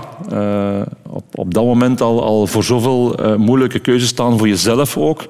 op, 1.11 1.25
op 1.35 1.55
dat 1.55 1.65
moment 1.65 2.01
al, 2.01 2.23
al 2.23 2.47
voor 2.47 2.65
zoveel 2.65 3.19
moeilijke 3.39 3.79
keuzes 3.79 4.09
staan 4.09 4.39
voor 4.39 4.49
jezelf 4.49 4.97
ook. 4.97 5.27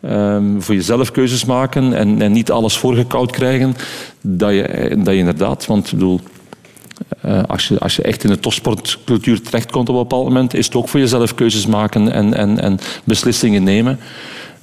Ehm, 0.00 0.60
voor 0.60 0.74
jezelf 0.74 1.10
keuzes 1.10 1.44
maken 1.44 1.92
en, 1.92 2.22
en 2.22 2.32
niet 2.32 2.50
alles 2.50 2.78
voorgekoud 2.78 3.30
krijgen. 3.30 3.76
Dat 4.20 4.50
je, 4.50 4.94
dat 4.98 5.06
je 5.14 5.18
inderdaad, 5.18 5.66
want 5.66 5.86
ik 5.86 5.92
bedoel, 5.92 6.20
eh, 7.20 7.42
als, 7.46 7.68
je, 7.68 7.78
als 7.78 7.96
je 7.96 8.02
echt 8.02 8.24
in 8.24 8.30
de 8.30 8.38
topsportcultuur 8.38 9.42
terechtkomt 9.42 9.88
op 9.88 9.94
een 9.94 10.00
bepaald 10.02 10.24
moment, 10.24 10.54
is 10.54 10.66
het 10.66 10.74
ook 10.74 10.88
voor 10.88 11.00
jezelf 11.00 11.34
keuzes 11.34 11.66
maken 11.66 12.12
en, 12.12 12.34
en, 12.34 12.60
en 12.60 12.78
beslissingen 13.04 13.62
nemen. 13.62 13.98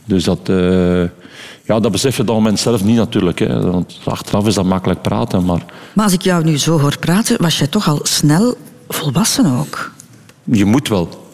Dus 0.06 0.24
dat, 0.24 0.40
eh, 0.44 1.04
ja, 1.64 1.80
dat 1.80 1.92
besef 1.92 2.16
je 2.16 2.22
op 2.22 2.28
dat 2.28 2.36
moment 2.36 2.60
zelf 2.60 2.84
niet 2.84 2.96
natuurlijk. 2.96 3.40
Hè. 3.40 3.72
Want 3.72 4.00
achteraf 4.04 4.48
is 4.48 4.54
dat 4.54 4.66
makkelijk 4.66 5.02
praten, 5.02 5.46
maar 5.46 5.66
Maar 5.94 6.06
als 6.06 6.14
ik 6.14 6.22
jou 6.22 6.44
nu 6.44 6.58
zo 6.58 6.80
hoor 6.80 6.98
praten, 7.00 7.42
was 7.42 7.58
jij 7.58 7.68
toch 7.68 7.88
al 7.88 8.00
snel 8.04 8.56
volwassen 8.88 9.46
ook. 9.60 9.92
je 10.44 10.66
moet 10.66 10.88
wel. 10.88 11.26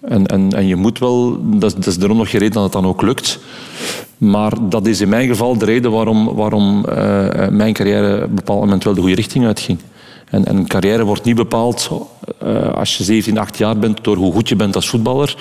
En, 0.00 0.26
en, 0.26 0.52
en 0.52 0.66
je 0.66 0.76
moet 0.76 0.98
wel, 0.98 1.38
dat, 1.58 1.70
is- 1.70 1.74
dat 1.74 1.86
is 1.86 1.98
daarom 1.98 2.16
nog 2.18 2.30
geen 2.30 2.40
reden 2.40 2.54
dat 2.54 2.62
het 2.62 2.72
dan 2.72 2.86
ook 2.86 3.02
lukt. 3.02 3.38
Maar 4.18 4.52
dat 4.68 4.86
is 4.86 5.00
in 5.00 5.08
mijn 5.08 5.28
geval 5.28 5.58
de 5.58 5.64
reden 5.64 5.90
waarom, 5.90 6.34
waarom 6.34 6.84
eh, 6.84 7.48
mijn 7.48 7.72
carrière 7.72 8.16
op 8.22 8.28
een 8.28 8.34
bepaald 8.34 8.60
moment 8.60 8.84
wel 8.84 8.94
de 8.94 9.00
goede 9.00 9.14
richting 9.14 9.46
uitging. 9.46 9.78
En, 10.30 10.44
en 10.44 10.56
een 10.56 10.66
carrière 10.66 11.04
wordt 11.04 11.24
niet 11.24 11.36
bepaald 11.36 11.90
eh, 12.38 12.72
als 12.72 12.96
je 12.96 13.04
17, 13.04 13.38
18 13.38 13.66
jaar 13.66 13.78
bent 13.78 14.04
door 14.04 14.16
hoe 14.16 14.32
goed 14.32 14.48
je 14.48 14.56
bent 14.56 14.74
als 14.74 14.88
voetballer. 14.88 15.36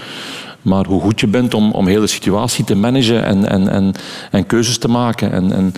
Maar 0.62 0.86
hoe 0.86 1.02
goed 1.02 1.20
je 1.20 1.28
bent 1.28 1.54
om, 1.54 1.72
om 1.72 1.88
heel 1.88 2.02
de 2.02 2.08
situatie 2.08 2.64
te 2.64 2.76
managen 2.76 3.26
en, 3.26 3.50
en, 3.50 3.68
en, 3.70 3.94
en 4.32 4.46
keuzes 4.46 4.78
te 4.78 4.88
maken. 4.88 5.32
En, 5.32 5.52
en, 5.52 5.74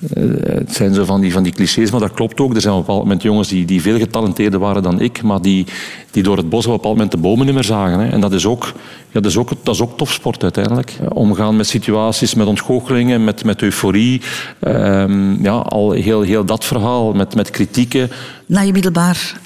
eh, 0.00 0.22
het 0.54 0.74
zijn 0.74 0.94
zo 0.94 1.04
van 1.04 1.20
die, 1.20 1.32
van 1.32 1.42
die 1.42 1.52
clichés, 1.52 1.90
maar 1.90 2.00
dat 2.00 2.12
klopt 2.12 2.40
ook. 2.40 2.54
Er 2.54 2.60
zijn 2.60 2.74
op 2.74 2.80
een 2.80 2.86
bepaald 2.86 3.04
moment 3.04 3.22
jongens 3.22 3.48
die, 3.48 3.64
die 3.64 3.80
veel 3.82 3.98
getalenteerder 3.98 4.60
waren 4.60 4.82
dan 4.82 5.00
ik, 5.00 5.22
maar 5.22 5.42
die, 5.42 5.66
die 6.10 6.22
door 6.22 6.36
het 6.36 6.48
bos 6.48 6.66
op 6.66 6.70
een 6.70 6.76
bepaald 6.76 6.94
moment 6.94 7.12
de 7.12 7.18
bomen 7.18 7.46
niet 7.46 7.54
meer 7.54 7.64
zagen. 7.64 7.98
Hè. 7.98 8.08
En 8.08 8.20
dat 8.20 8.32
is 8.32 8.46
ook, 8.46 8.72
ja, 9.10 9.20
dat 9.20 9.30
is 9.30 9.36
ook, 9.36 9.50
dat 9.62 9.74
is 9.74 9.80
ook 9.80 9.96
topsport 9.96 10.42
uiteindelijk. 10.42 10.98
Eh, 11.00 11.06
Omgaan 11.12 11.56
met 11.56 11.66
situaties, 11.66 12.34
met 12.34 12.46
ontgoochelingen, 12.46 13.24
met, 13.24 13.44
met 13.44 13.62
euforie. 13.62 14.20
Ehm, 14.60 15.42
ja, 15.42 15.52
al 15.52 15.90
heel, 15.90 16.20
heel 16.20 16.44
dat 16.44 16.64
verhaal, 16.64 17.12
met, 17.12 17.34
met 17.34 17.50
kritieken. 17.50 18.10
Na 18.46 18.60
je 18.60 18.72
middelbaar 18.72 19.40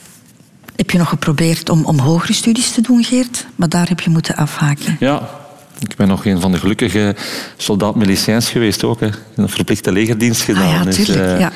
heb 0.77 0.91
je 0.91 0.99
nog 0.99 1.09
geprobeerd 1.09 1.69
om, 1.69 1.85
om 1.85 1.99
hogere 1.99 2.33
studies 2.33 2.71
te 2.71 2.81
doen, 2.81 3.05
Geert. 3.05 3.47
Maar 3.57 3.69
daar 3.69 3.89
heb 3.89 4.01
je 4.01 4.11
moeten 4.11 4.37
afhaken. 4.37 4.97
Ja, 5.01 5.29
ik 5.91 5.97
ben 5.97 6.09
nog 6.09 6.27
een 6.27 6.41
van 6.41 6.53
de 6.53 6.59
gelukkige 6.59 7.15
soldaat-miliciëns 7.57 8.51
geweest 8.51 8.85
ook. 8.85 9.01
Hè. 9.01 9.09
Een 9.37 9.49
verplichte 9.49 9.93
legerdienst 9.93 10.43
gedaan. 10.43 10.63
Ah 10.63 10.71
ja, 10.73 10.85
Dus, 10.85 10.97
tuurlijk, 10.97 11.27
eh, 11.29 11.39
ja. 11.41 11.53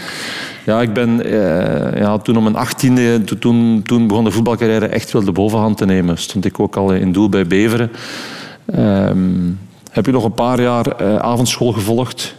Ja, 0.65 0.81
ik 0.81 0.93
ben 0.93 1.25
eh, 1.25 2.01
ja, 2.01 2.19
toen 2.19 2.37
om 2.37 2.43
mijn 2.43 2.57
achttiende, 2.57 3.25
to- 3.25 3.39
toen, 3.39 3.81
toen 3.85 4.07
begon 4.07 4.25
de 4.25 4.31
voetbalcarrière 4.31 4.87
echt 4.87 5.13
wel 5.13 5.25
de 5.25 5.33
bovenhand 5.33 5.77
te 5.77 5.85
nemen. 5.85 6.19
Stond 6.19 6.45
ik 6.45 6.61
ook 6.61 6.77
al 6.77 6.93
in 6.93 7.13
doel 7.13 7.29
bij 7.29 7.47
Beveren. 7.47 7.91
Ehm, 8.67 9.17
heb 9.91 10.07
ik 10.07 10.13
nog 10.13 10.25
een 10.25 10.33
paar 10.35 10.61
jaar 10.61 10.87
eh, 10.87 11.17
avondschool 11.17 11.73
gevolgd. 11.73 12.35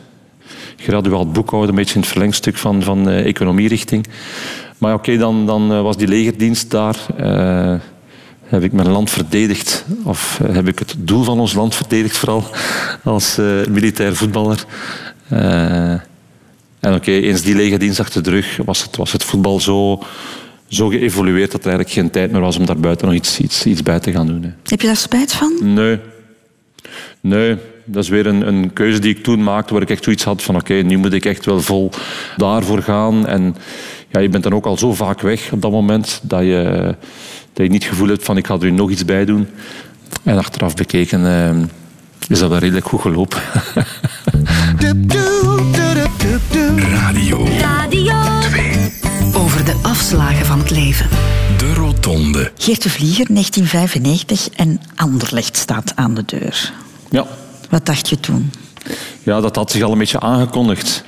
Graduaal 0.78 1.28
boekhouden, 1.32 1.70
een 1.70 1.76
beetje 1.76 1.96
in 1.96 2.02
het 2.02 2.10
verlengstuk 2.10 2.58
van, 2.58 2.84
van 2.84 3.10
economierichting. 3.10 4.06
Maar 4.78 4.94
oké, 4.94 5.18
dan, 5.18 5.46
dan 5.46 5.84
was 5.84 5.98
die 5.98 6.08
legerdienst 6.08 6.72
daar. 6.72 6.96
Heb 8.50 8.64
ik 8.64 8.72
mijn 8.72 8.90
land 8.90 9.10
verdedigd, 9.10 9.86
of 10.04 10.40
eh, 10.44 10.56
heb 10.56 10.68
ik 10.68 10.80
het 10.80 10.96
doel 10.98 11.24
van 11.24 11.40
ons 11.40 11.54
land 11.54 11.76
verdedigd 11.76 12.18
vooral, 12.18 12.44
als 13.04 13.38
eh, 13.38 13.46
militair 13.70 14.16
voetballer. 14.16 14.66
Eh, 15.28 15.92
en 16.80 16.94
oké, 16.94 17.12
eens 17.12 17.42
die 17.42 17.56
legerdienst 17.56 18.00
achter 18.00 18.24
de 18.24 18.30
rug 18.30 18.60
was 18.66 18.84
het, 18.84 18.96
was 18.96 19.12
het 19.12 19.24
voetbal 19.24 19.60
zo, 19.60 20.04
zo 20.68 20.88
geëvolueerd 20.88 21.52
dat 21.52 21.60
er 21.62 21.68
eigenlijk 21.68 21.96
geen 21.96 22.10
tijd 22.10 22.32
meer 22.32 22.42
was 22.42 22.58
om 22.58 22.66
daar 22.66 22.80
buiten 22.80 23.08
nog 23.08 23.16
iets, 23.16 23.40
iets, 23.40 23.66
iets 23.66 23.84
bij 23.84 24.00
te 24.00 24.12
gaan 24.12 24.28
doen. 24.28 24.44
Hè. 24.44 24.50
Heb 24.64 24.82
je 24.82 24.88
daar 24.88 24.96
spijt 24.96 25.34
van? 25.34 25.58
Nee. 25.62 26.00
Nee, 27.20 27.58
dat 27.86 28.04
is 28.04 28.10
weer 28.10 28.28
een, 28.28 28.48
een 28.48 28.74
keuze 28.74 29.00
die 29.00 29.16
ik 29.16 29.24
toen 29.24 29.44
maakte 29.44 29.74
waar 29.74 29.82
ik 29.82 29.90
echt 29.90 30.04
zoiets 30.04 30.24
had 30.24 30.42
van 30.42 30.56
oké, 30.56 30.74
nu 30.74 30.98
moet 30.98 31.14
ik 31.14 31.26
echt 31.26 31.46
wel 31.46 31.62
vol 31.62 31.92
daarvoor 32.38 32.82
gaan. 32.82 33.28
En 33.28 33.56
ja, 34.10 34.20
je 34.20 34.30
bent 34.30 34.44
dan 34.44 34.54
ook 34.54 34.66
al 34.66 34.78
zo 34.78 34.94
vaak 34.94 35.22
weg 35.22 35.52
op 35.52 35.62
dat 35.62 35.72
moment 35.72 36.20
dat 36.24 36.42
je, 36.42 36.96
dat 37.60 37.68
je 37.68 37.74
niet 37.74 37.84
het 37.84 37.94
gevoel 37.94 38.08
hebt 38.08 38.26
van 38.26 38.38
ik 38.38 38.48
ga 38.48 38.58
er 38.60 38.72
nog 38.72 38.90
iets 38.90 39.06
bij 39.06 39.26
doen. 39.26 39.48
En 40.24 40.38
achteraf 40.38 40.76
bekeken 40.76 41.26
eh, 41.26 41.58
is 42.28 42.40
dat 42.40 42.50
wel 42.50 42.60
redelijk 42.60 42.86
goed 42.86 43.02
gelopen. 43.02 43.42
Radio 46.78 47.48
Radio. 47.60 48.16
Over 49.34 49.66
de 49.66 49.76
afslagen 49.82 50.46
van 50.46 50.60
het 50.60 50.70
leven. 50.70 51.10
De 51.58 51.74
Rotonde. 51.74 52.52
Geert 52.58 52.84
de 52.84 52.90
Vlieger, 52.90 53.26
1995 53.30 54.50
en 54.50 54.82
Anderlecht 54.96 55.58
staat 55.58 55.92
aan 55.96 56.14
de 56.14 56.24
deur. 56.26 56.74
ja. 57.10 57.28
Wat 57.70 57.86
dacht 57.86 58.10
je 58.10 58.20
toen? 58.20 58.52
Ja, 59.24 59.42
dat 59.42 59.56
had 59.56 59.72
zich 59.72 59.82
al 59.82 59.92
een 59.92 59.98
beetje 59.98 60.20
aangekondigd. 60.20 61.04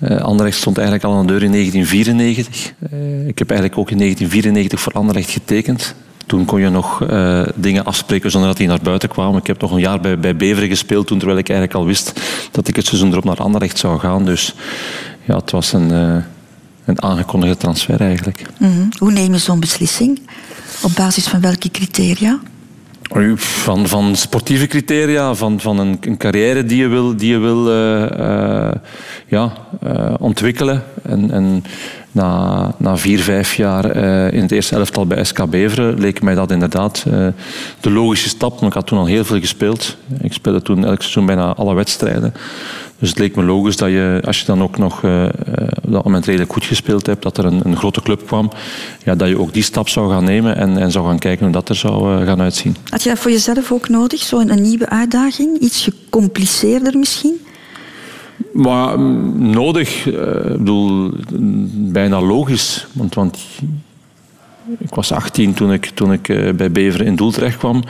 Eh 0.00 0.16
Anderlecht 0.16 0.56
stond 0.56 0.78
eigenlijk 0.78 1.06
al 1.06 1.14
aan 1.14 1.26
de 1.26 1.32
deur 1.32 1.42
in 1.42 1.50
1994. 1.50 2.72
Eh, 2.90 3.26
ik 3.26 3.38
heb 3.38 3.50
eigenlijk 3.50 3.80
ook 3.80 3.90
in 3.90 3.98
1994 3.98 4.80
voor 4.80 4.92
Anderlecht 4.92 5.30
getekend. 5.30 5.94
Toen 6.26 6.44
kon 6.44 6.60
je 6.60 6.68
nog 6.68 7.02
eh, 7.02 7.42
dingen 7.54 7.84
afspreken 7.84 8.30
zonder 8.30 8.48
dat 8.48 8.58
die 8.58 8.68
naar 8.68 8.80
buiten 8.82 9.08
kwamen. 9.08 9.40
Ik 9.40 9.46
heb 9.46 9.60
nog 9.60 9.70
een 9.70 9.80
jaar 9.80 10.00
bij, 10.00 10.18
bij 10.18 10.36
Beveren 10.36 10.68
gespeeld, 10.68 11.06
toen, 11.06 11.18
terwijl 11.18 11.38
ik 11.38 11.48
eigenlijk 11.48 11.78
al 11.78 11.86
wist 11.86 12.20
dat 12.50 12.68
ik 12.68 12.76
het 12.76 12.86
seizoen 12.86 13.10
erop 13.10 13.24
naar 13.24 13.36
Anderlecht 13.36 13.78
zou 13.78 13.98
gaan. 13.98 14.24
Dus 14.24 14.54
ja, 15.24 15.36
het 15.36 15.50
was 15.50 15.72
een, 15.72 15.90
een 16.84 17.02
aangekondigde 17.02 17.56
transfer 17.56 18.00
eigenlijk. 18.00 18.42
Mhm. 18.58 18.86
Hoe 18.98 19.12
neem 19.12 19.32
je 19.32 19.38
zo'n 19.38 19.60
beslissing? 19.60 20.20
Op 20.82 20.90
basis 20.94 21.26
van 21.26 21.40
welke 21.40 21.70
criteria? 21.70 22.40
Van, 23.36 23.88
van 23.88 24.16
sportieve 24.16 24.66
criteria, 24.66 25.34
van, 25.34 25.60
van 25.60 25.78
een, 25.78 25.98
een 26.00 26.16
carrière 26.16 26.64
die 26.64 26.76
je 26.76 26.88
wil, 26.88 27.16
die 27.16 27.30
je 27.30 27.38
wil 27.38 27.70
eh, 27.70 28.02
eh, 28.18 28.74
ja, 29.26 29.52
eh, 29.82 30.14
ontwikkelen. 30.18 30.82
En, 31.02 31.30
en 31.30 31.64
na, 32.14 32.74
na 32.78 32.96
vier, 32.96 33.20
vijf 33.20 33.54
jaar 33.54 33.90
eh, 33.90 34.32
in 34.32 34.42
het 34.42 34.52
eerste 34.52 34.76
elftal 34.76 35.06
bij 35.06 35.24
SK 35.24 35.46
Beveren 35.46 35.98
leek 35.98 36.22
mij 36.22 36.34
dat 36.34 36.50
inderdaad 36.50 37.04
eh, 37.06 37.26
de 37.80 37.90
logische 37.90 38.28
stap. 38.28 38.50
Want 38.50 38.66
ik 38.66 38.72
had 38.72 38.86
toen 38.86 38.98
al 38.98 39.06
heel 39.06 39.24
veel 39.24 39.40
gespeeld. 39.40 39.96
Ik 40.20 40.32
speelde 40.32 40.62
toen 40.62 40.84
elk 40.84 41.00
seizoen 41.00 41.26
bijna 41.26 41.54
alle 41.54 41.74
wedstrijden. 41.74 42.34
Dus 42.98 43.08
het 43.08 43.18
leek 43.18 43.36
me 43.36 43.42
logisch 43.42 43.76
dat 43.76 43.88
je, 43.88 44.20
als 44.24 44.40
je 44.40 44.46
dan 44.46 44.62
ook 44.62 44.78
nog 44.78 45.02
eh, 45.02 45.24
eh, 45.24 45.30
op 45.84 45.92
dat 45.92 46.04
moment 46.04 46.26
redelijk 46.26 46.52
goed 46.52 46.64
gespeeld 46.64 47.06
hebt, 47.06 47.22
dat 47.22 47.38
er 47.38 47.44
een, 47.44 47.60
een 47.64 47.76
grote 47.76 48.02
club 48.02 48.26
kwam, 48.26 48.50
ja, 49.04 49.14
dat 49.14 49.28
je 49.28 49.38
ook 49.38 49.52
die 49.52 49.62
stap 49.62 49.88
zou 49.88 50.10
gaan 50.10 50.24
nemen 50.24 50.56
en, 50.56 50.78
en 50.78 50.90
zou 50.90 51.06
gaan 51.06 51.18
kijken 51.18 51.44
hoe 51.44 51.54
dat 51.54 51.68
er 51.68 51.76
zou 51.76 52.24
gaan 52.24 52.40
uitzien. 52.40 52.76
Had 52.88 53.02
je 53.02 53.08
dat 53.08 53.18
voor 53.18 53.30
jezelf 53.30 53.72
ook 53.72 53.88
nodig? 53.88 54.20
Zo'n 54.20 54.62
nieuwe 54.62 54.88
uitdaging? 54.88 55.58
Iets 55.58 55.82
gecompliceerder 55.82 56.98
misschien? 56.98 57.40
Maar 58.52 59.00
mm, 59.00 59.50
nodig, 59.50 60.06
eh, 60.06 60.50
ik 60.50 60.58
bedoel, 60.58 61.10
bijna 61.72 62.20
logisch. 62.20 62.86
Want, 62.92 63.14
want 63.14 63.38
ik 64.78 64.94
was 64.94 65.12
18 65.12 65.54
toen 65.54 65.72
ik, 65.72 65.86
toen 65.86 66.12
ik 66.12 66.28
eh, 66.28 66.52
bij 66.52 66.70
Beveren 66.70 67.06
in 67.06 67.16
doel 67.16 67.30
terecht 67.30 67.56
kwam. 67.56 67.82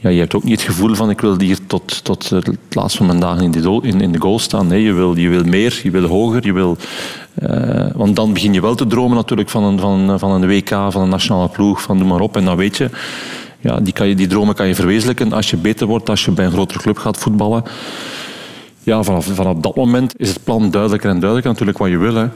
Ja, 0.00 0.10
je 0.10 0.18
hebt 0.18 0.34
ook 0.34 0.44
niet 0.44 0.60
het 0.60 0.68
gevoel 0.68 0.94
van 0.94 1.10
ik 1.10 1.20
wil 1.20 1.40
hier 1.40 1.58
tot, 1.66 2.04
tot 2.04 2.30
het 2.30 2.48
laatst 2.70 2.96
van 2.96 3.06
mijn 3.06 3.20
dagen 3.20 3.42
in 3.42 3.50
de, 3.50 3.60
doel- 3.60 3.82
in, 3.82 4.00
in 4.00 4.12
de 4.12 4.20
goal 4.20 4.38
staan. 4.38 4.66
Nee, 4.66 4.82
je 4.82 4.92
wil, 4.92 5.16
je 5.16 5.28
wil 5.28 5.44
meer, 5.44 5.80
je 5.82 5.90
wil 5.90 6.06
hoger. 6.06 6.46
Je 6.46 6.52
wil, 6.52 6.76
eh, 7.34 7.86
want 7.94 8.16
dan 8.16 8.32
begin 8.32 8.52
je 8.52 8.60
wel 8.60 8.74
te 8.74 8.86
dromen 8.86 9.16
natuurlijk 9.16 9.48
van 9.48 9.64
een, 9.64 9.78
van, 9.78 10.18
van 10.18 10.30
een 10.30 10.48
WK, 10.48 10.68
van 10.68 11.02
een 11.02 11.08
nationale 11.08 11.48
ploeg, 11.48 11.82
van 11.82 11.98
noem 11.98 12.08
maar 12.08 12.20
op. 12.20 12.36
En 12.36 12.44
dan 12.44 12.56
weet 12.56 12.76
je, 12.76 12.90
ja, 13.60 13.80
die, 13.80 13.92
kan 13.92 14.08
je, 14.08 14.14
die 14.14 14.26
dromen 14.26 14.54
kan 14.54 14.66
je 14.66 14.74
verwezenlijken 14.74 15.32
als 15.32 15.50
je 15.50 15.56
beter 15.56 15.86
wordt, 15.86 16.08
als 16.08 16.24
je 16.24 16.30
bij 16.30 16.44
een 16.44 16.52
grotere 16.52 16.80
club 16.80 16.98
gaat 16.98 17.18
voetballen. 17.18 17.62
Ja, 18.88 19.02
vanaf, 19.02 19.26
vanaf 19.34 19.56
dat 19.56 19.76
moment 19.76 20.20
is 20.20 20.28
het 20.28 20.44
plan 20.44 20.70
duidelijker 20.70 21.10
en 21.10 21.20
duidelijker 21.20 21.50
natuurlijk 21.50 21.78
wat 21.78 21.88
je 21.88 21.98
wil. 21.98 22.14
Hè. 22.14 22.26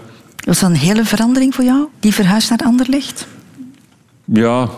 Was 0.46 0.60
dat 0.60 0.70
een 0.70 0.76
hele 0.76 1.04
verandering 1.04 1.54
voor 1.54 1.64
jou? 1.64 1.86
Die 2.00 2.14
verhuis 2.14 2.48
naar 2.48 2.58
Anderlecht? 2.64 3.26
Ja, 4.24 4.68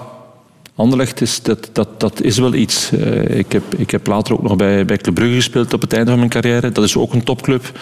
Anderlecht 0.74 1.20
is, 1.20 1.42
dat, 1.42 1.70
dat, 1.72 2.00
dat 2.00 2.20
is 2.20 2.38
wel 2.38 2.54
iets. 2.54 2.92
Eh, 2.92 3.38
ik, 3.38 3.52
heb, 3.52 3.62
ik 3.76 3.90
heb 3.90 4.06
later 4.06 4.34
ook 4.34 4.42
nog 4.42 4.56
bij, 4.56 4.84
bij 4.84 4.96
Club 4.96 5.14
Brugge 5.14 5.34
gespeeld 5.34 5.72
op 5.72 5.80
het 5.80 5.92
einde 5.92 6.10
van 6.10 6.18
mijn 6.18 6.30
carrière. 6.30 6.72
Dat 6.72 6.84
is 6.84 6.96
ook 6.96 7.12
een 7.12 7.24
topclub. 7.24 7.78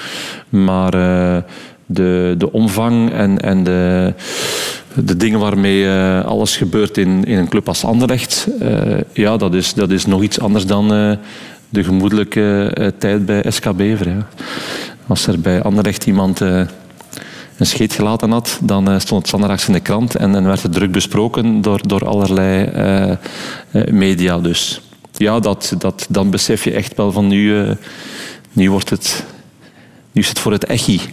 Maar 0.49 0.95
eh, 0.95 1.43
de, 1.87 2.35
de 2.39 2.53
omvang 2.53 3.13
en, 3.13 3.41
en 3.41 3.65
de, 3.65 4.15
de 4.95 5.17
dingen 5.17 5.39
waarmee 5.39 5.89
eh, 5.89 6.25
alles 6.25 6.57
gebeurt 6.57 6.99
in, 6.99 7.25
in 7.25 7.39
een 7.39 7.49
club 7.49 7.69
als 7.69 7.85
Anderlecht, 7.85 8.49
ja, 9.13 9.37
dat 9.37 9.55
is, 9.55 9.75
dat 9.75 9.91
is 9.91 10.07
nog 10.07 10.23
iets 10.23 10.41
anders 10.41 10.67
dan 10.67 11.19
de 11.73 11.85
gemoedelijke 11.85 12.71
eh, 12.75 12.87
tijd 12.99 13.27
bij 13.27 13.45
SK 13.49 13.73
Beveren. 13.77 14.27
Als 15.07 15.27
er 15.27 15.41
bij 15.41 15.63
Anderlecht 15.63 16.07
iemand 16.07 16.41
eh, 16.41 16.61
een 17.57 17.67
scheet 17.67 17.93
gelaten 17.93 18.31
had, 18.31 18.59
dan 18.63 18.91
eh, 18.91 18.99
stond 18.99 19.21
het 19.21 19.29
standaards 19.29 19.67
in 19.67 19.73
de 19.73 19.81
krant 19.81 20.15
en, 20.15 20.35
en 20.35 20.45
werd 20.45 20.63
het 20.63 20.73
druk 20.73 20.93
besproken 20.93 21.61
door, 21.61 21.89
door 21.89 22.07
allerlei 22.07 22.69
media. 23.91 24.39
Dus 24.39 24.81
ja, 25.17 25.41
dat, 25.41 25.75
dat, 25.79 26.07
dan 26.09 26.31
besef 26.31 26.65
je 26.65 26.73
echt 26.73 26.97
wel 26.97 27.13
van 27.13 27.27
nu, 27.27 27.77
nu 28.53 28.71
wordt 28.71 28.91
het... 28.91 29.25
Nu 30.13 30.23
is 30.23 30.29
het 30.29 30.39
voor 30.39 30.53
het 30.53 30.65
echi. 30.65 31.01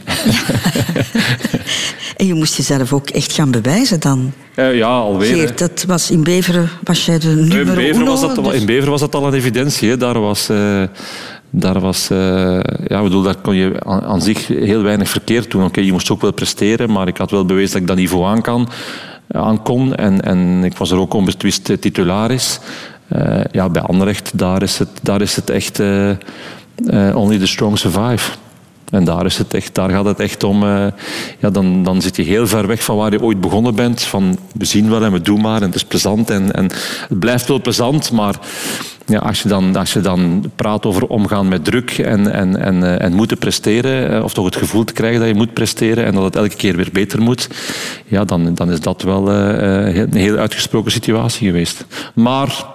En 2.20 2.28
je 2.28 2.34
moest 2.34 2.56
jezelf 2.56 2.94
ook 2.94 3.10
echt 3.10 3.32
gaan 3.34 3.52
bewijzen 3.52 4.00
dan. 4.00 4.32
Eh, 4.56 4.76
ja, 4.76 4.88
alweer. 4.88 5.36
Geert, 5.36 5.58
dat 5.58 5.84
was 5.88 6.12
in 6.12 6.24
Beveren, 6.24 6.70
was 6.84 7.06
jij 7.06 7.20
de 7.20 7.28
Nee, 7.28 7.36
nummer 7.36 7.80
in, 7.80 7.88
Beveren 7.88 8.06
was 8.06 8.22
dat, 8.22 8.36
dus- 8.36 8.54
in 8.54 8.66
Beveren 8.66 8.90
was 8.90 9.00
dat 9.00 9.16
al 9.16 9.28
een 9.28 9.34
evidentie. 9.34 9.90
Hè. 9.90 9.98
Daar 9.98 10.20
was, 10.20 10.50
eh, 10.50 10.84
daar 11.50 11.80
was 11.80 12.10
eh, 12.10 12.60
ja, 12.88 13.04
bedoel, 13.04 13.22
daar 13.22 13.36
kon 13.36 13.56
je 13.56 13.74
aan, 13.80 14.02
aan 14.02 14.22
zich 14.22 14.48
heel 14.48 14.82
weinig 14.82 15.10
verkeerd 15.10 15.52
doen. 15.52 15.64
Oké, 15.64 15.82
je 15.82 15.92
moest 15.92 16.10
ook 16.10 16.22
wel 16.22 16.34
presteren, 16.34 16.92
maar 16.92 17.08
ik 17.08 17.18
had 17.18 17.32
wel 17.32 17.46
bewezen 17.46 17.72
dat 17.72 17.82
ik 17.82 17.88
dat 17.88 17.98
niveau 17.98 18.26
aan, 18.26 18.42
kan, 18.42 18.70
aan 19.32 19.64
kon. 19.64 19.96
En, 19.96 20.22
en 20.22 20.64
ik 20.64 20.78
was 20.78 20.92
er 20.92 20.98
ook 20.98 21.14
onbetwist 21.14 21.82
titularis. 21.82 22.60
Eh, 23.08 23.42
ja, 23.52 23.70
bij 23.70 23.82
Anderlecht, 23.82 24.38
daar 24.38 24.62
is 24.62 24.78
het, 24.78 24.90
daar 25.02 25.22
is 25.22 25.36
het 25.36 25.50
echt 25.50 25.80
only 27.14 27.38
the 27.40 27.48
strong 27.48 27.78
survive. 27.78 28.32
En 28.92 29.04
daar, 29.04 29.26
is 29.26 29.38
het 29.38 29.54
echt, 29.54 29.76
daar 29.76 29.90
gaat 29.90 30.06
het 30.06 30.20
echt 30.20 30.44
om. 30.44 30.64
eh, 30.64 30.86
ja, 31.40 31.50
dan, 31.50 31.84
dan 31.84 32.02
zit 32.02 32.16
je 32.16 32.24
heel 32.24 32.48
ver 32.48 32.68
weg 32.68 32.84
van 32.84 32.98
waar 32.98 33.12
je 33.12 33.22
ooit 33.22 33.42
begonnen 33.42 33.76
bent. 33.76 34.02
Van 34.02 34.38
we 34.54 34.66
zien 34.66 34.90
wel 34.90 35.04
en 35.04 35.12
we 35.12 35.22
doen 35.22 35.42
maar 35.42 35.62
en 35.62 35.68
het 35.68 35.76
is 35.76 35.86
plezant. 35.86 36.30
En, 36.30 36.52
en 36.52 36.64
het 37.10 37.20
blijft 37.20 37.48
wel 37.48 37.62
plezant, 37.62 38.12
maar 38.12 38.36
ja, 39.06 39.20
als, 39.20 39.42
je 39.42 39.50
dan, 39.50 39.76
als 39.76 39.94
je 39.94 40.02
dan 40.02 40.52
praat 40.56 40.86
over 40.86 41.08
omgaan 41.08 41.48
met 41.48 41.66
druk 41.66 41.98
en, 41.98 42.34
en, 42.34 42.60
en, 42.60 42.84
eh, 42.84 43.06
en 43.06 43.14
moeten 43.14 43.38
presteren, 43.38 44.12
eh, 44.12 44.24
of 44.24 44.34
toch 44.34 44.46
het 44.46 44.56
gevoel 44.56 44.84
te 44.84 44.94
krijgen 44.94 45.20
dat 45.20 45.30
je 45.30 45.36
moet 45.36 45.54
presteren 45.54 46.06
en 46.06 46.14
dat 46.14 46.24
het 46.24 46.36
elke 46.36 46.56
keer 46.56 46.76
weer 46.76 46.90
beter 46.94 47.22
moet, 47.22 47.50
ja, 48.06 48.26
dan, 48.26 48.54
dan 48.54 48.72
is 48.72 48.80
dat 48.80 49.02
wel 49.02 49.32
een 49.32 50.16
heel 50.16 50.38
uitgesproken 50.38 50.92
situatie 50.92 51.48
geweest. 51.48 51.86
Maar 52.16 52.66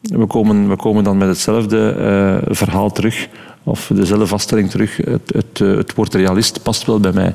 we 0.00 0.26
komen, 0.26 0.68
we 0.68 0.76
komen 0.76 1.04
dan 1.04 1.18
met 1.18 1.28
hetzelfde 1.28 2.42
verhaal 2.48 2.90
terug, 2.90 3.28
of 3.68 3.90
dezelfde 3.94 4.26
vaststelling 4.26 4.70
terug. 4.70 4.96
Het, 4.96 5.32
het, 5.34 5.60
eh, 5.60 5.76
het 5.76 5.94
woord 5.94 6.14
realist 6.14 6.62
past 6.62 6.86
wel 6.86 7.00
bij 7.00 7.12
mij. 7.12 7.34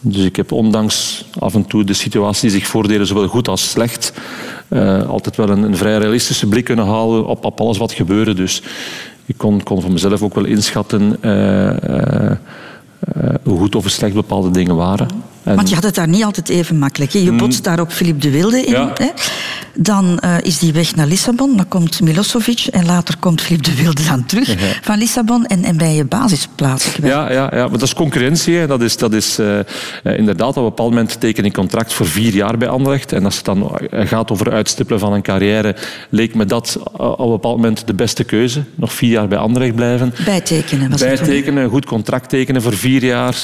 Dus 0.00 0.24
ik 0.24 0.36
heb 0.36 0.52
ondanks 0.52 1.24
af 1.38 1.54
en 1.54 1.66
toe 1.66 1.84
de 1.84 1.92
situaties 1.92 2.40
die 2.40 2.50
zich 2.50 2.66
voordelen, 2.66 3.06
zowel 3.06 3.28
goed 3.28 3.48
als 3.48 3.70
slecht, 3.70 4.12
eh, 4.68 5.08
altijd 5.08 5.36
wel 5.36 5.48
een, 5.48 5.62
een 5.62 5.76
vrij 5.76 5.98
realistische 5.98 6.46
blik 6.46 6.64
kunnen 6.64 6.86
halen 6.86 7.26
op, 7.26 7.44
op 7.44 7.60
alles 7.60 7.78
wat 7.78 7.92
gebeurde. 7.92 8.34
Dus 8.34 8.62
ik 9.26 9.36
kon, 9.36 9.62
kon 9.62 9.82
voor 9.82 9.92
mezelf 9.92 10.22
ook 10.22 10.34
wel 10.34 10.44
inschatten 10.44 11.22
eh, 11.22 12.36
hoe 13.42 13.58
goed 13.58 13.74
of 13.74 13.82
hoe 13.82 13.90
slecht 13.90 14.14
bepaalde 14.14 14.50
dingen 14.50 14.76
waren. 14.76 15.08
En- 15.46 15.56
Want 15.56 15.68
je 15.68 15.74
had 15.74 15.84
het 15.84 15.94
daar 15.94 16.08
niet 16.08 16.24
altijd 16.24 16.48
even 16.48 16.78
makkelijk. 16.78 17.12
Hè? 17.12 17.18
Je 17.18 17.32
botst 17.32 17.64
daar 17.64 17.80
op 17.80 17.92
Philippe 17.92 18.20
de 18.20 18.30
Wilde 18.30 18.60
in. 18.64 18.72
Ja. 18.72 18.90
Hè? 18.94 19.08
Dan 19.74 20.18
eh, 20.18 20.34
is 20.42 20.58
die 20.58 20.72
weg 20.72 20.94
naar 20.94 21.06
Lissabon. 21.06 21.56
Dan 21.56 21.68
komt 21.68 22.00
Milosevic. 22.00 22.66
En 22.70 22.86
later 22.86 23.16
komt 23.18 23.40
Philippe 23.40 23.70
de 23.70 23.82
Wilde 23.82 24.02
dan 24.04 24.26
terug 24.26 24.54
van 24.82 24.98
Lissabon. 24.98 25.44
En, 25.46 25.64
en 25.64 25.76
bij 25.76 25.94
je 25.94 26.04
basisplaats 26.04 26.92
kwijt. 26.92 27.12
Ja, 27.12 27.32
ja, 27.32 27.50
ja, 27.54 27.60
maar 27.60 27.70
dat 27.70 27.82
is 27.82 27.94
concurrentie. 27.94 28.56
Hè. 28.56 28.66
Dat 28.66 28.82
is, 28.82 28.96
dat 28.96 29.12
is 29.12 29.38
eh, 29.38 29.58
eh, 29.58 29.64
inderdaad 30.02 30.48
op 30.48 30.56
een 30.56 30.62
bepaald 30.62 30.90
moment 30.90 31.20
teken 31.20 31.44
ik 31.44 31.52
contract 31.52 31.92
voor 31.92 32.06
vier 32.06 32.34
jaar 32.34 32.58
bij 32.58 32.68
Anderlecht. 32.68 33.12
En 33.12 33.24
als 33.24 33.36
het 33.36 33.44
dan 33.44 33.78
gaat 33.90 34.30
over 34.30 34.52
uitstippelen 34.52 35.00
van 35.00 35.12
een 35.12 35.22
carrière, 35.22 35.76
leek 36.10 36.34
me 36.34 36.44
dat 36.44 36.78
op 36.92 37.18
een 37.18 37.30
bepaald 37.30 37.56
moment 37.56 37.86
de 37.86 37.94
beste 37.94 38.24
keuze. 38.24 38.62
Nog 38.74 38.92
vier 38.92 39.10
jaar 39.10 39.28
bij 39.28 39.38
Anderlecht 39.38 39.74
blijven. 39.74 40.14
Bijtekenen 40.24 40.90
was. 40.90 41.00
Bijtekenen, 41.00 41.64
een 41.64 41.70
goed 41.70 41.86
contract 41.86 42.28
tekenen 42.28 42.62
voor 42.62 42.76
vier 42.76 43.04
jaar. 43.04 43.42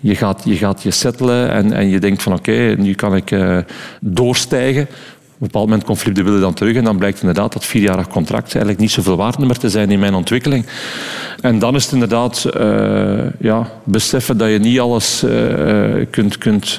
Je, 0.00 0.14
gaat, 0.14 0.42
je 0.44 0.56
gaat 0.56 0.82
je 0.82 0.90
settelen 0.90 1.50
en, 1.50 1.72
en 1.72 1.88
je 1.88 1.98
denkt 1.98 2.22
van 2.22 2.32
oké, 2.32 2.74
nu 2.78 2.94
kan 2.94 3.16
ik 3.16 3.30
eh, 3.30 3.58
doorstijgen. 4.00 4.82
Op 4.82 5.42
een 5.42 5.48
bepaald 5.48 5.68
moment 5.68 5.84
komt 5.84 6.02
Wilde 6.02 6.40
dan 6.40 6.54
terug 6.54 6.76
en 6.76 6.84
dan 6.84 6.96
blijkt 6.96 7.20
inderdaad 7.20 7.52
dat 7.52 7.64
vierjarig 7.64 8.08
contract 8.08 8.52
eigenlijk 8.52 8.78
niet 8.78 8.90
zoveel 8.90 9.16
waard 9.16 9.38
meer 9.38 9.58
te 9.58 9.70
zijn 9.70 9.90
in 9.90 9.98
mijn 9.98 10.14
ontwikkeling. 10.14 10.66
En 11.40 11.58
dan 11.58 11.74
is 11.74 11.84
het 11.84 11.92
inderdaad 11.92 12.44
eh, 12.44 13.30
ja, 13.40 13.70
beseffen 13.84 14.38
dat 14.38 14.50
je 14.50 14.58
niet 14.58 14.80
alles 14.80 15.22
eh, 15.22 16.06
kunt, 16.10 16.38
kunt, 16.38 16.78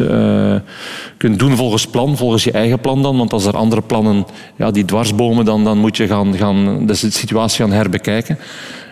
kunt 1.17 1.39
doen 1.39 1.55
volgens 1.55 1.87
plan, 1.87 2.17
volgens 2.17 2.43
je 2.43 2.51
eigen 2.51 2.79
plan 2.79 3.01
dan. 3.01 3.17
Want 3.17 3.33
als 3.33 3.45
er 3.45 3.57
andere 3.57 3.81
plannen 3.81 4.25
ja, 4.55 4.71
die 4.71 4.85
dwarsbomen, 4.85 5.45
dan, 5.45 5.63
dan 5.63 5.77
moet 5.77 5.97
je 5.97 6.07
gaan, 6.07 6.35
gaan 6.35 6.85
de 6.85 6.95
situatie 6.95 7.63
gaan 7.65 7.73
herbekijken. 7.73 8.37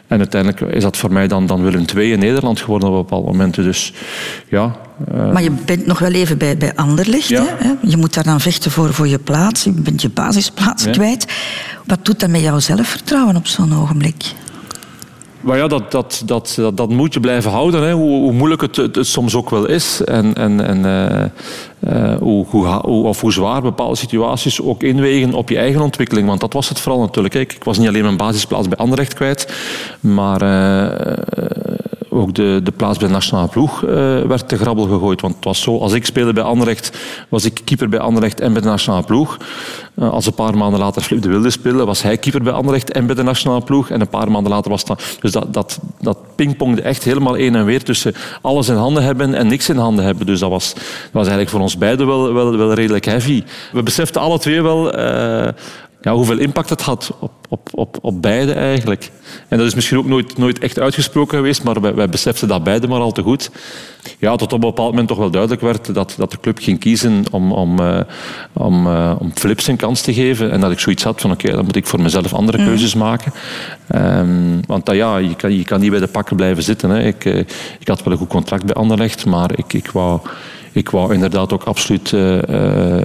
En 0.08 0.18
uiteindelijk 0.18 0.62
is 0.74 0.84
dat 0.84 0.98
voor 0.98 1.12
mij 1.12 1.28
dan, 1.28 1.46
dan 1.46 1.62
Willem 1.64 1.86
II 1.96 2.12
in 2.12 2.20
Nederland 2.20 2.60
geworden 2.60 2.90
op 2.90 2.96
bepaalde 2.96 3.32
momenten. 3.32 3.64
Dus 3.64 3.94
ja, 4.50 4.76
eh, 5.12 5.32
Maar 5.32 5.44
je 5.44 5.52
bent 5.66 5.86
nog 5.86 6.00
wel 6.00 6.12
even 6.12 6.38
bij, 6.38 6.58
bij 6.58 6.76
Anderlecht. 6.76 7.28
Ja. 7.28 7.44
Hè? 7.58 7.72
Je 7.82 7.98
moet 7.98 8.14
daar 8.14 8.24
dan 8.24 8.42
vechten 8.42 8.72
voor, 8.72 8.94
voor 8.94 9.08
je 9.08 9.20
plaats. 9.20 9.64
Je 9.64 9.72
bent 9.72 10.02
je 10.02 10.10
basisplaats 10.10 10.84
Ja. 10.84 10.92
kwijt. 10.92 11.26
Wat 11.86 12.06
doet 12.06 12.20
dat 12.20 12.30
met 12.30 12.42
jouw 12.42 12.60
zelfvertrouwen 12.60 13.36
op 13.36 13.48
zo'n 13.48 13.76
ogenblik? 13.82 14.24
Maar 15.46 15.58
ja, 15.58 15.68
dat, 15.68 15.92
dat, 15.92 16.22
dat, 16.26 16.60
dat, 16.74 16.90
moet 16.90 17.14
je 17.14 17.20
blijven 17.20 17.52
houden, 17.52 17.84
hè. 17.84 17.94
Hoe, 17.94 18.20
hoe 18.20 18.32
moeilijk 18.32 18.62
het, 18.62 18.98
soms 19.00 19.36
ook 19.36 19.50
wel 19.50 19.66
is. 19.66 20.02
En, 20.04 20.34
en, 20.34 20.66
en 20.66 20.86
eh, 20.86 21.24
eh, 21.80 22.20
hoe, 22.20 22.46
hoe, 22.46 22.82
of 22.82 23.22
hoe 23.22 23.32
zwaar 23.32 23.62
bepaalde 23.62 23.96
situaties 23.96 24.62
ook 24.62 24.84
inwegen 24.84 25.34
op 25.34 25.50
je 25.50 25.58
eigen 25.58 25.82
ontwikkeling. 25.82 26.28
Want 26.28 26.40
dat 26.40 26.54
was 26.54 26.70
het 26.70 26.80
vooral 26.80 27.02
natuurlijk. 27.02 27.34
Ik, 27.34 27.54
ik 27.54 27.64
was 27.64 27.78
niet 27.78 27.88
alleen 27.88 28.04
mijn 28.04 28.18
basisplaats 28.18 28.68
bij 28.68 28.78
Anderlecht 28.78 29.14
kwijt, 29.14 29.54
maar 30.00 30.42
eh, 30.42 31.08
ook 32.22 32.34
de, 32.34 32.60
de 32.64 32.72
plaats 32.72 32.98
bij 32.98 33.08
de 33.08 33.14
nationale 33.14 33.48
ploeg 33.48 33.84
eh, 33.84 33.90
werd 34.22 34.48
te 34.48 34.58
grabbel 34.58 34.86
gegooid. 34.86 35.22
Want 35.22 35.36
het 35.36 35.44
was 35.44 35.62
zo, 35.62 35.78
als 35.78 35.94
ik 35.94 36.06
speelde 36.06 36.34
bij 36.34 36.44
Anderlecht, 36.44 36.98
was 37.30 37.46
ik 37.46 37.62
keeper 37.64 37.90
bij 37.90 38.00
Anderlecht 38.00 38.40
en 38.40 38.54
bij 38.54 38.62
de 38.62 38.68
nationale 38.68 39.04
ploeg. 39.04 39.38
Eh, 39.96 40.12
als 40.12 40.26
een 40.26 40.34
paar 40.34 40.58
maanden 40.58 40.80
later 40.80 41.02
Flip 41.02 41.22
de 41.22 41.30
Wilde 41.30 41.50
speelde, 41.50 41.86
was 41.86 42.02
hij 42.02 42.18
keeper 42.18 42.44
bij 42.44 42.54
Anderlecht 42.54 42.92
en 42.92 43.06
bij 43.06 43.16
de 43.16 43.24
nationale 43.24 43.62
ploeg. 43.62 43.90
En 43.90 44.02
een 44.02 44.08
paar 44.08 44.32
maanden 44.32 44.52
later 44.52 44.72
was 44.72 44.86
dat... 44.86 45.18
Dus 45.20 45.32
dat, 45.32 45.54
dat, 45.54 45.80
dat 46.02 46.18
pingpongde 46.36 46.82
echt 46.82 47.04
helemaal 47.04 47.34
heen 47.34 47.56
en 47.56 47.66
weer 47.66 47.84
tussen 47.84 48.14
alles 48.42 48.70
in 48.70 48.76
handen 48.76 49.04
hebben 49.04 49.34
en 49.34 49.48
niks 49.48 49.70
in 49.70 49.78
handen 49.78 50.06
hebben. 50.06 50.26
Dus 50.26 50.40
dat 50.40 50.50
was, 50.50 50.74
dat 50.74 50.84
was 51.12 51.22
eigenlijk 51.22 51.50
voor 51.50 51.62
ons 51.62 51.78
beiden 51.78 52.08
wel, 52.08 52.34
wel, 52.34 52.58
wel 52.58 52.74
redelijk 52.74 53.06
heavy. 53.06 53.44
We 53.72 53.84
beseften 53.84 54.22
alle 54.22 54.40
twee 54.40 54.62
wel... 54.62 54.92
eh, 54.92 55.48
ja, 56.06 56.14
hoeveel 56.14 56.38
impact 56.38 56.70
het 56.70 56.82
had 56.82 57.12
op, 57.20 57.32
op, 57.50 57.70
op, 57.72 57.98
op 58.02 58.22
beide 58.22 58.54
eigenlijk. 58.54 59.12
En 59.48 59.58
dat 59.58 59.68
is 59.68 59.76
misschien 59.76 59.98
ook 59.98 60.06
nooit, 60.06 60.38
nooit 60.38 60.60
echt 60.60 60.80
uitgesproken 60.80 61.38
geweest, 61.38 61.64
maar 61.64 61.82
wij, 61.82 61.94
wij 61.94 62.10
beseften 62.10 62.48
dat 62.48 62.64
beide 62.64 62.88
maar 62.88 63.00
al 63.00 63.12
te 63.12 63.22
goed. 63.22 63.52
Ja, 64.20 64.36
tot 64.36 64.54
op 64.54 64.64
een 64.64 64.70
bepaald 64.70 64.90
moment 64.90 65.08
toch 65.08 65.18
wel 65.18 65.30
duidelijk 65.30 65.62
werd 65.62 65.94
dat, 65.94 66.16
dat 66.18 66.32
de 66.32 66.40
club 66.40 66.58
ging 66.58 66.80
kiezen 66.80 67.24
om, 67.32 67.52
om, 67.52 67.80
eh, 67.80 68.00
om, 68.54 68.88
eh, 68.88 69.16
om 69.20 69.32
Philips 69.34 69.68
een 69.68 69.76
kans 69.76 70.02
te 70.02 70.14
geven. 70.14 70.52
En 70.52 70.60
dat 70.60 70.72
ik 70.72 70.80
zoiets 70.80 71.04
had 71.04 71.22
van 71.22 71.32
oké, 71.32 71.52
dan 71.52 71.66
moet 71.66 71.76
ik 71.76 71.86
voor 71.86 72.02
mezelf 72.02 72.34
andere 72.34 72.58
keuzes 72.58 72.96
maken. 72.96 73.34
Ehm, 73.88 74.62
want 74.68 74.86
dat, 74.86 74.96
ja, 74.96 75.18
je, 75.18 75.36
kan, 75.36 75.58
je 75.58 75.64
kan 75.64 75.80
niet 75.80 75.92
bij 75.92 76.00
de 76.00 76.08
pakken 76.08 76.36
blijven 76.36 76.64
zitten. 76.64 76.90
Hè. 76.90 77.04
Ik, 77.04 77.26
eh, 77.26 77.38
ik 77.80 77.88
had 77.88 78.04
wel 78.04 78.14
een 78.14 78.20
goed 78.20 78.30
contract 78.30 78.66
bij 78.66 78.76
Anderlecht, 78.76 79.26
maar 79.26 79.52
ik, 79.58 79.74
ik 79.74 79.92
wou... 79.92 80.20
Ik 80.76 80.90
wou 80.90 81.14
inderdaad 81.14 81.54
ook 81.54 81.64
absoluut 81.64 82.14
eh, 82.14 82.44
eh, 82.44 82.98
eh, 82.98 83.04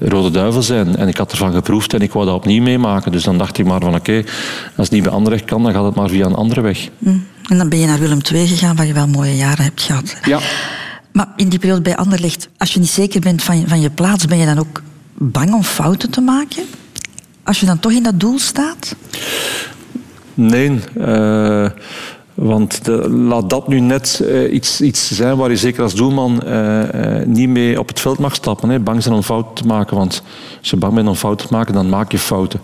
Rode 0.00 0.30
Duivel 0.30 0.62
zijn. 0.62 0.96
En 0.96 1.08
ik 1.08 1.16
had 1.16 1.30
ervan 1.30 1.52
geproefd 1.52 1.94
en 1.94 2.00
ik 2.00 2.12
wou 2.12 2.26
dat 2.26 2.34
opnieuw 2.34 2.62
meemaken. 2.62 3.12
Dus 3.12 3.22
dan 3.22 3.38
dacht 3.38 3.58
ik 3.58 3.66
maar 3.66 3.80
van 3.80 3.94
oké, 3.94 4.22
als 4.76 4.86
het 4.86 4.90
niet 4.90 5.02
bij 5.02 5.12
Anderlecht 5.12 5.44
kan, 5.44 5.62
dan 5.62 5.72
gaat 5.72 5.84
het 5.84 5.94
maar 5.94 6.08
via 6.08 6.26
een 6.26 6.34
andere 6.34 6.60
weg. 6.60 6.88
En 7.48 7.58
dan 7.58 7.68
ben 7.68 7.78
je 7.78 7.86
naar 7.86 7.98
Willem 7.98 8.18
II 8.32 8.46
gegaan, 8.46 8.76
waar 8.76 8.86
je 8.86 8.92
wel 8.92 9.08
mooie 9.08 9.36
jaren 9.36 9.64
hebt 9.64 9.82
gehad. 9.82 10.16
Ja. 10.24 10.38
Maar 11.12 11.28
in 11.36 11.48
die 11.48 11.58
periode 11.58 11.82
bij 11.82 11.96
Anderlecht, 11.96 12.48
als 12.56 12.72
je 12.72 12.80
niet 12.80 12.88
zeker 12.88 13.20
bent 13.20 13.42
van 13.42 13.60
je, 13.60 13.68
van 13.68 13.80
je 13.80 13.90
plaats, 13.90 14.24
ben 14.24 14.38
je 14.38 14.46
dan 14.46 14.58
ook 14.58 14.82
bang 15.12 15.54
om 15.54 15.62
fouten 15.62 16.10
te 16.10 16.20
maken? 16.20 16.62
Als 17.44 17.60
je 17.60 17.66
dan 17.66 17.78
toch 17.78 17.92
in 17.92 18.02
dat 18.02 18.20
doel 18.20 18.38
staat? 18.38 18.96
Nee, 20.34 20.80
want 22.36 22.84
de- 22.84 23.08
laat 23.10 23.50
dat 23.50 23.68
nu 23.68 23.80
net 23.80 24.20
eh, 24.24 24.52
iets, 24.52 24.80
iets 24.80 25.10
zijn 25.12 25.36
waar 25.36 25.50
je 25.50 25.56
zeker 25.56 25.82
als 25.82 25.94
doelman 25.94 26.42
eh, 26.42 27.18
eh, 27.20 27.26
niet 27.26 27.48
mee 27.48 27.78
op 27.78 27.88
het 27.88 28.00
veld 28.00 28.18
mag 28.18 28.34
stappen. 28.34 28.68
Hè. 28.68 28.78
Bang 28.80 29.02
zijn 29.02 29.14
om 29.14 29.22
fouten 29.22 29.54
te 29.54 29.66
maken, 29.66 29.96
want 29.96 30.22
als 30.60 30.70
je 30.70 30.76
bang 30.76 30.94
bent 30.94 31.08
om 31.08 31.14
fouten 31.14 31.46
te 31.48 31.52
maken, 31.54 31.74
dan 31.74 31.88
maak 31.88 32.12
je 32.12 32.18
fouten. 32.18 32.60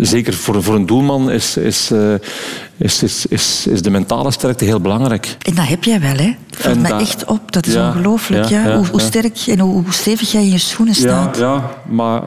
Zeker 0.00 0.34
voor, 0.34 0.62
voor 0.62 0.74
een 0.74 0.86
doelman 0.86 1.30
is, 1.30 1.56
is, 1.56 1.90
is, 2.76 3.02
is, 3.02 3.26
is, 3.26 3.66
is 3.66 3.82
de 3.82 3.90
mentale 3.90 4.30
sterkte 4.30 4.64
heel 4.64 4.80
belangrijk. 4.80 5.36
En 5.42 5.54
dat 5.54 5.68
heb 5.68 5.84
jij 5.84 6.00
wel, 6.00 6.16
hè? 6.16 6.34
Valt 6.50 6.80
mij 6.80 6.90
dat- 6.90 7.00
echt 7.00 7.24
op. 7.24 7.52
Dat 7.52 7.66
is 7.66 7.72
Ja, 7.74 7.86
ongelooflijk. 7.88 8.44
ja, 8.48 8.76
hoe, 8.90 9.00
sterk 9.00 9.38
en 9.46 9.58
hoe, 9.58 9.72
hoe 9.82 9.92
stevig 9.92 10.32
jij 10.32 10.42
in 10.42 10.50
je 10.50 10.58
schoenen 10.58 10.94
staat. 10.94 11.36
ja, 11.36 11.70
maar 11.88 12.22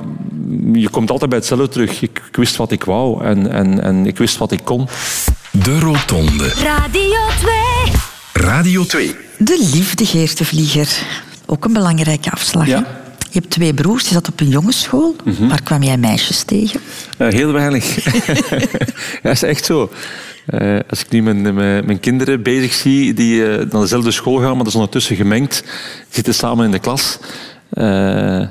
je 0.74 0.90
komt 0.90 1.12
altijd 1.12 1.30
bij 1.30 1.40
hetzelfde 1.40 1.68
terug. 1.70 2.02
Ik, 2.02 2.22
ik 2.30 2.36
wist 2.36 2.56
wat 2.56 2.72
ik 2.72 2.84
wou 2.84 3.24
en, 3.24 3.52
en, 3.52 3.82
en 3.84 4.06
ik 4.06 4.18
wist 4.18 4.38
wat 4.38 4.52
ik 4.52 4.62
kon. 4.64 4.88
De 5.62 5.80
Rotonde. 5.80 6.48
Radio 6.48 7.20
2. 7.40 7.54
Radio 8.34 8.84
2. 8.86 9.16
De 9.38 9.70
liefde, 9.74 10.06
Geert 10.06 10.38
de 10.38 10.46
Vlieger. 10.46 10.90
Ook 11.46 11.66
een 11.66 11.74
belangrijke 11.74 12.32
afslag. 12.32 12.68
Ja. 12.68 12.78
hè? 12.78 12.84
Je 13.20 13.40
hebt 13.40 13.50
twee 13.50 13.74
broers, 13.74 14.08
je 14.08 14.14
zat 14.14 14.28
op 14.28 14.40
een 14.40 14.48
jongensschool. 14.48 15.16
Mhm. 15.24 15.48
Waar 15.48 15.62
kwam 15.64 15.84
jij 15.84 15.98
meisjes 15.98 16.44
tegen? 16.44 16.80
Eh, 17.18 17.28
heel 17.28 17.52
weinig. 17.52 18.04
dat 19.24 19.32
is 19.32 19.44
echt 19.44 19.66
zo. 19.66 19.92
Eh, 20.46 20.80
als 20.90 21.00
ik 21.00 21.10
nu 21.10 21.22
mijn, 21.22 21.42
mijn, 21.42 21.86
mijn 21.86 22.00
kinderen 22.00 22.44
bezig 22.44 22.74
zie, 22.74 23.14
die 23.14 23.46
eh, 23.46 23.58
naar 23.58 23.82
dezelfde 23.82 24.12
school 24.12 24.38
gaan, 24.38 24.48
maar 24.50 24.58
dat 24.58 24.68
is 24.68 24.76
ondertussen 24.76 25.16
gemengd, 25.16 25.64
zitten 26.10 26.34
samen 26.34 26.66
in 26.66 26.72
de 26.72 26.80
klas. 26.80 27.20
Eh, 27.70 28.42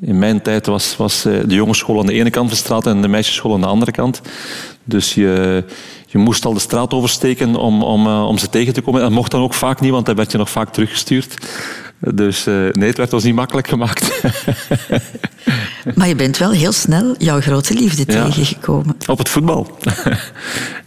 in 0.00 0.18
mijn 0.18 0.42
tijd 0.42 0.66
was, 0.66 0.96
was 0.96 1.22
de 1.22 1.54
jongensschool 1.54 2.00
aan 2.00 2.06
de 2.06 2.12
ene 2.12 2.30
kant 2.30 2.48
van 2.48 2.56
de 2.56 2.64
straat 2.64 2.86
en 2.86 3.02
de 3.02 3.08
meisjesschool 3.08 3.54
aan 3.54 3.60
de 3.60 3.66
andere 3.66 3.92
kant. 3.92 4.20
Dus 4.84 5.14
je, 5.14 5.64
je 6.10 6.18
moest 6.18 6.44
al 6.44 6.52
de 6.54 6.60
straat 6.60 6.94
oversteken 6.94 7.56
om, 7.56 7.82
om, 7.82 8.06
eh, 8.06 8.26
om 8.26 8.38
ze 8.38 8.48
tegen 8.48 8.72
te 8.72 8.80
komen. 8.80 9.00
En 9.00 9.06
dat 9.06 9.16
mocht 9.16 9.30
dan 9.30 9.42
ook 9.42 9.54
vaak 9.54 9.80
niet, 9.80 9.90
want 9.90 10.06
dan 10.06 10.14
werd 10.14 10.32
je 10.32 10.38
nog 10.38 10.50
vaak 10.50 10.72
teruggestuurd. 10.72 11.46
Dus 11.98 12.46
eh, 12.46 12.54
nee, 12.54 12.88
het 12.88 12.96
werd 12.96 13.12
ons 13.12 13.24
niet 13.24 13.34
makkelijk 13.34 13.68
gemaakt. 13.68 14.10
Maar 15.94 16.08
je 16.08 16.14
bent 16.14 16.38
wel 16.38 16.50
heel 16.50 16.72
snel 16.72 17.14
jouw 17.18 17.40
grote 17.40 17.74
liefde 17.74 18.12
Ja. 18.12 18.24
tegengekomen. 18.24 18.96
Op 19.06 19.18
het 19.18 19.28
voetbal. 19.28 19.78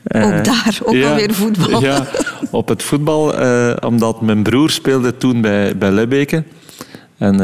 Ook 0.04 0.46
daar, 0.46 0.78
ook 0.84 1.04
alweer 1.04 1.34
voetbal. 1.34 1.82
Ja, 1.82 2.08
op 2.50 2.68
het 2.68 2.84
voetbal, 2.84 3.36
eh, 3.36 3.74
omdat 3.80 4.22
mijn 4.22 4.44
broer 4.44 4.70
speelde 4.70 5.18
toen 5.18 5.42
bij, 5.42 5.78
bij. 5.78 6.44
En 7.18 7.38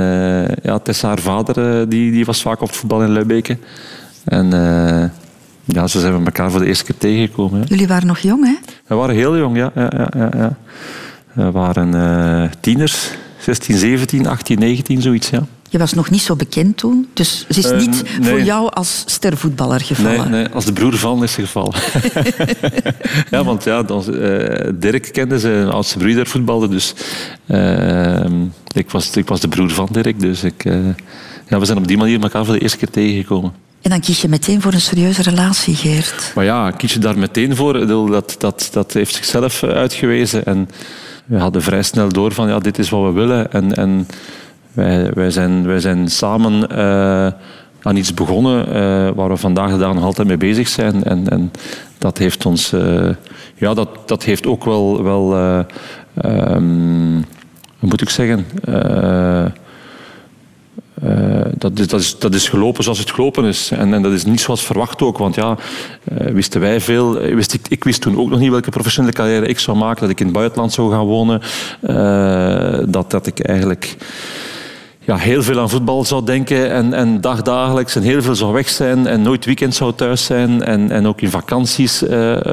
ja, 0.64 0.80
Tessa, 0.80 1.08
haar 1.08 1.20
vader, 1.20 1.90
die, 1.90 2.12
die 2.12 2.26
was 2.26 2.42
vaak 2.42 2.62
op 2.62 2.68
het 2.68 2.78
voetbal 2.78 3.04
in 3.04 3.12
Lebbeke. 3.12 3.58
En 4.24 4.50
ja, 5.68 5.88
zo 5.88 6.00
zijn 6.00 6.26
elkaar 6.26 6.52
voor 6.52 6.60
de 6.60 6.66
eerste 6.66 6.84
keer 6.84 6.98
tegengekomen. 6.98 7.60
Hè. 7.60 7.66
Jullie 7.68 7.88
waren 7.88 8.08
nog 8.08 8.20
jong, 8.20 8.46
hè? 8.46 8.56
We 8.88 8.96
waren 8.96 9.16
heel 9.16 9.38
jong, 9.38 9.58
ja. 9.58 9.72
ja, 9.76 9.92
ja, 9.98 10.10
ja, 10.18 10.30
ja. 10.38 10.58
We 11.34 11.52
waren 11.52 11.94
eh, 11.96 12.50
tieners, 12.60 13.10
16, 13.40 13.78
17, 13.78 14.28
18, 14.28 14.60
19, 14.60 15.02
zoiets, 15.02 15.30
ja. 15.30 15.46
Je 15.70 15.78
was 15.78 15.94
nog 15.94 16.10
niet 16.10 16.22
zo 16.22 16.36
bekend 16.36 16.78
toen, 16.78 17.08
dus 17.14 17.46
ze 17.50 17.60
is 17.60 17.66
Eh, 17.72 17.80
niet 17.80 18.04
nee. 18.20 18.30
voor 18.30 18.42
jou 18.42 18.70
als 18.74 19.04
stervoetballer 19.06 19.78
Nee, 19.80 19.88
gevallen. 19.88 20.32
nee, 20.32 20.48
als 20.48 20.66
de 20.66 20.74
broer 20.74 20.98
van 20.98 21.24
is 21.24 21.36
gevallen. 21.36 21.74
ja, 23.32 23.44
want 23.44 23.64
ja, 23.64 23.84
dan, 23.84 24.14
eh, 24.16 24.70
Dirk 24.76 25.10
kende 25.14 25.40
zijn 25.40 25.68
oudste 25.70 25.98
broer, 25.98 26.16
daar 26.16 26.28
voetbalde. 26.28 26.68
Dus 26.68 26.94
ik, 28.74 28.90
was, 28.92 29.16
ik 29.16 29.28
was 29.28 29.40
de 29.40 29.48
broer 29.48 29.70
van 29.70 29.88
Dirk. 29.92 30.20
Dus 30.20 30.44
ik, 30.44 30.64
ja, 31.48 31.60
we 31.60 31.66
zijn 31.66 31.78
op 31.78 31.88
die 31.88 31.98
manier 31.98 32.22
elkaar 32.22 32.46
voor 32.46 32.54
de 32.54 32.60
eerste 32.62 32.78
keer 32.78 32.90
tegengekomen. 32.90 33.52
En 33.88 33.94
dan 33.94 34.02
kies 34.02 34.22
je 34.22 34.28
meteen 34.28 34.62
voor 34.62 34.74
een 34.74 34.82
serieuze 34.82 35.22
relatie, 35.22 35.76
Geert. 35.76 36.32
Maar 36.36 36.46
ja, 36.46 36.72
kies 36.72 36.94
je 36.94 37.00
daar 37.00 37.18
meteen 37.18 37.56
voor? 37.56 37.88
Dat, 37.88 38.36
dat, 38.38 38.70
dat 38.72 38.94
heeft 38.94 39.16
zichzelf 39.16 39.64
uitgewezen. 39.64 40.46
En 40.46 40.70
we 41.26 41.38
hadden 41.38 41.62
vrij 41.62 41.82
snel 41.84 42.10
door 42.10 42.32
van, 42.32 42.48
ja, 42.48 42.60
dit 42.60 42.80
is 42.80 42.90
wat 42.90 43.04
we 43.04 43.12
willen. 43.12 43.52
En, 43.52 43.76
en 43.76 44.08
wij, 44.74 45.12
wij, 45.14 45.30
zijn, 45.30 45.68
wij 45.68 45.80
zijn 45.80 46.10
samen 46.10 46.70
eh, 46.70 47.28
aan 47.82 47.96
iets 47.96 48.14
begonnen 48.14 48.68
eh, 48.68 48.74
waar 49.16 49.30
we 49.30 49.38
vandaag 49.38 49.72
de 49.72 49.78
dag 49.78 49.94
nog 49.94 50.04
altijd 50.04 50.28
mee 50.28 50.38
bezig 50.38 50.68
zijn. 50.68 51.04
En, 51.04 51.30
en 51.30 51.52
dat 51.98 52.18
heeft 52.18 52.46
ons... 52.46 52.74
eh, 52.74 53.10
ja, 53.56 53.74
dat, 53.74 53.90
dat 54.06 54.24
heeft 54.24 54.48
ook 54.48 54.66
wel... 54.66 55.04
wel 55.04 55.36
eh, 55.36 55.60
ehm, 56.16 57.22
hoe 57.80 57.90
moet 57.90 58.02
ik 58.02 58.10
zeggen... 58.10 58.46
Eh, 61.04 61.42
dat, 61.58 61.80
is, 61.80 61.88
dat, 61.88 62.00
is, 62.00 62.20
dat 62.20 62.34
is 62.34 62.50
gelopen 62.50 62.84
zoals 62.84 63.00
het 63.00 63.12
gelopen 63.12 63.44
is. 63.46 63.72
En, 63.72 63.94
en 63.94 64.02
dat 64.02 64.12
is 64.12 64.26
niet 64.26 64.42
zoals 64.42 64.66
verwacht 64.66 65.02
ook. 65.02 65.18
Want 65.18 65.36
ja, 65.36 65.58
eh, 66.04 66.28
wisten 66.28 66.62
wij 66.62 66.82
veel. 66.82 67.20
eh, 67.20 67.36
Wist 67.36 67.54
ik, 67.54 67.68
ik 67.70 67.84
wist 67.84 68.02
toen 68.02 68.18
ook 68.18 68.30
nog 68.30 68.40
niet 68.40 68.52
welke 68.52 68.70
professionele 68.70 69.14
carrière 69.14 69.48
ik 69.48 69.60
zou 69.60 69.78
maken. 69.78 70.02
Dat 70.02 70.10
ik 70.10 70.20
in 70.20 70.26
het 70.26 70.36
buitenland 70.36 70.74
zou 70.74 70.92
gaan 70.92 71.06
wonen. 71.06 71.42
Dat, 72.92 73.12
dat 73.12 73.28
ik 73.28 73.40
eigenlijk 73.40 73.96
ja, 75.00 75.16
heel 75.16 75.44
veel 75.44 75.60
aan 75.60 75.70
voetbal 75.70 76.06
zou 76.06 76.26
denken. 76.26 76.72
En, 76.72 76.94
en 76.94 77.22
dagdagelijks 77.22 77.96
en 77.96 78.02
heel 78.02 78.22
veel 78.22 78.36
zou 78.36 78.54
weg 78.54 78.70
zijn. 78.70 79.08
En 79.08 79.22
nooit 79.22 79.46
weekend 79.46 79.76
zou 79.76 79.94
thuis 79.96 80.26
zijn. 80.26 80.64
En, 80.64 80.92
en 80.92 81.08
ook 81.08 81.22
in 81.22 81.30
vakanties 81.30 82.04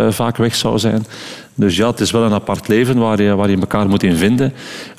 vaak 0.08 0.36
weg 0.36 0.54
zou 0.54 0.78
zijn. 0.78 1.06
Dus 1.54 1.76
ja, 1.76 1.90
het 1.90 2.00
is 2.00 2.10
wel 2.10 2.22
een 2.22 2.32
apart 2.32 2.68
leven 2.68 2.98
waar 2.98 3.22
je, 3.22 3.34
waar 3.34 3.50
je 3.50 3.56
elkaar 3.56 3.88
moet 3.88 4.02
in 4.02 4.16
vinden. 4.16 4.52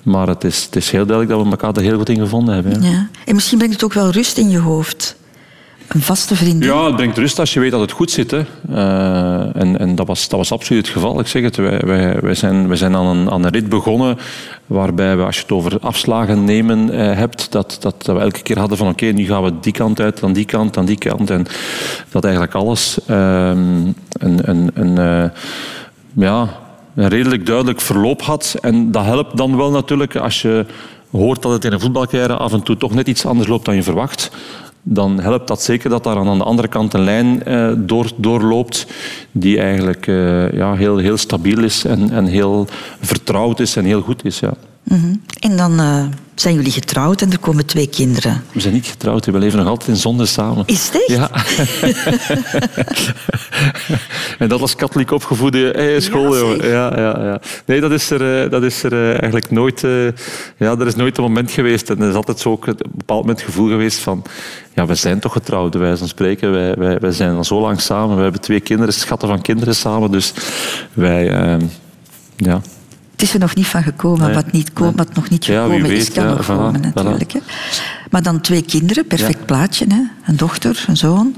Maar 0.04 0.28
het 0.28 0.44
is, 0.44 0.64
het 0.64 0.76
is 0.76 0.92
heel 0.92 1.06
duidelijk 1.06 1.38
dat 1.38 1.46
we 1.46 1.52
elkaar 1.52 1.74
er 1.74 1.90
heel 1.90 1.98
goed 1.98 2.10
in 2.10 2.20
gevonden 2.20 2.54
hebben. 2.54 2.82
ja. 2.82 2.90
Ja. 2.90 3.08
En 3.26 3.36
misschien 3.36 3.58
brengt 3.58 3.76
het 3.76 3.84
ook 3.84 3.94
wel 3.94 4.10
rust 4.10 4.38
in 4.38 4.50
je 4.50 4.60
hoofd. 4.60 5.16
Een 5.88 6.02
vaste 6.02 6.36
vriendin. 6.36 6.70
Ja, 6.70 6.86
het 6.86 6.96
brengt 6.96 7.18
rust 7.18 7.40
als 7.40 7.54
je 7.54 7.60
weet 7.60 7.72
dat 7.72 7.80
het 7.80 7.92
goed 7.92 8.12
zit. 8.12 8.32
Hè. 8.32 8.44
Eh, 8.70 9.62
en 9.62 9.80
en 9.80 9.96
dat, 9.96 10.08
was, 10.08 10.28
dat 10.30 10.40
was 10.40 10.52
absoluut 10.52 10.86
het 10.86 10.96
geval. 10.96 11.20
Ik 11.20 11.28
zeg 11.28 11.44
het, 11.44 11.56
wij, 11.56 11.80
wij, 11.86 12.20
wij 12.22 12.36
zijn, 12.36 12.68
wij 12.68 12.78
zijn 12.78 12.96
aan, 12.96 13.06
een, 13.06 13.32
aan 13.32 13.44
een 13.44 13.52
rit 13.52 13.70
begonnen 13.70 14.18
waarbij 14.66 15.18
we, 15.18 15.24
als 15.24 15.36
je 15.36 15.42
het 15.42 15.52
over 15.52 15.80
afslagen 15.80 16.44
nemen 16.44 16.90
eh, 16.90 17.18
hebt, 17.18 17.52
dat, 17.52 17.78
dat, 17.80 18.04
dat 18.04 18.16
we 18.16 18.22
elke 18.22 18.42
keer 18.42 18.60
hadden 18.60 18.78
van 18.78 18.88
oké, 18.88 19.06
nu 19.06 19.26
gaan 19.26 19.44
we 19.44 19.60
die 19.62 19.74
kant 19.74 20.00
uit, 20.00 20.20
dan 20.20 20.34
die 20.34 20.46
kant, 20.46 20.74
dan 20.74 20.86
die 20.86 20.98
kant. 20.98 21.30
En 21.30 21.46
dat 22.10 22.24
eigenlijk 22.24 22.54
alles 22.54 22.98
ehm, 23.08 23.86
een, 24.12 24.50
een, 24.50 24.70
een, 24.74 24.98
eh, 24.98 25.30
ja, 26.16 26.50
een 26.96 27.08
redelijk 27.08 27.46
duidelijk 27.46 27.82
verloop 27.82 28.22
had. 28.22 28.56
En 28.62 28.92
dat 28.92 29.06
helpt 29.06 29.38
dan 29.38 29.58
wel 29.58 29.72
natuurlijk 29.72 30.16
als 30.16 30.42
je 30.42 30.66
hoort 31.12 31.42
dat 31.42 31.52
het 31.52 31.66
in 31.66 31.72
een 31.72 31.80
voetbalcarrière 31.80 32.36
af 32.36 32.54
en 32.54 32.64
toe 32.64 32.78
toch 32.78 32.94
net 32.94 33.08
iets 33.08 33.26
anders 33.26 33.48
loopt 33.50 33.66
dan 33.66 33.76
je 33.76 33.84
verwacht 33.84 34.32
dan 34.88 35.20
helpt 35.20 35.48
dat 35.48 35.62
zeker 35.62 35.90
dat 35.90 36.04
daar 36.04 36.18
aan 36.18 36.38
de 36.38 36.44
andere 36.44 36.68
kant 36.68 36.94
een 36.94 37.04
lijn 37.04 37.44
eh, 37.44 37.72
door, 37.78 38.12
doorloopt 38.16 38.88
die 39.32 39.60
eigenlijk 39.60 40.08
eh, 40.08 40.52
ja, 40.52 40.76
heel, 40.76 40.98
heel 40.98 41.18
stabiel 41.18 41.64
is 41.64 41.86
en, 41.86 42.12
en 42.12 42.26
heel 42.26 42.68
vertrouwd 43.02 43.60
is 43.60 43.76
en 43.76 43.86
heel 43.86 44.02
goed 44.02 44.26
is. 44.26 44.40
Ja. 44.40 44.54
Mhm. 44.84 45.16
En 45.40 45.58
dan 45.58 45.80
eh, 45.80 46.06
zijn 46.36 46.56
jullie 46.56 46.72
getrouwd 46.72 47.22
en 47.22 47.32
er 47.32 47.40
komen 47.40 47.66
twee 47.66 47.88
kinderen. 47.88 48.44
We 48.52 48.60
zijn 48.60 48.74
niet 48.74 48.86
getrouwd, 48.86 49.26
we 49.26 49.38
leven 49.38 49.60
nog 49.60 49.68
altijd 49.68 49.90
in 49.90 49.96
zonde 49.96 50.26
samen. 50.26 50.64
Is 50.66 50.90
het 50.92 51.06
echt? 51.08 51.08
Ja. 51.08 51.30
en 54.40 54.48
dat 54.50 54.62
als 54.62 54.76
katholiek 54.76 55.12
opgevoede 55.12 55.72
eh, 55.72 56.00
school. 56.02 56.64
Ja, 56.64 57.00
ja, 57.00 57.24
ja. 57.24 57.42
Nee, 57.66 57.82
dat 57.82 57.92
is 57.92 58.10
er, 58.10 58.44
eh, 58.44 58.52
dat 58.52 58.64
is 58.64 58.84
er 58.84 58.94
eh, 58.94 59.10
eigenlijk 59.10 59.52
nooit... 59.52 59.82
ja, 60.58 60.78
er 60.80 60.88
is 60.88 60.96
nooit 60.96 61.18
een 61.18 61.24
moment 61.24 61.52
geweest. 61.52 61.90
En 61.90 62.02
er 62.02 62.10
is 62.10 62.16
altijd 62.16 62.40
zo 62.40 62.52
ook 62.52 62.68
een 62.68 62.78
bepaald 62.92 63.22
moment 63.22 63.42
gevoel 63.42 63.68
geweest 63.70 64.00
van... 64.00 64.24
Ja, 64.74 64.86
we 64.86 64.96
zijn 64.96 65.20
toch 65.20 65.32
getrouwd, 65.32 65.72
bij 65.72 65.80
wijze 65.80 65.98
van 65.98 66.08
spreken. 66.08 66.52
Wij, 66.52 66.76
wij, 66.76 67.00
wij 67.00 67.12
zijn 67.12 67.36
al 67.36 67.44
zo 67.44 67.60
lang 67.62 67.82
samen. 67.82 68.16
We 68.16 68.22
hebben 68.22 68.42
twee 68.42 68.60
kinderen, 68.60 68.94
schatten 68.94 69.28
van 69.28 69.42
kinderen 69.42 69.76
samen. 69.76 70.12
Dus 70.12 70.34
wij... 70.94 71.30
eh, 71.30 71.58
ja, 72.36 72.62
Het 73.16 73.24
is 73.24 73.34
er 73.34 73.40
nog 73.40 73.56
niet 73.56 73.68
van 73.68 73.84
gekomen. 73.84 74.26
Nee. 74.26 74.34
Wat, 74.36 74.52
niet 74.52 74.80
Nee. 74.80 74.92
wat 74.96 75.14
nog 75.14 75.30
niet 75.30 75.46
Ja, 75.46 75.64
gekomen 75.64 75.92
is, 75.92 76.12
kan 76.12 76.24
ja, 76.24 76.30
nog 76.30 76.46
komen 76.46 76.80
voilà. 76.82 76.94
natuurlijk. 76.94 77.32
Hè. 77.34 77.40
Maar 78.10 78.24
dan 78.24 78.42
twee 78.42 78.62
kinderen, 78.62 79.08
perfect 79.08 79.40
Ja. 79.40 79.46
plaatje. 79.46 79.86
Hè? 79.90 80.02
Een 80.26 80.38
dochter, 80.38 80.86
een 80.88 80.98
zoon. 80.98 81.36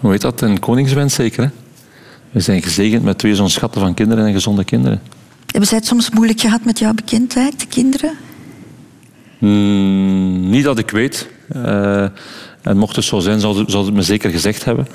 hoe 0.00 0.10
heet 0.10 0.20
dat? 0.20 0.40
Een 0.40 0.58
koningswens 0.58 1.14
zeker, 1.14 1.42
hè? 1.42 1.50
We 2.30 2.40
zijn 2.40 2.62
gezegend 2.62 3.02
met 3.02 3.18
twee 3.18 3.34
zo'n 3.34 3.50
schatten 3.50 3.80
van 3.80 3.94
kinderen 3.94 4.26
en 4.26 4.32
gezonde 4.32 4.64
kinderen. 4.64 5.00
Hebben 5.46 5.68
zij 5.68 5.78
het 5.78 5.86
soms 5.86 6.10
moeilijk 6.10 6.40
gehad 6.40 6.64
met 6.64 6.78
jouw 6.78 6.92
bekendheid, 6.94 7.60
de 7.60 7.66
kinderen? 7.66 8.12
Mm, 9.38 10.50
niet 10.50 10.64
dat 10.64 10.78
ik 10.78 10.90
weet. 10.90 11.28
Eh, 11.48 12.02
en 12.62 12.76
mocht 12.76 12.96
het 12.96 13.04
zo 13.04 13.18
zijn, 13.20 13.40
zou 13.40 13.54
ze, 13.54 13.64
zou 13.66 13.82
ze 13.82 13.88
het 13.88 13.98
me 13.98 14.02
zeker 14.02 14.30
gezegd 14.30 14.64
hebben. 14.64 14.86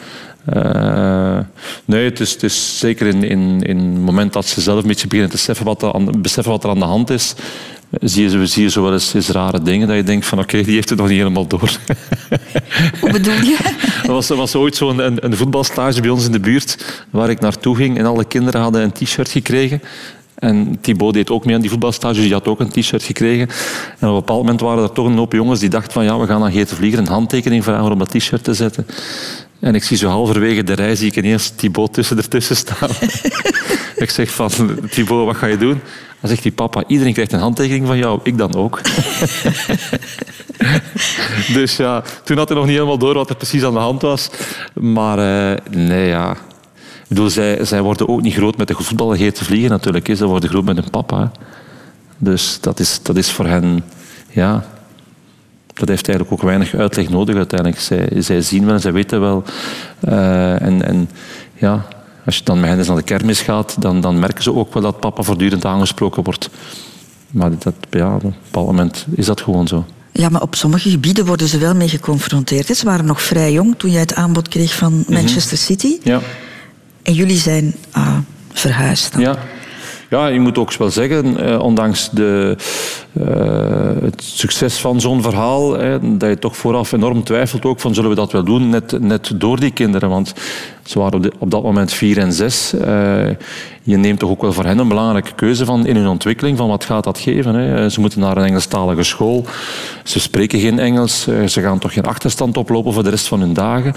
Eh, 0.45 1.39
nee, 1.85 2.03
het 2.03 2.19
is, 2.19 2.31
het 2.31 2.43
is 2.43 2.79
zeker 2.79 3.07
in, 3.07 3.23
in, 3.23 3.61
in 3.61 3.77
het 3.77 4.01
moment 4.01 4.33
dat 4.33 4.45
ze 4.45 4.61
zelf 4.61 4.81
een 4.81 4.87
beetje 4.87 5.07
beginnen 5.07 5.29
te 5.29 5.35
beseffen 5.35 5.65
wat, 5.65 5.81
er 5.81 5.93
aan, 5.93 6.21
beseffen 6.21 6.51
wat 6.51 6.63
er 6.63 6.69
aan 6.69 6.79
de 6.79 6.85
hand 6.85 7.09
is, 7.09 7.35
zie 8.01 8.29
je, 8.29 8.47
zie 8.47 8.63
je 8.63 8.69
zo 8.69 8.83
wel 8.83 8.93
eens, 8.93 9.13
eens 9.13 9.29
rare 9.29 9.61
dingen 9.61 9.87
dat 9.87 9.95
je 9.95 10.03
denkt 10.03 10.25
van 10.25 10.39
oké, 10.39 10.61
die 10.61 10.73
heeft 10.73 10.89
het 10.89 10.97
nog 10.97 11.07
niet 11.07 11.17
helemaal 11.17 11.47
door. 11.47 11.71
Hoe 13.01 13.11
bedoel 13.11 13.33
je? 13.33 13.57
Er 14.03 14.11
was, 14.11 14.27
was 14.27 14.55
ooit 14.55 14.75
zo'n 14.75 14.99
een, 14.99 15.25
een 15.25 15.37
voetbalstage 15.37 16.01
bij 16.01 16.09
ons 16.09 16.25
in 16.25 16.31
de 16.31 16.39
buurt 16.39 17.03
waar 17.09 17.29
ik 17.29 17.39
naartoe 17.39 17.75
ging 17.75 17.97
en 17.97 18.05
alle 18.05 18.25
kinderen 18.25 18.61
hadden 18.61 18.81
een 18.81 18.91
t-shirt 18.91 19.29
gekregen. 19.29 19.81
En 20.35 20.77
Thibaut 20.81 21.13
deed 21.13 21.29
ook 21.29 21.45
mee 21.45 21.55
aan 21.55 21.61
die 21.61 21.69
voetbalstage, 21.69 22.13
dus 22.13 22.23
die 22.23 22.33
had 22.33 22.47
ook 22.47 22.59
een 22.59 22.69
t-shirt 22.69 23.03
gekregen. 23.03 23.47
En 23.99 24.07
op 24.07 24.13
een 24.13 24.19
bepaald 24.19 24.41
moment 24.41 24.61
waren 24.61 24.83
er 24.83 24.91
toch 24.91 25.05
een 25.05 25.17
hoop 25.17 25.33
jongens 25.33 25.59
die 25.59 25.69
dachten 25.69 25.93
van 25.93 26.03
ja, 26.03 26.19
we 26.19 26.27
gaan 26.27 26.43
aan 26.43 26.51
Geert 26.51 26.73
Vlieger 26.73 26.99
een 26.99 27.07
handtekening 27.07 27.63
vragen 27.63 27.91
om 27.91 27.99
dat 27.99 28.09
t-shirt 28.09 28.43
te 28.43 28.53
zetten. 28.53 28.85
En 29.65 29.75
ik 29.75 29.83
zie 29.83 29.97
zo 29.97 30.09
halverwege 30.09 30.63
de 30.63 30.73
rij 30.73 30.95
zie 30.95 31.07
ik 31.07 31.15
ineens 31.15 31.49
Thibaut 31.49 31.93
tussen 31.93 32.17
ertussen 32.17 32.55
staan. 32.55 32.89
ik 34.05 34.09
zeg 34.09 34.31
van, 34.31 34.51
Thibaut, 34.89 35.25
wat 35.25 35.35
ga 35.35 35.45
je 35.45 35.57
doen? 35.57 35.81
Dan 36.19 36.29
zegt 36.29 36.43
hij, 36.43 36.51
papa, 36.51 36.83
iedereen 36.87 37.13
krijgt 37.13 37.31
een 37.31 37.39
handtekening 37.39 37.87
van 37.87 37.97
jou, 37.97 38.19
ik 38.23 38.37
dan 38.37 38.55
ook. 38.55 38.81
dus 41.57 41.75
ja, 41.75 42.03
toen 42.23 42.37
had 42.37 42.47
hij 42.47 42.57
nog 42.57 42.65
niet 42.65 42.75
helemaal 42.75 42.97
door 42.97 43.13
wat 43.13 43.29
er 43.29 43.35
precies 43.35 43.63
aan 43.63 43.73
de 43.73 43.79
hand 43.79 44.01
was. 44.01 44.29
Maar 44.73 45.17
eh, 45.17 45.57
nee, 45.69 46.07
ja. 46.07 46.31
Ik 46.31 47.07
bedoel, 47.07 47.29
zij, 47.29 47.65
zij 47.65 47.81
worden 47.81 48.07
ook 48.07 48.21
niet 48.21 48.33
groot 48.33 48.57
met 48.57 48.67
de 48.67 48.75
voetballer 48.77 49.17
Geert 49.17 49.35
te 49.35 49.45
vliegen 49.45 49.69
natuurlijk. 49.69 50.07
Hè. 50.07 50.15
Ze 50.15 50.25
worden 50.25 50.49
groot 50.49 50.65
met 50.65 50.75
hun 50.75 50.89
papa. 50.89 51.19
hè. 51.19 51.27
Dus 52.17 52.57
dat 52.61 52.79
is, 52.79 52.99
dat 53.03 53.15
is 53.15 53.31
voor 53.31 53.45
hen... 53.45 53.83
Ja, 54.29 54.65
dat 55.75 55.87
heeft 55.87 56.07
eigenlijk 56.07 56.31
ook 56.31 56.47
weinig 56.47 56.75
uitleg 56.75 57.09
nodig 57.09 57.35
uiteindelijk. 57.35 57.81
Zij, 57.81 58.09
zij 58.17 58.41
zien 58.41 58.65
wel 58.65 58.73
en 58.73 58.81
zij 58.81 58.93
weten 58.93 59.19
wel. 59.19 59.43
Eh, 59.99 60.61
en, 60.61 60.85
en 60.85 61.09
ja, 61.53 61.85
als 62.25 62.37
je 62.37 62.43
dan 62.43 62.59
met 62.59 62.69
hen 62.69 62.77
eens 62.77 62.87
naar 62.87 62.97
de 62.97 63.03
kermis 63.03 63.41
gaat, 63.41 63.75
dan, 63.79 64.01
dan 64.01 64.19
merken 64.19 64.43
ze 64.43 64.53
ook 64.53 64.73
wel 64.73 64.83
dat 64.83 64.99
papa 64.99 65.23
voortdurend 65.23 65.65
aangesproken 65.65 66.23
wordt. 66.23 66.49
Maar 67.31 67.51
dat, 67.59 67.73
ja, 67.89 68.15
op 68.15 68.23
een 68.23 68.35
bepaald 68.43 68.65
moment 68.65 69.05
is 69.15 69.25
dat 69.25 69.41
gewoon 69.41 69.67
zo. 69.67 69.85
Ja, 70.11 70.29
maar 70.29 70.41
op 70.41 70.55
sommige 70.55 70.89
gebieden 70.89 71.25
worden 71.25 71.47
ze 71.47 71.57
wel 71.57 71.75
mee 71.75 71.89
geconfronteerd. 71.89 72.77
Ze 72.77 72.85
waren 72.85 73.05
nog 73.05 73.21
vrij 73.21 73.51
jong 73.51 73.75
toen 73.77 73.91
jij 73.91 73.99
het 73.99 74.15
aanbod 74.15 74.47
kreeg 74.47 74.75
van 74.75 75.05
Manchester 75.07 75.57
City. 75.57 75.97
Ja. 76.03 76.21
En 77.03 77.13
jullie 77.13 77.37
zijn 77.37 77.75
ah, 77.91 78.17
verhuisd. 78.53 79.11
dan. 79.11 79.21
Ja. 79.21 79.37
Ja, 80.09 80.27
je 80.27 80.39
moet 80.39 80.57
ook 80.57 80.73
wel 80.73 80.89
zeggen, 80.89 81.37
eh, 81.37 81.59
ondanks 81.59 82.09
de, 82.09 82.55
eh, 83.13 84.01
het 84.01 84.23
succes 84.23 84.77
van 84.77 85.01
zo'n 85.01 85.21
verhaal, 85.21 85.69
dat 86.01 86.29
je 86.29 86.39
toch 86.39 86.57
vooraf 86.57 86.91
enorm 86.91 87.23
twijfelt 87.23 87.65
ook 87.65 87.79
van 87.79 87.93
zullen 87.93 88.09
we 88.09 88.15
dat 88.15 88.31
wel 88.31 88.43
doen, 88.43 88.69
net, 88.69 88.99
net 89.01 89.31
door 89.35 89.59
die 89.59 89.71
kinderen. 89.71 90.09
Want 90.09 90.33
ze 90.83 90.99
waren 90.99 91.31
op, 91.39 91.51
dat 91.51 91.63
moment 91.63 91.93
vier 91.93 92.17
en 92.17 92.33
zes. 92.33 92.73
Eh, 92.73 93.27
je 93.83 93.97
neemt 93.97 94.19
toch 94.19 94.29
ook 94.29 94.41
wel 94.41 94.53
voor 94.53 94.65
hen 94.65 94.77
een 94.77 94.87
belangrijke 94.87 95.33
keuze 95.35 95.65
van 95.65 95.85
in 95.85 95.95
hun 95.95 96.07
ontwikkeling, 96.07 96.57
van 96.57 96.67
wat 96.67 96.85
gaat 96.85 97.03
dat 97.03 97.19
geven. 97.19 97.75
Eh, 97.75 97.89
Ze 97.89 97.99
moeten 97.99 98.19
naar 98.19 98.37
een 98.37 98.45
Engelstalige 98.45 99.03
school, 99.03 99.45
ze 100.03 100.19
spreken 100.19 100.59
geen 100.59 100.79
Engels, 100.79 101.27
ze 101.45 101.61
gaan 101.61 101.79
toch 101.79 101.93
geen 101.93 102.05
achterstand 102.05 102.57
oplopen 102.57 102.93
voor 102.93 103.03
de 103.03 103.09
rest 103.09 103.27
van 103.27 103.39
hun 103.39 103.53
dagen. 103.53 103.93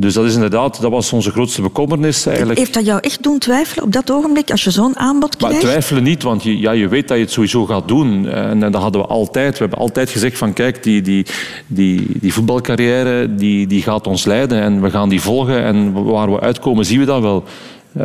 Dus 0.00 0.14
dat 0.14 0.24
is 0.24 0.34
inderdaad, 0.34 0.80
dat 0.80 0.90
was 0.90 1.12
onze 1.12 1.30
grootste 1.30 1.62
bekommernis 1.62 2.26
eigenlijk. 2.26 2.58
Heeft 2.58 2.74
dat 2.74 2.84
jou 2.84 3.00
echt 3.00 3.22
doen 3.22 3.38
twijfelen 3.38 3.84
op 3.84 3.92
dat 3.92 4.10
ogenblik, 4.10 4.50
als 4.50 4.64
je 4.64 4.70
zo'n 4.70 4.96
aanbod 4.98 5.40
Maar 5.40 5.50
krijgt? 5.50 5.66
twijfelen 5.68 6.02
niet, 6.02 6.22
want 6.22 6.42
je, 6.42 6.58
ja, 6.58 6.70
je 6.70 6.88
weet 6.88 7.08
dat 7.08 7.16
je 7.16 7.22
het 7.22 7.32
sowieso 7.32 7.66
gaat 7.66 7.88
doen. 7.88 8.28
En, 8.28 8.62
en 8.62 8.72
dat 8.72 8.82
hadden 8.82 9.00
we 9.00 9.06
altijd. 9.06 9.52
We 9.52 9.58
hebben 9.58 9.78
altijd 9.78 10.10
gezegd 10.10 10.38
van 10.38 10.52
kijk, 10.52 10.82
die, 10.82 11.02
die, 11.02 11.26
die, 11.66 12.06
die 12.20 12.32
voetbalcarrière 12.32 13.34
die, 13.34 13.66
die 13.66 13.82
gaat 13.82 14.06
ons 14.06 14.24
leiden 14.24 14.60
en 14.60 14.82
we 14.82 14.90
gaan 14.90 15.08
die 15.08 15.20
volgen. 15.20 15.62
En 15.62 16.04
waar 16.04 16.32
we 16.32 16.40
uitkomen 16.40 16.84
zien 16.84 16.98
we 16.98 17.04
dat 17.04 17.20
wel. 17.20 17.44
Eh, 17.92 18.04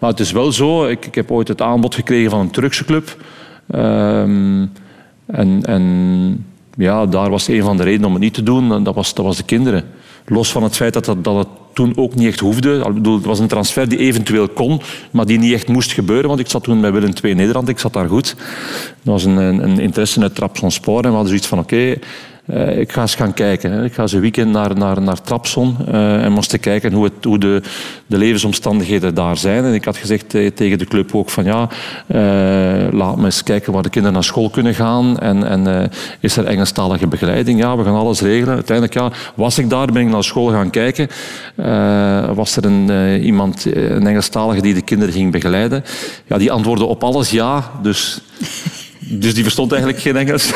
maar 0.00 0.10
het 0.10 0.20
is 0.20 0.32
wel 0.32 0.52
zo, 0.52 0.86
ik, 0.86 1.06
ik 1.06 1.14
heb 1.14 1.30
ooit 1.30 1.48
het 1.48 1.60
aanbod 1.60 1.94
gekregen 1.94 2.30
van 2.30 2.40
een 2.40 2.50
Turkse 2.50 2.84
club. 2.84 3.16
Ehm, 3.70 4.66
en, 5.26 5.62
en 5.62 6.46
ja, 6.76 7.06
daar 7.06 7.30
was 7.30 7.48
een 7.48 7.62
van 7.62 7.76
de 7.76 7.82
redenen 7.82 8.06
om 8.06 8.12
het 8.12 8.22
niet 8.22 8.34
te 8.34 8.42
doen, 8.42 8.72
en 8.72 8.82
dat 8.82 8.94
was, 8.94 9.14
dat 9.14 9.24
was 9.24 9.36
de 9.36 9.44
kinderen. 9.44 9.84
Los 10.32 10.52
van 10.52 10.62
het 10.62 10.76
feit 10.76 10.92
dat, 10.92 11.04
dat, 11.04 11.24
dat 11.24 11.36
het 11.36 11.48
toen 11.72 11.92
ook 11.96 12.14
niet 12.14 12.26
echt 12.26 12.40
hoefde. 12.40 12.84
Ik 12.86 12.94
bedoel, 12.94 13.14
het 13.14 13.24
was 13.24 13.38
een 13.38 13.48
transfer 13.48 13.88
die 13.88 13.98
eventueel 13.98 14.48
kon, 14.48 14.80
maar 15.10 15.26
die 15.26 15.38
niet 15.38 15.52
echt 15.52 15.68
moest 15.68 15.92
gebeuren. 15.92 16.28
Want 16.28 16.40
ik 16.40 16.50
zat 16.50 16.62
toen 16.62 16.80
bij 16.80 16.92
Willem 16.92 17.12
II 17.22 17.34
Nederland, 17.34 17.68
ik 17.68 17.78
zat 17.78 17.92
daar 17.92 18.08
goed. 18.08 18.34
Dat 19.02 19.12
was 19.12 19.24
een, 19.24 19.36
een, 19.36 19.78
interesse 19.78 20.32
Trabzonspor. 20.32 20.96
En 20.96 21.02
we 21.02 21.08
hadden 21.08 21.28
zoiets 21.28 21.46
van, 21.46 21.58
oké, 21.58 21.96
uh, 22.46 22.78
ik 22.78 22.92
ga 22.92 23.00
eens 23.00 23.14
gaan 23.14 23.34
kijken. 23.34 23.72
Hè. 23.72 23.84
Ik 23.84 23.94
ga 23.94 24.02
eens 24.02 24.12
een 24.12 24.20
weekend 24.20 24.50
naar, 24.50 24.76
naar, 24.76 25.02
naar 25.02 25.20
Trapson 25.20 25.76
uh, 25.88 26.24
en 26.24 26.32
moest 26.32 26.60
kijken 26.60 26.92
hoe, 26.92 27.04
het, 27.04 27.24
hoe 27.24 27.38
de, 27.38 27.62
de 28.06 28.18
levensomstandigheden 28.18 29.14
daar 29.14 29.36
zijn. 29.36 29.64
En 29.64 29.74
ik 29.74 29.84
had 29.84 29.96
gezegd 29.96 30.28
tegen 30.28 30.78
de 30.78 30.84
club 30.84 31.14
ook 31.14 31.30
van 31.30 31.44
ja, 31.44 31.68
laat 32.90 33.16
me 33.16 33.24
eens 33.24 33.42
kijken 33.42 33.72
waar 33.72 33.82
de 33.82 33.88
kinderen 33.88 34.14
naar 34.14 34.24
school 34.24 34.50
kunnen 34.50 34.74
gaan. 34.74 35.18
En, 35.18 35.44
en 35.44 35.90
is 36.20 36.36
er 36.36 36.44
Engelstalige 36.44 37.06
begeleiding? 37.06 37.58
Ja, 37.58 37.76
we 37.76 37.84
gaan 37.84 37.94
alles 37.94 38.20
regelen. 38.20 38.54
Uiteindelijk 38.54 38.98
ja, 38.98 39.10
was 39.34 39.58
ik 39.58 39.70
daar, 39.70 39.86
ben 39.86 40.02
ik 40.02 40.08
naar 40.08 40.24
school 40.24 40.50
gaan 40.50 40.70
kijken. 40.70 41.08
was 42.34 42.56
er 42.56 42.64
een, 42.64 43.20
iemand, 43.22 43.64
een 43.74 44.06
Engelstalige 44.06 44.62
die 44.62 44.74
de 44.74 44.82
kinderen 44.82 45.14
ging 45.14 45.32
begeleiden? 45.32 45.84
Ja, 46.26 46.38
die 46.38 46.52
antwoordde 46.52 46.84
op 46.84 47.04
alles 47.04 47.30
ja. 47.30 47.70
Dus 47.82 48.20
dus 49.18 49.34
die 49.34 49.42
verstond 49.42 49.72
eigenlijk 49.72 50.02
geen 50.02 50.16
Engels. 50.16 50.52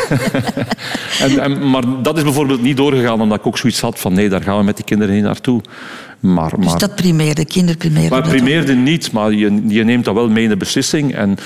en, 1.25 1.39
en, 1.39 1.71
maar 1.71 1.83
dat 2.03 2.17
is 2.17 2.23
bijvoorbeeld 2.23 2.63
niet 2.63 2.77
doorgegaan 2.77 3.21
omdat 3.21 3.39
ik 3.39 3.47
ook 3.47 3.59
zoiets 3.59 3.81
had 3.81 3.99
van 3.99 4.13
nee, 4.13 4.29
daar 4.29 4.43
gaan 4.43 4.59
we 4.59 4.65
met 4.65 4.77
die 4.77 4.85
kinderen 4.85 5.15
niet 5.15 5.25
naartoe. 5.25 5.61
Maar, 6.21 6.53
dus 6.61 6.75
dat 6.75 6.95
primeerde, 6.95 7.45
kinderprimeerde? 7.45 8.09
Maar 8.09 8.29
primeerde 8.29 8.75
niet, 8.75 9.13
maar 9.13 9.33
je, 9.33 9.63
je 9.67 9.85
neemt 9.85 10.05
dat 10.05 10.15
wel 10.15 10.29
mee 10.29 10.43
in 10.43 10.49
de 10.49 10.57
beslissing. 10.57 11.15
En 11.15 11.37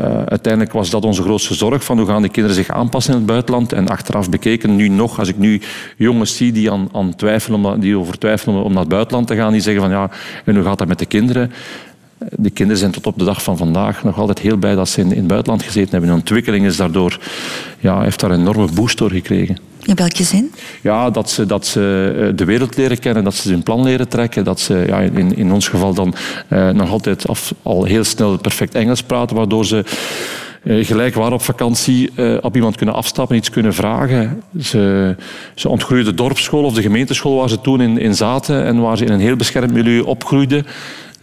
uh, 0.00 0.22
uiteindelijk 0.22 0.72
was 0.72 0.90
dat 0.90 1.04
onze 1.04 1.22
grootste 1.22 1.54
zorg, 1.54 1.84
van 1.84 1.98
hoe 1.98 2.06
gaan 2.06 2.22
de 2.22 2.28
kinderen 2.28 2.56
zich 2.56 2.68
aanpassen 2.68 3.12
in 3.12 3.18
het 3.18 3.28
buitenland. 3.28 3.72
En 3.72 3.88
achteraf 3.88 4.30
bekeken, 4.30 4.76
nu 4.76 4.88
nog, 4.88 5.18
als 5.18 5.28
ik 5.28 5.38
nu 5.38 5.60
jongens 5.96 6.36
zie 6.36 6.52
die, 6.52 6.70
aan, 6.70 6.88
aan 6.92 7.16
twijfelen, 7.16 7.80
die 7.80 7.98
over 7.98 8.18
twijfelen 8.18 8.62
om 8.62 8.70
naar 8.70 8.80
het 8.80 8.88
buitenland 8.88 9.26
te 9.26 9.36
gaan, 9.36 9.52
die 9.52 9.60
zeggen 9.60 9.82
van 9.82 9.90
ja, 9.90 10.10
en 10.44 10.54
hoe 10.54 10.64
gaat 10.64 10.78
dat 10.78 10.88
met 10.88 10.98
de 10.98 11.06
kinderen? 11.06 11.52
De 12.30 12.50
kinderen 12.50 12.80
zijn 12.80 12.90
tot 12.90 13.06
op 13.06 13.18
de 13.18 13.24
dag 13.24 13.42
van 13.42 13.56
vandaag 13.56 14.04
nog 14.04 14.18
altijd 14.18 14.38
heel 14.38 14.56
blij 14.56 14.74
dat 14.74 14.88
ze 14.88 15.00
in, 15.00 15.10
in 15.10 15.18
het 15.18 15.26
buitenland 15.26 15.62
gezeten 15.62 15.90
hebben. 15.90 16.08
Hun 16.08 16.18
ontwikkeling 16.18 16.66
is 16.66 16.76
daardoor, 16.76 17.18
ja, 17.80 18.02
heeft 18.02 18.20
daar 18.20 18.30
een 18.30 18.40
enorme 18.40 18.68
boost 18.74 18.98
door 18.98 19.10
gekregen. 19.10 19.56
In 19.82 19.94
welke 19.94 20.22
zin? 20.22 20.52
Ja, 20.80 21.10
dat 21.10 21.30
ze, 21.30 21.46
dat 21.46 21.66
ze 21.66 22.14
eh, 22.18 22.36
de 22.36 22.44
wereld 22.44 22.76
leren 22.76 22.98
kennen, 22.98 23.24
dat 23.24 23.34
ze 23.34 23.50
hun 23.50 23.62
plan 23.62 23.82
leren 23.82 24.08
trekken. 24.08 24.44
Dat 24.44 24.60
ze 24.60 24.84
ja, 24.86 25.00
in, 25.00 25.36
in 25.36 25.52
ons 25.52 25.68
geval 25.68 25.94
dan 25.94 26.14
eh, 26.48 26.68
nog 26.68 26.90
altijd 26.90 27.28
af, 27.28 27.54
al 27.62 27.84
heel 27.84 28.04
snel 28.04 28.38
perfect 28.38 28.74
Engels 28.74 29.02
praten, 29.02 29.36
waardoor 29.36 29.66
ze 29.66 29.84
eh, 30.64 30.86
gelijk 30.86 31.14
waar 31.14 31.32
op 31.32 31.42
vakantie 31.42 32.10
eh, 32.14 32.36
op 32.40 32.54
iemand 32.54 32.76
kunnen 32.76 32.94
afstappen, 32.94 33.36
iets 33.36 33.50
kunnen 33.50 33.74
vragen. 33.74 34.42
Ze, 34.60 35.16
ze 35.54 35.68
ontgroeiden 35.68 36.16
de 36.16 36.22
dorpsschool 36.22 36.64
of 36.64 36.74
de 36.74 36.82
gemeenteschool 36.82 37.36
waar 37.36 37.48
ze 37.48 37.60
toen 37.60 37.80
in, 37.80 37.98
in 37.98 38.14
zaten 38.14 38.64
en 38.64 38.80
waar 38.80 38.96
ze 38.96 39.04
in 39.04 39.12
een 39.12 39.20
heel 39.20 39.36
beschermd 39.36 39.72
milieu 39.72 40.00
opgroeiden 40.00 40.66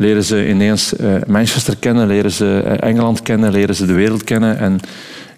leren 0.01 0.23
ze 0.23 0.49
ineens 0.49 0.93
uh, 0.93 1.15
Manchester 1.27 1.77
kennen, 1.77 2.07
leren 2.07 2.31
ze 2.31 2.59
Engeland 2.79 3.21
kennen, 3.21 3.51
leren 3.51 3.75
ze 3.75 3.85
de 3.85 3.93
wereld 3.93 4.23
kennen. 4.23 4.57
En 4.57 4.79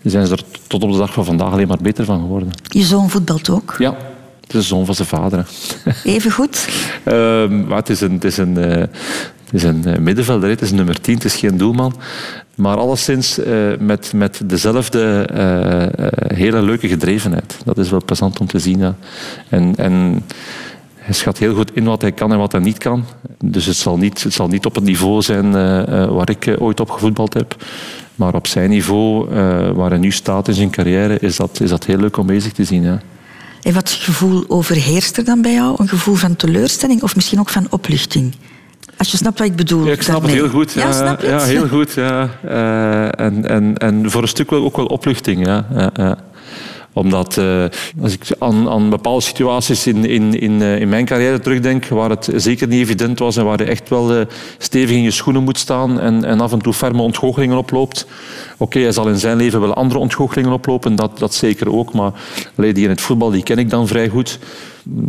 zijn 0.03 0.27
ze 0.27 0.33
er 0.33 0.43
tot 0.67 0.83
op 0.83 0.91
de 0.91 0.97
dag 0.97 1.13
van 1.13 1.25
vandaag 1.25 1.51
alleen 1.51 1.67
maar 1.67 1.77
beter 1.81 2.05
van 2.05 2.19
geworden. 2.19 2.49
Je 2.63 2.83
zoon 2.83 3.09
voetbalt 3.09 3.49
ook? 3.49 3.75
Ja, 3.77 3.95
het 4.41 4.53
is 4.53 4.59
de 4.59 4.61
zoon 4.61 4.85
van 4.85 4.95
zijn 4.95 5.07
vader. 5.07 5.47
Even 6.03 6.31
goed? 6.31 6.67
uh, 7.05 7.13
maar 7.47 7.77
het 7.77 7.89
is 7.89 8.01
een, 8.01 8.11
het 8.11 8.23
is 8.23 8.37
een, 8.37 8.57
uh, 8.57 8.65
het 8.65 9.51
is 9.51 9.63
een 9.63 9.83
middenvelder, 9.99 10.49
het 10.49 10.61
is 10.61 10.69
een 10.69 10.75
nummer 10.75 11.01
10, 11.01 11.13
het 11.13 11.25
is 11.25 11.35
geen 11.35 11.57
doelman. 11.57 11.95
Maar 12.55 12.77
alleszins 12.77 13.39
uh, 13.39 13.45
met, 13.79 14.13
met 14.15 14.41
dezelfde 14.45 15.27
hele 16.33 16.61
leuke 16.61 16.87
gedrevenheid. 16.87 17.57
Dat 17.65 17.77
is 17.77 17.89
wel 17.89 18.03
plezant 18.05 18.39
om 18.39 18.47
te 18.47 18.59
zien. 18.59 18.79
Ja. 18.79 18.95
En, 19.49 19.73
en 19.75 20.23
hij 21.03 21.13
schat 21.13 21.37
heel 21.37 21.55
goed 21.55 21.71
in 21.73 21.83
wat 21.83 22.01
hij 22.01 22.11
kan 22.11 22.31
en 22.31 22.37
wat 22.37 22.51
hij 22.51 22.61
niet 22.61 22.77
kan. 22.77 23.05
Dus 23.45 23.65
het 23.65 23.75
zal 23.75 23.97
niet, 23.97 24.23
het 24.23 24.33
zal 24.33 24.47
niet 24.47 24.65
op 24.65 24.75
het 24.75 24.83
niveau 24.83 25.21
zijn 25.21 25.45
uh, 25.45 25.53
waar 26.09 26.29
ik 26.29 26.45
uh, 26.45 26.61
ooit 26.61 26.79
op 26.79 26.89
gevoetbald 26.89 27.33
heb. 27.33 27.55
Maar 28.15 28.33
op 28.33 28.47
zijn 28.47 28.69
niveau, 28.69 29.29
waar 29.75 29.89
hij 29.89 29.99
nu 29.99 30.11
staat 30.11 30.47
in 30.47 30.53
zijn 30.53 30.69
carrière, 30.69 31.19
is 31.19 31.35
dat, 31.35 31.59
is 31.61 31.69
dat 31.69 31.85
heel 31.85 31.97
leuk 31.97 32.17
om 32.17 32.25
bezig 32.25 32.51
te 32.51 32.63
zien. 32.63 32.83
Ja. 32.83 33.01
En 33.61 33.73
wat 33.73 33.89
gevoel 33.89 34.45
overheerst 34.47 35.17
er 35.17 35.25
dan 35.25 35.41
bij 35.41 35.53
jou? 35.53 35.75
Een 35.77 35.87
gevoel 35.87 36.15
van 36.15 36.35
teleurstelling 36.35 37.03
of 37.03 37.15
misschien 37.15 37.39
ook 37.39 37.49
van 37.49 37.67
opluchting? 37.69 38.35
Als 38.97 39.11
je 39.11 39.17
snapt 39.17 39.39
wat 39.39 39.47
ik 39.47 39.55
bedoel. 39.55 39.85
Ja, 39.85 39.91
ik 39.91 40.01
snap 40.01 40.21
daarmee. 40.21 40.41
het 40.41 40.51
heel 40.51 40.59
goed. 40.59 40.73
Ja, 40.73 41.43
heel 41.43 41.67
goed. 41.67 41.93
Ja. 41.93 42.29
en, 43.11 43.49
en, 43.49 43.77
en 43.77 44.11
voor 44.11 44.21
een 44.21 44.27
stuk 44.27 44.51
ook 44.51 44.75
wel 44.75 44.85
opluchting. 44.85 45.45
Ja 45.45 45.65
omdat 46.93 47.37
uh, 47.37 47.63
als 48.01 48.13
ik 48.13 48.35
aan, 48.39 48.69
aan 48.69 48.89
bepaalde 48.89 49.21
situaties 49.21 49.87
in, 49.87 50.05
in, 50.05 50.39
in, 50.39 50.51
uh, 50.51 50.79
in 50.79 50.89
mijn 50.89 51.05
carrière 51.05 51.39
terugdenk, 51.39 51.87
waar 51.87 52.09
het 52.09 52.29
zeker 52.35 52.67
niet 52.67 52.81
evident 52.81 53.19
was 53.19 53.37
en 53.37 53.45
waar 53.45 53.59
je 53.61 53.69
echt 53.69 53.89
wel 53.89 54.15
uh, 54.15 54.21
stevig 54.57 54.95
in 54.95 55.01
je 55.01 55.11
schoenen 55.11 55.43
moet 55.43 55.57
staan 55.57 55.99
en, 55.99 56.23
en 56.23 56.41
af 56.41 56.51
en 56.51 56.61
toe 56.61 56.73
ferme 56.73 57.01
ontgoochelingen 57.01 57.57
oploopt. 57.57 58.07
Oké, 58.57 58.79
hij 58.79 58.91
zal 58.91 59.07
in 59.07 59.17
zijn 59.17 59.37
leven 59.37 59.61
wel 59.61 59.73
andere 59.73 59.99
ontgoochelingen 59.99 60.53
oplopen, 60.53 60.95
dat, 60.95 61.19
dat 61.19 61.33
zeker 61.33 61.71
ook. 61.73 61.93
Maar 61.93 62.11
alleen 62.57 62.73
die 62.73 62.83
in 62.83 62.89
het 62.89 63.01
voetbal, 63.01 63.29
die 63.29 63.43
ken 63.43 63.57
ik 63.57 63.69
dan 63.69 63.87
vrij 63.87 64.09
goed. 64.09 64.39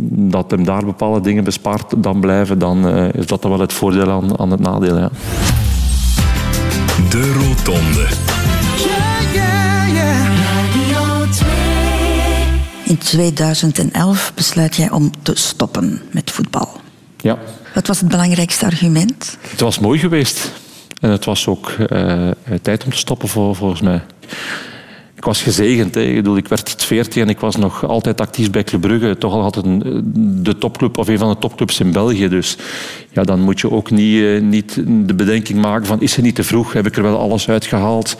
Dat 0.09 0.51
hem 0.51 0.63
daar 0.63 0.85
bepaalde 0.85 1.21
dingen 1.21 1.43
bespaart 1.43 1.93
dan 1.97 2.19
blijven, 2.19 2.59
dan 2.59 2.87
is 3.13 3.25
dat 3.25 3.41
dan 3.41 3.51
wel 3.51 3.59
het 3.59 3.73
voordeel 3.73 4.09
aan, 4.11 4.39
aan 4.39 4.51
het 4.51 4.59
nadeel. 4.59 4.97
Ja. 4.97 5.09
De 7.09 7.33
Rotonde. 7.33 8.54
In 12.85 12.97
2011 12.97 14.31
besluit 14.35 14.75
jij 14.75 14.89
om 14.89 15.11
te 15.21 15.35
stoppen 15.35 16.01
met 16.11 16.31
voetbal. 16.31 16.69
Ja. 17.17 17.37
Wat 17.73 17.87
was 17.87 17.99
het 17.99 18.07
belangrijkste 18.07 18.65
argument? 18.65 19.37
Het 19.41 19.59
was 19.59 19.79
mooi 19.79 19.99
geweest. 19.99 20.51
En 21.01 21.09
het 21.09 21.25
was 21.25 21.47
ook 21.47 21.69
uh, 21.69 22.31
tijd 22.61 22.83
om 22.83 22.91
te 22.91 22.97
stoppen, 22.97 23.29
volgens 23.29 23.81
mij. 23.81 24.01
Was 25.25 25.41
gezegend. 25.41 25.95
Hè. 25.95 26.01
Ik, 26.01 26.15
bedoel, 26.15 26.37
ik 26.37 26.47
werd 26.47 26.83
14 26.83 27.21
en 27.21 27.29
ik 27.29 27.39
was 27.39 27.55
nog 27.55 27.87
altijd 27.87 28.21
actief 28.21 28.51
bij 28.51 28.63
Club 28.63 28.81
Brugge. 28.81 29.17
Toch 29.17 29.33
al 29.33 29.41
had 29.41 29.55
het 29.55 29.65
een, 29.65 30.01
de 30.43 30.57
topclub 30.57 30.97
of 30.97 31.07
een 31.07 31.17
van 31.17 31.29
de 31.29 31.37
topclubs 31.37 31.79
in 31.79 31.91
België. 31.91 32.27
Dus 32.27 32.57
ja, 33.11 33.23
dan 33.23 33.39
moet 33.39 33.59
je 33.59 33.71
ook 33.71 33.91
niet, 33.91 34.15
uh, 34.15 34.41
niet 34.41 34.81
de 34.85 35.13
bedenking 35.13 35.61
maken 35.61 35.85
van 35.85 36.01
is 36.01 36.15
het 36.15 36.25
niet 36.25 36.35
te 36.35 36.43
vroeg? 36.43 36.73
Heb 36.73 36.87
ik 36.87 36.95
er 36.95 37.03
wel 37.03 37.19
alles 37.19 37.49
uitgehaald? 37.49 38.17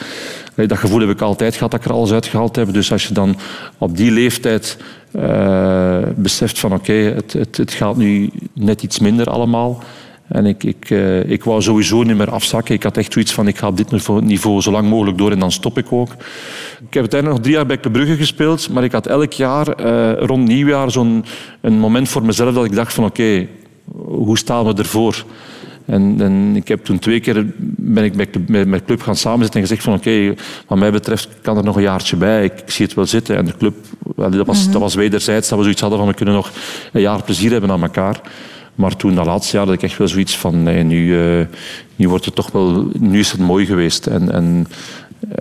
Dat 0.55 0.77
gevoel 0.77 0.99
heb 0.99 1.09
ik 1.09 1.21
altijd 1.21 1.53
gehad 1.55 1.71
dat 1.71 1.79
ik 1.79 1.85
er 1.85 1.93
alles 1.93 2.11
uitgehaald 2.11 2.55
heb. 2.55 2.73
Dus 2.73 2.91
als 2.91 3.07
je 3.07 3.13
dan 3.13 3.35
op 3.77 3.97
die 3.97 4.11
leeftijd 4.11 4.77
uh, 5.15 5.97
beseft 6.15 6.59
van 6.59 6.73
oké, 6.73 6.93
het, 6.93 7.33
het, 7.33 7.57
het 7.57 7.71
gaat 7.71 7.97
nu 7.97 8.29
net 8.53 8.83
iets 8.83 8.99
minder 8.99 9.29
allemaal. 9.29 9.83
En 10.27 10.45
ik, 10.45 10.63
ik, 10.63 10.89
uh, 10.89 11.29
ik 11.29 11.43
wou 11.43 11.61
sowieso 11.61 12.03
niet 12.03 12.17
meer 12.17 12.31
afzakken. 12.31 12.75
Ik 12.75 12.83
had 12.83 12.97
echt 12.97 13.13
zoiets 13.13 13.33
van, 13.33 13.47
ik 13.47 13.57
ga 13.57 13.67
op 13.67 13.77
dit 13.77 13.91
niveau, 13.91 14.21
niveau 14.21 14.61
zo 14.61 14.71
lang 14.71 14.89
mogelijk 14.89 15.17
door 15.17 15.31
en 15.31 15.39
dan 15.39 15.51
stop 15.51 15.77
ik 15.77 15.91
ook. 15.91 16.11
Ik 16.87 16.93
heb 16.93 17.01
uiteindelijk 17.01 17.31
nog 17.31 17.39
drie 17.39 17.55
jaar 17.55 17.65
bij 17.65 17.79
Club 17.79 17.93
Brugge 17.93 18.15
gespeeld, 18.15 18.69
maar 18.69 18.83
ik 18.83 18.91
had 18.91 19.07
elk 19.07 19.33
jaar 19.33 19.85
uh, 19.85 20.19
rond 20.19 20.47
nieuwjaar 20.47 20.91
zo'n 20.91 21.25
een 21.61 21.79
moment 21.79 22.09
voor 22.09 22.23
mezelf 22.23 22.53
dat 22.53 22.65
ik 22.65 22.75
dacht 22.75 22.93
van 22.93 23.03
oké, 23.03 23.21
okay, 23.21 23.49
hoe 24.03 24.37
staan 24.37 24.65
we 24.65 24.73
ervoor? 24.73 25.25
En, 25.85 26.15
en, 26.19 26.55
ik 26.55 26.67
heb 26.67 26.85
toen 26.85 26.99
twee 26.99 27.19
keer 27.19 27.45
ben 27.77 28.03
ik 28.03 28.15
met, 28.15 28.49
met, 28.49 28.67
met 28.67 28.85
club 28.85 29.01
gaan 29.01 29.15
samenzitten 29.15 29.61
en 29.61 29.67
gezegd 29.67 29.83
van 29.83 29.93
oké, 29.93 30.09
okay, 30.09 30.37
wat 30.67 30.77
mij 30.77 30.91
betreft 30.91 31.29
kan 31.41 31.57
er 31.57 31.63
nog 31.63 31.75
een 31.75 31.81
jaartje 31.81 32.15
bij. 32.15 32.43
Ik, 32.43 32.59
ik 32.59 32.71
zie 32.71 32.85
het 32.85 32.95
wel 32.95 33.05
zitten. 33.05 33.37
En 33.37 33.45
de 33.45 33.57
club, 33.57 33.75
dat 34.15 34.45
was, 34.45 34.57
mm 34.57 34.63
-hmm. 34.63 34.71
dat 34.71 34.81
was 34.81 34.95
wederzijds, 34.95 35.49
dat 35.49 35.57
we 35.57 35.63
zoiets 35.63 35.81
hadden 35.81 35.99
van 35.99 36.07
we 36.07 36.13
kunnen 36.13 36.35
nog 36.35 36.51
een 36.91 37.01
jaar 37.01 37.23
plezier 37.23 37.51
hebben 37.51 37.71
aan 37.71 37.81
elkaar. 37.81 38.21
Maar 38.75 38.95
toen, 38.95 39.15
dat 39.15 39.25
laatste 39.25 39.57
jaar, 39.57 39.65
had 39.65 39.75
ik 39.75 39.83
echt 39.83 39.97
wel 39.97 40.07
zoiets 40.07 40.37
van 40.37 40.63
nee, 40.63 40.83
nu, 40.83 41.05
uh, 41.05 41.45
nu 41.95 42.09
wordt 42.09 42.25
het 42.25 42.35
toch 42.35 42.51
wel, 42.51 42.87
nu 42.99 43.19
is 43.19 43.31
het 43.31 43.41
mooi 43.41 43.65
geweest. 43.65 44.07
En, 44.07 44.31
en 44.31 44.67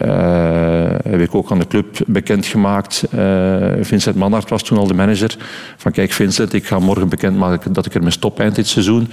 uh, 0.02 0.90
heb 1.04 1.20
ik 1.20 1.34
ook 1.34 1.50
aan 1.50 1.58
de 1.58 1.66
club 1.66 1.98
bekendgemaakt. 2.06 3.04
Uh, 3.14 3.66
Vincent 3.80 4.16
Manhart 4.16 4.50
was 4.50 4.62
toen 4.62 4.78
al 4.78 4.86
de 4.86 4.94
manager. 4.94 5.36
Van 5.76 5.92
kijk 5.92 6.12
Vincent, 6.12 6.52
ik 6.52 6.66
ga 6.66 6.78
morgen 6.78 7.08
bekendmaken 7.08 7.72
dat 7.72 7.86
ik 7.86 7.94
ermee 7.94 8.10
stop 8.10 8.40
eind 8.40 8.54
dit 8.54 8.66
seizoen. 8.66 9.08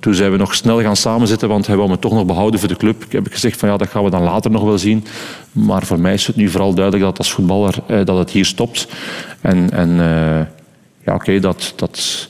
Toen 0.00 0.14
zijn 0.14 0.30
we 0.30 0.36
nog 0.36 0.54
snel 0.54 0.80
gaan 0.80 0.96
samenzitten, 0.96 1.48
want 1.48 1.66
hij 1.66 1.76
wou 1.76 1.88
me 1.88 1.98
toch 1.98 2.12
nog 2.12 2.26
behouden 2.26 2.60
voor 2.60 2.68
de 2.68 2.76
club. 2.76 3.04
Ik 3.04 3.12
heb 3.12 3.26
gezegd 3.30 3.58
van 3.58 3.68
ja, 3.68 3.76
dat 3.76 3.88
gaan 3.88 4.04
we 4.04 4.10
dan 4.10 4.22
later 4.22 4.50
nog 4.50 4.62
wel 4.62 4.78
zien. 4.78 5.04
Maar 5.52 5.82
voor 5.82 6.00
mij 6.00 6.12
is 6.12 6.26
het 6.26 6.36
nu 6.36 6.48
vooral 6.48 6.74
duidelijk 6.74 7.04
dat 7.04 7.18
als 7.18 7.32
voetballer 7.32 7.74
dat 8.04 8.18
het 8.18 8.30
hier 8.30 8.44
stopt. 8.44 8.88
En, 9.40 9.70
en 9.70 9.96
ja, 11.04 11.14
oké, 11.14 11.40
dat, 11.40 11.72
dat, 11.76 12.28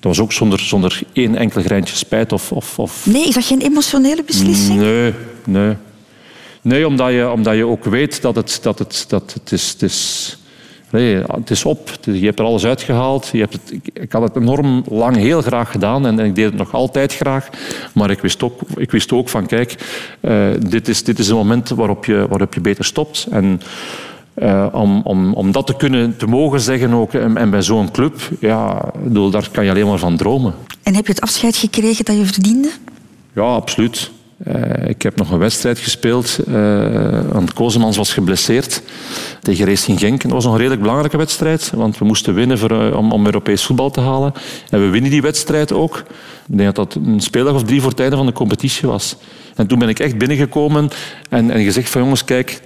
dat 0.00 0.16
was 0.16 0.20
ook 0.20 0.32
zonder, 0.32 0.60
zonder 0.60 1.00
één 1.12 1.36
enkel 1.36 1.62
greintje 1.62 1.96
spijt. 1.96 2.32
Of, 2.32 2.52
of, 2.52 2.78
of... 2.78 3.06
Nee, 3.06 3.28
is 3.28 3.34
dat 3.34 3.44
geen 3.44 3.60
emotionele 3.60 4.22
beslissing? 4.22 4.80
Nee, 4.80 5.12
nee. 5.44 5.76
Nee, 6.62 6.86
omdat 6.86 7.12
je, 7.12 7.30
omdat 7.30 7.56
je 7.56 7.66
ook 7.66 7.84
weet 7.84 8.22
dat 8.22 8.36
het, 8.36 8.58
dat 8.62 8.78
het, 8.78 9.04
dat 9.08 9.32
het 9.32 9.52
is... 9.52 9.70
Het 9.70 9.82
is 9.82 10.38
Nee, 10.90 11.22
het 11.26 11.50
is 11.50 11.64
op. 11.64 11.90
Je 12.00 12.24
hebt 12.24 12.38
er 12.38 12.44
alles 12.44 12.64
uitgehaald. 12.64 13.28
Je 13.32 13.38
hebt 13.38 13.52
het, 13.52 13.80
ik, 13.92 14.12
had 14.12 14.22
het 14.22 14.36
enorm 14.36 14.84
lang 14.88 15.16
heel 15.16 15.42
graag 15.42 15.70
gedaan 15.70 16.06
en, 16.06 16.18
ik 16.18 16.34
deed 16.34 16.44
het 16.44 16.56
nog 16.56 16.74
altijd 16.74 17.14
graag. 17.14 17.48
Maar 17.94 18.10
ik 18.10 18.20
wist 18.20 18.42
ook, 18.42 18.60
ik 18.76 18.90
wist 18.90 19.12
ook 19.12 19.28
van, 19.28 19.46
kijk, 19.46 19.74
uh, 20.20 20.48
dit, 20.68 20.88
is, 20.88 21.04
dit 21.04 21.18
is 21.18 21.28
een 21.28 21.36
moment 21.36 21.68
waarop 21.68 22.04
je, 22.04 22.26
waarop 22.28 22.54
je 22.54 22.60
beter 22.60 22.84
stopt. 22.84 23.26
En 23.30 23.60
uh, 24.42 24.66
om, 24.72 25.00
om, 25.04 25.34
om 25.34 25.52
dat 25.52 25.66
te 25.66 25.76
kunnen 25.76 26.16
te 26.16 26.26
mogen 26.26 26.60
zeggen 26.60 26.92
ook, 26.92 27.14
en, 27.14 27.36
en 27.36 27.50
bij 27.50 27.62
zo'n 27.62 27.90
club, 27.90 28.14
ja, 28.40 28.90
bedoel, 29.02 29.30
daar 29.30 29.48
kan 29.52 29.64
je 29.64 29.70
alleen 29.70 29.86
maar 29.86 29.98
van 29.98 30.16
dromen. 30.16 30.54
En 30.82 30.94
heb 30.94 31.06
je 31.06 31.12
het 31.12 31.20
afscheid 31.20 31.56
gekregen 31.56 32.04
dat 32.04 32.16
je 32.16 32.24
verdiende? 32.24 32.70
Ja, 33.32 33.42
absoluut. 33.42 34.10
Uh, 34.46 34.88
ik 34.88 35.02
heb 35.02 35.16
nog 35.16 35.30
een 35.30 35.38
wedstrijd 35.38 35.78
gespeeld. 35.78 36.38
Uh, 36.48 37.20
want 37.32 37.52
Kozemans 37.52 37.96
was 37.96 38.12
geblesseerd 38.12 38.82
tegen 39.42 39.66
Racing 39.66 39.98
Genk. 39.98 40.22
Dat 40.22 40.32
was 40.32 40.44
nog 40.44 40.52
een 40.52 40.58
redelijk 40.58 40.82
belangrijke 40.82 41.16
wedstrijd. 41.16 41.70
Want 41.74 41.98
we 41.98 42.04
moesten 42.04 42.34
winnen 42.34 42.58
voor, 42.58 42.72
uh, 42.72 42.96
om, 42.96 43.12
om 43.12 43.24
Europees 43.24 43.64
voetbal 43.64 43.90
te 43.90 44.00
halen. 44.00 44.32
En 44.70 44.80
we 44.80 44.88
winnen 44.88 45.10
die 45.10 45.22
wedstrijd 45.22 45.72
ook. 45.72 46.04
Ik 46.48 46.58
denk 46.58 46.74
dat 46.74 46.92
dat 46.92 47.04
een 47.04 47.20
speeldag 47.20 47.54
of 47.54 47.64
drie 47.64 47.80
voor 47.80 47.90
het 47.90 48.00
einde 48.00 48.16
van 48.16 48.26
de 48.26 48.32
competitie 48.32 48.88
was. 48.88 49.16
En 49.54 49.66
toen 49.66 49.78
ben 49.78 49.88
ik 49.88 49.98
echt 49.98 50.18
binnengekomen 50.18 50.88
en, 51.28 51.50
en 51.50 51.64
gezegd 51.64 51.90
van 51.90 52.02
jongens, 52.02 52.24
kijk, 52.24 52.60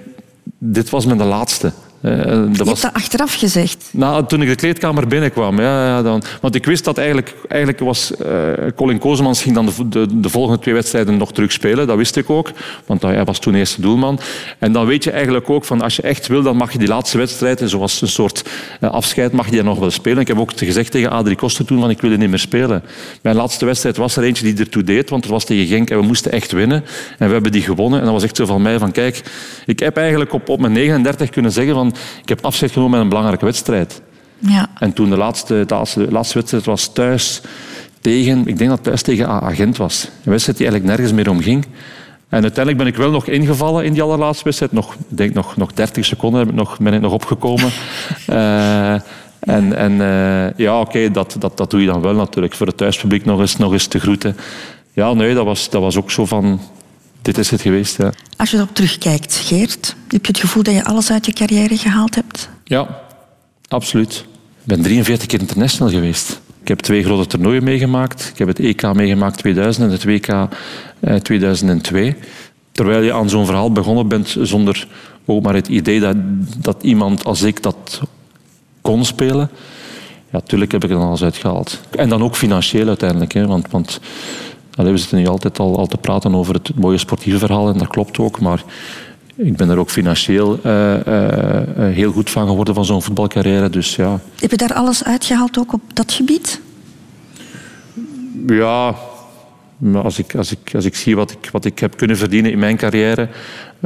dit 0.64 0.90
was 0.90 1.06
mijn 1.06 1.24
laatste. 1.24 1.72
Uh, 2.02 2.12
dat 2.16 2.56
je 2.56 2.64
was... 2.64 2.68
hebt 2.68 2.82
dat 2.82 2.92
achteraf 2.92 3.34
gezegd? 3.34 3.88
Nou, 3.90 4.26
toen 4.26 4.42
ik 4.42 4.48
de 4.48 4.54
kleedkamer 4.54 5.06
binnenkwam. 5.06 5.60
Ja, 5.60 5.86
ja, 5.86 6.02
dan... 6.02 6.22
Want 6.40 6.54
ik 6.54 6.64
wist 6.64 6.84
dat 6.84 6.98
eigenlijk, 6.98 7.34
eigenlijk 7.48 7.82
was... 7.82 8.12
Uh, 8.26 8.52
Colin 8.76 8.98
Kozemans 8.98 9.42
ging 9.42 9.54
dan 9.54 9.66
de, 9.66 9.88
de, 9.88 10.20
de, 10.20 10.28
volgende 10.28 10.58
twee 10.58 10.74
wedstrijden 10.74 11.16
nog 11.16 11.32
terug 11.32 11.52
spelen. 11.52 11.86
Dat 11.86 11.96
wist 11.96 12.16
ik 12.16 12.30
ook. 12.30 12.50
Want 12.86 13.02
hij 13.02 13.24
was 13.24 13.38
toen 13.38 13.54
eerste 13.54 13.80
doelman. 13.80 14.20
En 14.58 14.72
dan 14.72 14.86
weet 14.86 15.04
je 15.04 15.10
eigenlijk 15.10 15.50
ook 15.50 15.64
van 15.64 15.80
als 15.80 15.96
je 15.96 16.02
echt 16.02 16.26
wil, 16.26 16.42
dan 16.42 16.56
mag 16.56 16.72
je 16.72 16.78
die 16.78 16.88
laatste 16.88 17.18
wedstrijd, 17.18 17.62
zoals 17.64 18.00
een 18.00 18.08
soort 18.08 18.44
uh, 18.80 18.90
afscheid, 18.90 19.32
mag 19.32 19.44
je 19.44 19.52
die 19.52 19.62
nog 19.62 19.78
wel 19.78 19.90
spelen. 19.90 20.18
Ik 20.20 20.28
heb 20.28 20.38
ook 20.38 20.52
gezegd 20.56 20.90
tegen 20.90 21.10
Adrie 21.10 21.36
Koster 21.36 21.64
toen 21.64 21.80
van 21.80 21.90
ik 21.90 22.00
wil 22.00 22.16
niet 22.16 22.30
meer 22.30 22.38
spelen. 22.38 22.82
Mijn 23.22 23.36
laatste 23.36 23.64
wedstrijd 23.64 23.96
was 23.96 24.16
er 24.16 24.22
eentje 24.22 24.44
die 24.44 24.64
ertoe 24.64 24.84
deed, 24.84 25.10
want 25.10 25.22
het 25.22 25.32
was 25.32 25.44
tegen 25.44 25.66
Genk 25.66 25.90
en 25.90 25.98
we 25.98 26.04
moesten 26.04 26.32
echt 26.32 26.52
winnen. 26.52 26.84
En 27.18 27.26
we 27.26 27.32
hebben 27.32 27.52
die 27.52 27.62
gewonnen. 27.62 27.98
En 27.98 28.04
dat 28.04 28.14
was 28.14 28.22
echt 28.22 28.36
zo 28.36 28.46
van 28.46 28.62
mij 28.62 28.78
van 28.78 28.92
kijk, 28.92 29.22
ik 29.66 29.78
heb 29.78 29.96
eigenlijk 29.96 30.32
op, 30.32 30.48
op 30.48 30.60
mijn 30.60 30.72
39 30.72 31.30
kunnen 31.30 31.52
zeggen 31.52 31.74
van 31.74 31.91
ik 32.22 32.28
heb 32.28 32.44
afscheid 32.44 32.72
genomen 32.72 32.92
met 32.92 33.00
een 33.00 33.08
belangrijke 33.08 33.44
wedstrijd. 33.44 34.02
Ja. 34.38 34.68
En 34.78 34.92
toen 34.92 35.10
de 35.10 35.16
laatste, 35.16 35.64
de 35.66 35.74
laatste, 35.74 36.06
de 36.06 36.12
laatste 36.12 36.34
wedstrijd 36.38 36.64
was 36.64 36.92
thuis 36.92 37.40
tegen, 38.00 38.38
ik 38.38 38.58
denk 38.58 38.70
dat 38.70 38.78
het 38.78 38.82
thuis 38.82 39.02
tegen 39.02 39.28
Agent 39.28 39.76
was. 39.76 40.04
Een 40.04 40.30
wedstrijd 40.30 40.58
die 40.58 40.66
eigenlijk 40.68 40.96
nergens 40.96 41.16
meer 41.16 41.30
om 41.30 41.42
ging. 41.42 41.66
En 42.28 42.42
uiteindelijk 42.42 42.84
ben 42.84 42.86
ik 42.92 42.96
wel 42.96 43.10
nog 43.10 43.26
ingevallen 43.26 43.84
in 43.84 43.92
die 43.92 44.02
allerlaatste 44.02 44.44
wedstrijd. 44.44 44.72
Nog, 44.72 44.94
ik 44.94 45.16
denk 45.16 45.34
nog, 45.34 45.56
nog 45.56 45.72
30 45.72 46.04
seconden 46.04 46.54
nog, 46.54 46.78
ben 46.78 46.94
ik 46.94 47.00
nog 47.00 47.12
opgekomen. 47.12 47.70
uh, 48.30 48.92
en, 49.56 49.76
en 49.76 49.92
uh, 49.92 50.56
ja, 50.56 50.80
oké, 50.80 50.88
okay, 50.88 51.10
dat, 51.10 51.36
dat, 51.38 51.56
dat 51.56 51.70
doe 51.70 51.80
je 51.80 51.86
dan 51.86 52.00
wel 52.00 52.14
natuurlijk. 52.14 52.54
Voor 52.54 52.66
het 52.66 52.76
thuispubliek 52.76 53.24
nog 53.24 53.40
eens, 53.40 53.56
nog 53.56 53.72
eens 53.72 53.86
te 53.86 54.00
groeten. 54.00 54.36
Ja, 54.92 55.12
nee, 55.12 55.34
dat 55.34 55.44
was, 55.44 55.70
dat 55.70 55.80
was 55.80 55.96
ook 55.96 56.10
zo 56.10 56.26
van 56.26 56.60
dit 57.22 57.38
is 57.38 57.50
het 57.50 57.60
geweest. 57.60 57.96
Ja. 57.96 58.12
Als 58.36 58.50
je 58.50 58.56
erop 58.56 58.74
terugkijkt, 58.74 59.34
Geert, 59.34 59.94
heb 60.08 60.26
je 60.26 60.32
het 60.32 60.40
gevoel 60.40 60.62
dat 60.62 60.74
je 60.74 60.84
alles 60.84 61.10
uit 61.10 61.26
je 61.26 61.32
carrière 61.32 61.76
gehaald 61.76 62.14
hebt? 62.14 62.48
Ja, 62.64 63.00
absoluut. 63.68 64.24
Ik 64.60 64.68
ben 64.68 64.82
43 64.82 65.26
keer 65.26 65.40
international 65.40 65.92
geweest. 65.92 66.40
Ik 66.62 66.68
heb 66.68 66.78
twee 66.78 67.04
grote 67.04 67.26
toernooien 67.26 67.64
meegemaakt. 67.64 68.30
Ik 68.32 68.38
heb 68.38 68.48
het 68.48 68.58
EK 68.58 68.92
meegemaakt 68.94 69.38
2000 69.38 69.86
en 69.86 69.92
het 69.92 70.04
WK 70.04 70.28
eh, 71.00 71.14
2002. 71.14 72.16
Terwijl 72.72 73.02
je 73.02 73.12
aan 73.12 73.28
zo'n 73.28 73.46
verhaal 73.46 73.72
begonnen 73.72 74.08
bent 74.08 74.36
zonder 74.40 74.86
ook 75.24 75.42
maar 75.42 75.54
het 75.54 75.68
idee 75.68 76.00
dat, 76.00 76.16
dat 76.58 76.82
iemand 76.82 77.24
als 77.24 77.42
ik 77.42 77.62
dat 77.62 78.00
kon 78.80 79.04
spelen. 79.04 79.50
Ja, 80.32 80.40
tuurlijk 80.40 80.72
heb 80.72 80.84
ik 80.84 80.90
er 80.90 80.96
dan 80.96 81.06
alles 81.06 81.22
uitgehaald. 81.22 81.80
En 81.90 82.08
dan 82.08 82.22
ook 82.22 82.36
financieel 82.36 82.88
uiteindelijk. 82.88 83.32
Hè, 83.32 83.46
want, 83.46 83.70
want 83.70 84.00
Allee, 84.74 84.92
we 84.92 84.98
zitten 84.98 85.18
nu 85.18 85.26
altijd 85.26 85.58
al, 85.58 85.78
al 85.78 85.86
te 85.86 85.96
praten 85.96 86.34
over 86.34 86.54
het 86.54 86.74
mooie 86.74 86.98
sportieve 86.98 87.38
verhaal 87.38 87.68
en 87.68 87.78
dat 87.78 87.88
klopt 87.88 88.18
ook, 88.18 88.40
maar 88.40 88.64
ik 89.36 89.56
ben 89.56 89.70
er 89.70 89.78
ook 89.78 89.90
financieel 89.90 90.58
uh, 90.66 90.94
uh, 91.06 91.62
heel 91.76 92.12
goed 92.12 92.30
van 92.30 92.46
geworden 92.46 92.74
van 92.74 92.84
zo'n 92.84 93.02
voetbalcarrière. 93.02 93.70
Dus, 93.70 93.96
ja. 93.96 94.20
Heb 94.38 94.50
je 94.50 94.56
daar 94.56 94.74
alles 94.74 95.04
uitgehaald 95.04 95.58
ook 95.58 95.72
op 95.72 95.82
dat 95.92 96.12
gebied? 96.12 96.60
Ja, 98.46 98.94
als 99.94 100.18
ik, 100.18 100.34
als 100.34 100.52
ik, 100.52 100.74
als 100.74 100.84
ik 100.84 100.94
zie 100.94 101.16
wat 101.16 101.30
ik, 101.30 101.48
wat 101.52 101.64
ik 101.64 101.78
heb 101.78 101.96
kunnen 101.96 102.16
verdienen 102.16 102.52
in 102.52 102.58
mijn 102.58 102.76
carrière, 102.76 103.28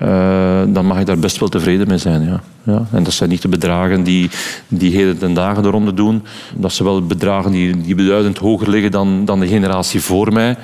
uh, 0.02 0.62
dan 0.68 0.86
mag 0.86 1.00
ik 1.00 1.06
daar 1.06 1.18
best 1.18 1.38
wel 1.38 1.48
tevreden 1.48 1.88
mee 1.88 1.98
zijn. 1.98 2.22
Ja. 2.24 2.42
Ja, 2.66 2.86
en 2.92 3.02
dat 3.02 3.12
zijn 3.12 3.30
niet 3.30 3.42
de 3.42 3.48
bedragen 3.48 4.02
die, 4.02 4.30
die 4.68 4.96
heden 4.96 5.18
ten 5.18 5.34
dagen 5.34 5.62
de 5.62 5.94
doen. 5.94 6.22
Dat 6.54 6.72
zijn 6.72 6.88
wel 6.88 7.06
bedragen 7.06 7.50
die, 7.50 7.80
die 7.80 7.94
beduidend 7.94 8.38
hoger 8.38 8.70
liggen 8.70 8.90
dan, 8.90 9.24
dan 9.24 9.40
de 9.40 9.46
generatie 9.46 10.00
voor 10.00 10.32
mij. 10.32 10.56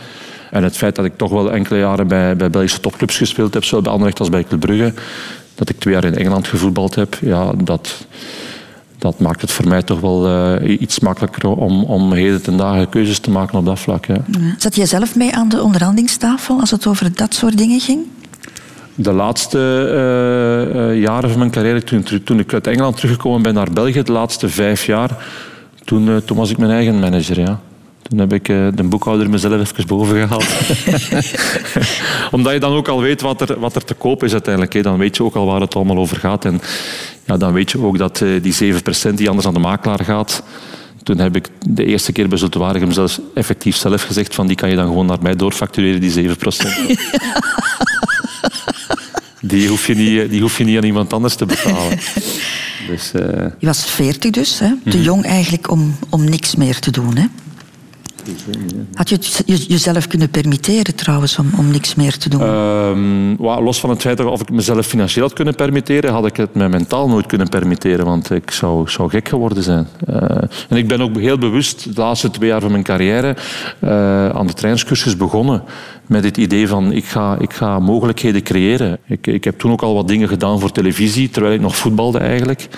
En 0.50 0.62
het 0.62 0.76
feit 0.76 0.96
dat 0.96 1.04
ik 1.04 1.16
toch 1.16 1.30
wel 1.30 1.52
enkele 1.52 1.78
jaren 1.78 2.08
bij, 2.08 2.36
bij 2.36 2.50
Belgische 2.50 2.80
topclubs 2.80 3.16
gespeeld 3.16 3.54
heb, 3.54 3.64
zowel 3.64 3.82
bij 3.82 3.92
Anderlecht 3.92 4.18
als 4.18 4.28
bij 4.28 4.44
Club 4.44 4.60
Brugge, 4.60 4.92
dat 5.54 5.68
ik 5.68 5.78
twee 5.78 5.94
jaar 5.94 6.04
in 6.04 6.16
Engeland 6.16 6.48
gevoetbald 6.48 6.94
heb, 6.94 7.18
ja, 7.20 7.52
dat, 7.52 8.06
dat 9.02 9.18
maakt 9.18 9.40
het 9.40 9.50
voor 9.50 9.68
mij 9.68 9.82
toch 9.82 10.00
wel 10.00 10.28
uh, 10.28 10.80
iets 10.80 11.00
makkelijker 11.00 11.50
om, 11.50 11.84
om 11.84 12.12
heden 12.12 12.42
ten 12.42 12.56
dagen 12.56 12.88
keuzes 12.88 13.18
te 13.18 13.30
maken 13.30 13.58
op 13.58 13.64
dat 13.64 13.78
vlak. 13.78 14.06
Ja. 14.06 14.16
Zat 14.58 14.76
jij 14.76 14.86
zelf 14.86 15.16
mee 15.16 15.34
aan 15.34 15.48
de 15.48 15.62
onderhandelingstafel 15.62 16.60
als 16.60 16.70
het 16.70 16.86
over 16.86 17.16
dat 17.16 17.34
soort 17.34 17.58
dingen 17.58 17.80
ging? 17.80 18.00
De 18.94 19.12
laatste 19.12 19.58
uh, 19.58 20.80
uh, 20.80 21.00
jaren 21.00 21.28
van 21.28 21.38
mijn 21.38 21.50
carrière, 21.50 21.82
toen, 21.82 22.04
toen, 22.24 22.38
ik 22.38 22.52
uit 22.52 22.66
Engeland 22.66 22.96
teruggekomen 22.96 23.42
ben 23.42 23.54
naar 23.54 23.72
België, 23.72 24.02
de 24.02 24.12
laatste 24.12 24.48
vijf 24.48 24.86
jaar, 24.86 25.10
toen, 25.84 26.22
toen 26.24 26.36
was 26.36 26.50
ik 26.50 26.58
mijn 26.58 26.70
eigen 26.70 26.98
manager. 26.98 27.40
Ja. 27.40 27.60
Toen 28.12 28.20
heb 28.20 28.32
ik 28.32 28.46
de 28.46 28.82
boekhouder 28.82 29.30
mezelf 29.30 29.60
even 29.60 29.86
boven 29.86 30.28
gehaald. 30.28 30.46
Omdat 32.34 32.52
je 32.52 32.60
dan 32.60 32.72
ook 32.72 32.88
al 32.88 33.00
weet 33.00 33.20
wat 33.20 33.40
er, 33.40 33.60
wat 33.60 33.74
er 33.74 33.84
te 33.84 33.94
koop 33.94 34.24
is 34.24 34.32
uiteindelijk. 34.32 34.82
Dan 34.82 34.98
weet 34.98 35.16
je 35.16 35.22
ook 35.22 35.34
al 35.34 35.46
waar 35.46 35.60
het 35.60 35.74
allemaal 35.74 35.96
over 35.96 36.16
gaat. 36.16 36.44
En 36.44 36.60
ja, 37.24 37.36
dan 37.36 37.52
weet 37.52 37.70
je 37.70 37.84
ook 37.84 37.98
dat 37.98 38.24
die 38.42 38.74
7% 39.10 39.14
die 39.14 39.28
anders 39.28 39.46
aan 39.46 39.54
de 39.54 39.60
makelaar 39.60 40.04
gaat... 40.04 40.42
Toen 41.02 41.18
heb 41.18 41.36
ik 41.36 41.48
de 41.68 41.84
eerste 41.84 42.12
keer 42.12 42.28
bij 42.28 42.38
Zultuarium 42.38 42.92
zelfs 42.92 43.20
effectief 43.34 43.76
zelf 43.76 44.02
gezegd 44.02 44.34
van 44.34 44.46
die 44.46 44.56
kan 44.56 44.70
je 44.70 44.76
dan 44.76 44.86
gewoon 44.86 45.06
naar 45.06 45.22
mij 45.22 45.36
doorfactureren, 45.36 46.00
die 46.00 46.28
7%. 46.28 46.30
die, 49.40 49.68
hoef 49.68 49.86
je 49.86 49.94
niet, 49.94 50.30
die 50.30 50.40
hoef 50.40 50.58
je 50.58 50.64
niet 50.64 50.76
aan 50.76 50.84
iemand 50.84 51.12
anders 51.12 51.34
te 51.34 51.46
betalen. 51.46 51.98
Dus, 52.88 53.12
uh... 53.14 53.22
Je 53.58 53.66
was 53.66 53.84
40 53.84 54.30
dus, 54.30 54.58
hè? 54.58 54.68
te 54.68 54.74
mm-hmm. 54.84 55.02
jong 55.02 55.24
eigenlijk 55.24 55.70
om, 55.70 55.96
om 56.08 56.24
niks 56.24 56.54
meer 56.54 56.78
te 56.78 56.90
doen. 56.90 57.16
Hè? 57.16 57.26
Had 58.94 59.08
je 59.08 59.14
het 59.14 59.66
jezelf 59.66 60.06
kunnen 60.06 60.30
permitteren 60.30 60.94
trouwens 60.94 61.38
om, 61.38 61.50
om 61.56 61.70
niks 61.70 61.94
meer 61.94 62.18
te 62.18 62.28
doen? 62.28 62.40
Well, 63.38 63.62
los 63.62 63.80
van 63.80 63.90
het 63.90 64.00
feit 64.00 64.24
of 64.24 64.40
ik 64.40 64.50
mezelf 64.50 64.86
financieel 64.86 65.24
had 65.24 65.34
kunnen 65.34 65.54
permitteren, 65.54 66.12
had 66.12 66.26
ik 66.26 66.36
het 66.36 66.54
me 66.54 66.68
mentaal 66.68 67.08
nooit 67.08 67.26
kunnen 67.26 67.48
permitteren, 67.48 68.04
want 68.04 68.30
ik 68.30 68.50
zou, 68.50 68.90
zou 68.90 69.10
gek 69.10 69.28
geworden 69.28 69.62
zijn. 69.62 69.86
Uh, 70.08 70.16
en 70.68 70.76
ik 70.76 70.88
ben 70.88 71.00
ook 71.00 71.18
heel 71.18 71.38
bewust 71.38 71.94
de 71.94 72.00
laatste 72.00 72.30
twee 72.30 72.48
jaar 72.48 72.60
van 72.60 72.70
mijn 72.70 72.82
carrière 72.82 73.36
uh, 73.80 74.28
aan 74.28 74.46
de 74.46 74.52
trainerscursus 74.52 75.16
begonnen 75.16 75.62
met 76.12 76.24
het 76.24 76.36
idee 76.36 76.68
van 76.68 76.92
ik 76.92 77.04
ga, 77.04 77.36
ik 77.38 77.52
ga 77.52 77.78
mogelijkheden 77.78 78.42
creëren. 78.42 78.98
Ik, 79.06 79.26
ik 79.26 79.44
heb 79.44 79.58
toen 79.58 79.72
ook 79.72 79.82
al 79.82 79.94
wat 79.94 80.08
dingen 80.08 80.28
gedaan 80.28 80.60
voor 80.60 80.72
televisie, 80.72 81.30
terwijl 81.30 81.54
ik 81.54 81.60
nog 81.60 81.76
voetbalde 81.76 82.18
eigenlijk. 82.18 82.68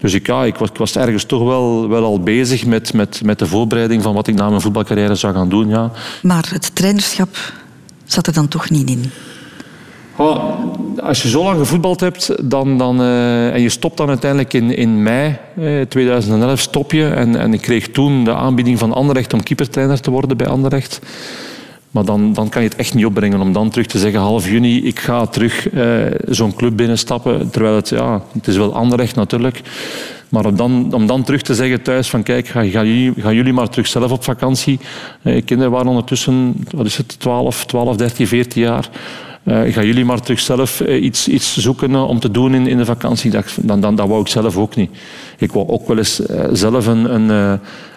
Dus 0.00 0.14
ik, 0.14 0.26
ja, 0.26 0.44
ik, 0.44 0.56
was, 0.56 0.68
ik 0.68 0.76
was 0.76 0.96
ergens 0.96 1.24
toch 1.24 1.42
wel, 1.42 1.88
wel 1.88 2.04
al 2.04 2.20
bezig 2.20 2.66
met, 2.66 2.92
met, 2.92 3.20
met 3.24 3.38
de 3.38 3.46
voorbereiding 3.46 4.02
van 4.02 4.14
wat 4.14 4.26
ik 4.26 4.34
na 4.34 4.48
mijn 4.48 4.60
voetbalcarrière 4.60 5.14
zou 5.14 5.34
gaan 5.34 5.48
doen. 5.48 5.68
Ja. 5.68 5.90
Maar 6.22 6.48
het 6.52 6.74
trainerschap 6.74 7.36
zat 8.04 8.26
er 8.26 8.32
dan 8.32 8.48
toch 8.48 8.70
niet 8.70 8.90
in? 8.90 9.10
Oh, 10.16 10.44
als 11.02 11.22
je 11.22 11.28
zo 11.28 11.42
lang 11.42 11.58
gevoetbald 11.58 12.00
hebt 12.00 12.50
dan, 12.50 12.78
dan, 12.78 13.00
uh, 13.00 13.54
en 13.54 13.60
je 13.60 13.68
stopt 13.68 13.96
dan 13.96 14.08
uiteindelijk 14.08 14.52
in, 14.52 14.76
in 14.76 15.02
mei 15.02 15.36
eh, 15.56 15.80
2011, 15.80 16.60
stop 16.60 16.92
je. 16.92 17.06
En, 17.08 17.36
en 17.36 17.52
ik 17.52 17.60
kreeg 17.60 17.88
toen 17.88 18.24
de 18.24 18.34
aanbieding 18.34 18.78
van 18.78 18.92
Anderlecht 18.92 19.32
om 19.32 19.42
keepertrainer 19.42 20.00
te 20.00 20.10
worden 20.10 20.36
bij 20.36 20.46
Anderlecht. 20.46 21.00
Maar 21.90 22.04
dan, 22.04 22.32
dan 22.32 22.48
kan 22.48 22.62
je 22.62 22.68
het 22.68 22.78
echt 22.78 22.94
niet 22.94 23.04
opbrengen 23.04 23.40
om 23.40 23.52
dan 23.52 23.70
terug 23.70 23.86
te 23.86 23.98
zeggen 23.98 24.20
half 24.20 24.48
juni, 24.48 24.84
ik 24.84 24.98
ga 24.98 25.26
terug 25.26 25.72
uh, 25.72 26.04
zo'n 26.28 26.54
club 26.54 26.76
binnenstappen. 26.76 27.50
Terwijl 27.50 27.74
het, 27.76 27.88
ja, 27.88 28.22
het 28.32 28.48
is 28.48 28.56
wel 28.56 28.74
Anderlecht 28.74 29.16
natuurlijk. 29.16 29.62
Maar 30.28 30.46
om 30.46 30.56
dan, 30.56 30.92
om 30.92 31.06
dan 31.06 31.22
terug 31.22 31.42
te 31.42 31.54
zeggen 31.54 31.82
thuis 31.82 32.10
van 32.10 32.22
kijk, 32.22 32.46
gaan 32.46 32.70
ga 32.70 32.84
jullie, 32.84 33.12
ga 33.16 33.32
jullie 33.32 33.52
maar 33.52 33.68
terug 33.68 33.86
zelf 33.86 34.12
op 34.12 34.24
vakantie. 34.24 34.78
Uh, 35.22 35.42
kinderen 35.44 35.72
waren 35.72 35.88
ondertussen, 35.88 36.64
wat 36.70 36.86
is 36.86 36.96
het, 36.96 37.18
12, 37.18 37.66
12 37.66 37.96
13, 37.96 38.26
14 38.26 38.62
jaar. 38.62 38.88
Uh, 39.44 39.72
gaan 39.72 39.86
jullie 39.86 40.04
maar 40.04 40.20
terug 40.20 40.40
zelf 40.40 40.80
uh, 40.80 41.02
iets, 41.02 41.28
iets 41.28 41.56
zoeken 41.56 41.90
uh, 41.90 42.08
om 42.08 42.20
te 42.20 42.30
doen 42.30 42.54
in, 42.54 42.66
in 42.66 42.76
de 42.76 42.84
vakantie. 42.84 43.30
Dat, 43.30 43.56
dan, 43.60 43.80
dan, 43.80 43.94
dat 43.94 44.08
wou 44.08 44.20
ik 44.20 44.28
zelf 44.28 44.56
ook 44.56 44.76
niet. 44.76 44.90
Ik 45.40 45.52
wou 45.52 45.68
ook 45.68 45.88
wel 45.88 45.96
eens 45.98 46.20
zelf 46.52 46.86
een, 46.86 47.14
een, 47.14 47.30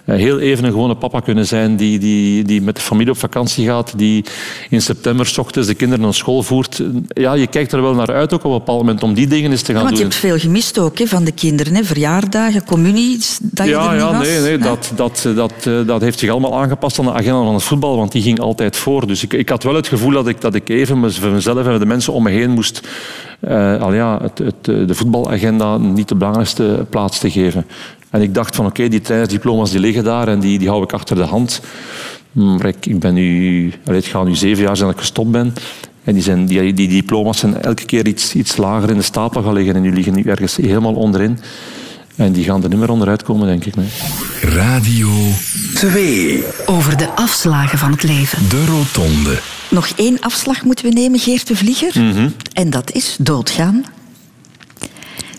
eh, 0.05 0.15
heel 0.15 0.39
even 0.39 0.63
een 0.65 0.71
gewone 0.71 0.95
papa 0.95 1.19
kunnen 1.19 1.45
zijn 1.47 1.75
die, 1.75 1.99
die, 1.99 2.43
die 2.43 2.61
met 2.61 2.75
de 2.75 2.81
familie 2.81 3.11
op 3.11 3.17
vakantie 3.17 3.65
gaat, 3.65 3.93
die 3.97 4.25
in 4.69 4.81
september 4.81 5.25
's 5.25 5.37
ochtends 5.37 5.67
de 5.67 5.73
kinderen 5.73 6.03
naar 6.03 6.13
school 6.13 6.43
voert. 6.43 6.81
Ja, 7.07 7.33
je 7.33 7.47
kijkt 7.47 7.71
er 7.71 7.81
wel 7.81 7.93
naar 7.93 8.11
uit 8.13 8.33
ook 8.33 8.43
op 8.43 8.51
een 8.51 8.57
bepaald 8.57 8.77
moment 8.77 9.03
om 9.03 9.13
die 9.13 9.27
dingen 9.27 9.51
eens 9.51 9.61
te 9.61 9.73
gaan 9.73 9.83
Want 9.83 9.97
je 9.97 10.01
doen. 10.01 10.11
hebt 10.11 10.21
veel 10.25 10.37
gemist 10.37 10.79
ook 10.79 10.99
hè, 10.99 11.05
van 11.07 11.23
de 11.23 11.31
kinderen. 11.31 11.75
Hè? 11.75 11.83
Verjaardagen, 11.83 12.63
communies, 12.65 13.39
dat 13.41 13.67
je 13.67 13.73
er 13.75 13.79
Ja, 13.81 13.91
niet 13.91 14.01
ja 14.01 14.17
was. 14.17 14.27
nee, 14.27 14.39
nee 14.39 14.57
dat, 14.57 14.91
dat, 14.95 15.29
dat, 15.35 15.53
eh, 15.63 15.73
dat 15.85 16.01
heeft 16.01 16.19
zich 16.19 16.29
allemaal 16.29 16.59
aangepast 16.59 16.99
aan 16.99 17.05
de 17.05 17.13
agenda 17.13 17.43
van 17.43 17.53
het 17.53 17.63
voetbal, 17.63 17.97
want 17.97 18.11
die 18.11 18.21
ging 18.21 18.39
altijd 18.39 18.75
voor. 18.75 19.07
Dus 19.07 19.23
ik, 19.23 19.33
ik 19.33 19.49
had 19.49 19.63
wel 19.63 19.75
het 19.75 19.87
gevoel 19.87 20.11
dat 20.11 20.27
ik, 20.27 20.41
dat 20.41 20.55
ik 20.55 20.69
even 20.69 21.13
voor 21.13 21.31
mezelf 21.31 21.65
en 21.67 21.79
de 21.79 21.85
mensen 21.85 22.13
om 22.13 22.23
me 22.23 22.29
heen 22.31 22.49
moest 22.51 22.87
eh, 23.41 23.81
al 23.81 23.93
ja, 23.93 24.19
het, 24.21 24.37
het, 24.37 24.67
eh, 24.67 24.87
de 24.87 24.95
voetbalagenda 24.95 25.77
niet 25.77 26.07
de 26.07 26.15
belangrijkste 26.15 26.85
plaats 26.89 27.19
te 27.19 27.31
geven. 27.31 27.65
En 28.09 28.21
ik 28.21 28.33
dacht 28.33 28.55
van 28.55 28.65
oké, 28.65 28.87
die 28.87 29.01
trainersdiploma's 29.01 29.71
die 29.71 29.79
liggen 29.79 30.03
daar 30.03 30.27
en 30.27 30.39
die, 30.39 30.59
die 30.59 30.67
hou 30.67 30.83
ik 30.83 30.93
achter 30.93 31.15
de 31.15 31.23
hand. 31.23 31.61
Maar 32.31 32.65
ik, 32.65 32.85
ik 32.85 32.99
ben 32.99 33.13
nu, 33.13 33.73
allee, 33.85 33.99
het 33.99 34.09
gaat 34.09 34.25
nu 34.25 34.35
zeven 34.35 34.63
jaar 34.63 34.75
zijn 34.75 34.87
dat 34.87 34.95
ik 34.97 35.03
gestopt 35.03 35.31
ben. 35.31 35.53
En 36.03 36.13
die, 36.13 36.23
zijn, 36.23 36.45
die, 36.45 36.73
die 36.73 36.87
diploma's 36.87 37.39
zijn 37.39 37.61
elke 37.61 37.85
keer 37.85 38.07
iets, 38.07 38.35
iets 38.35 38.57
lager 38.57 38.89
in 38.89 38.97
de 38.97 39.01
stapel 39.01 39.43
gaan 39.43 39.53
liggen. 39.53 39.75
En 39.75 39.81
die 39.81 39.91
liggen 39.91 40.13
nu 40.13 40.23
ergens 40.23 40.55
helemaal 40.55 40.93
onderin. 40.93 41.39
En 42.15 42.31
die 42.31 42.43
gaan 42.43 42.63
er 42.63 42.69
niet 42.69 42.79
meer 42.79 42.89
onderuit 42.89 43.23
komen, 43.23 43.47
denk 43.47 43.65
ik. 43.65 43.75
Nee. 43.75 43.87
Radio 44.41 45.09
2. 45.73 46.43
Over 46.65 46.97
de 46.97 47.09
afslagen 47.15 47.77
van 47.77 47.91
het 47.91 48.03
leven. 48.03 48.49
De 48.49 48.65
Rotonde. 48.65 49.39
Nog 49.72 49.88
één 49.95 50.19
afslag 50.19 50.63
moeten 50.63 50.86
we 50.86 50.91
nemen, 50.91 51.19
Geert 51.19 51.47
de 51.47 51.55
Vlieger. 51.55 52.01
Mhm. 52.03 52.30
En 52.53 52.69
dat 52.69 52.91
is 52.91 53.15
doodgaan. 53.19 53.86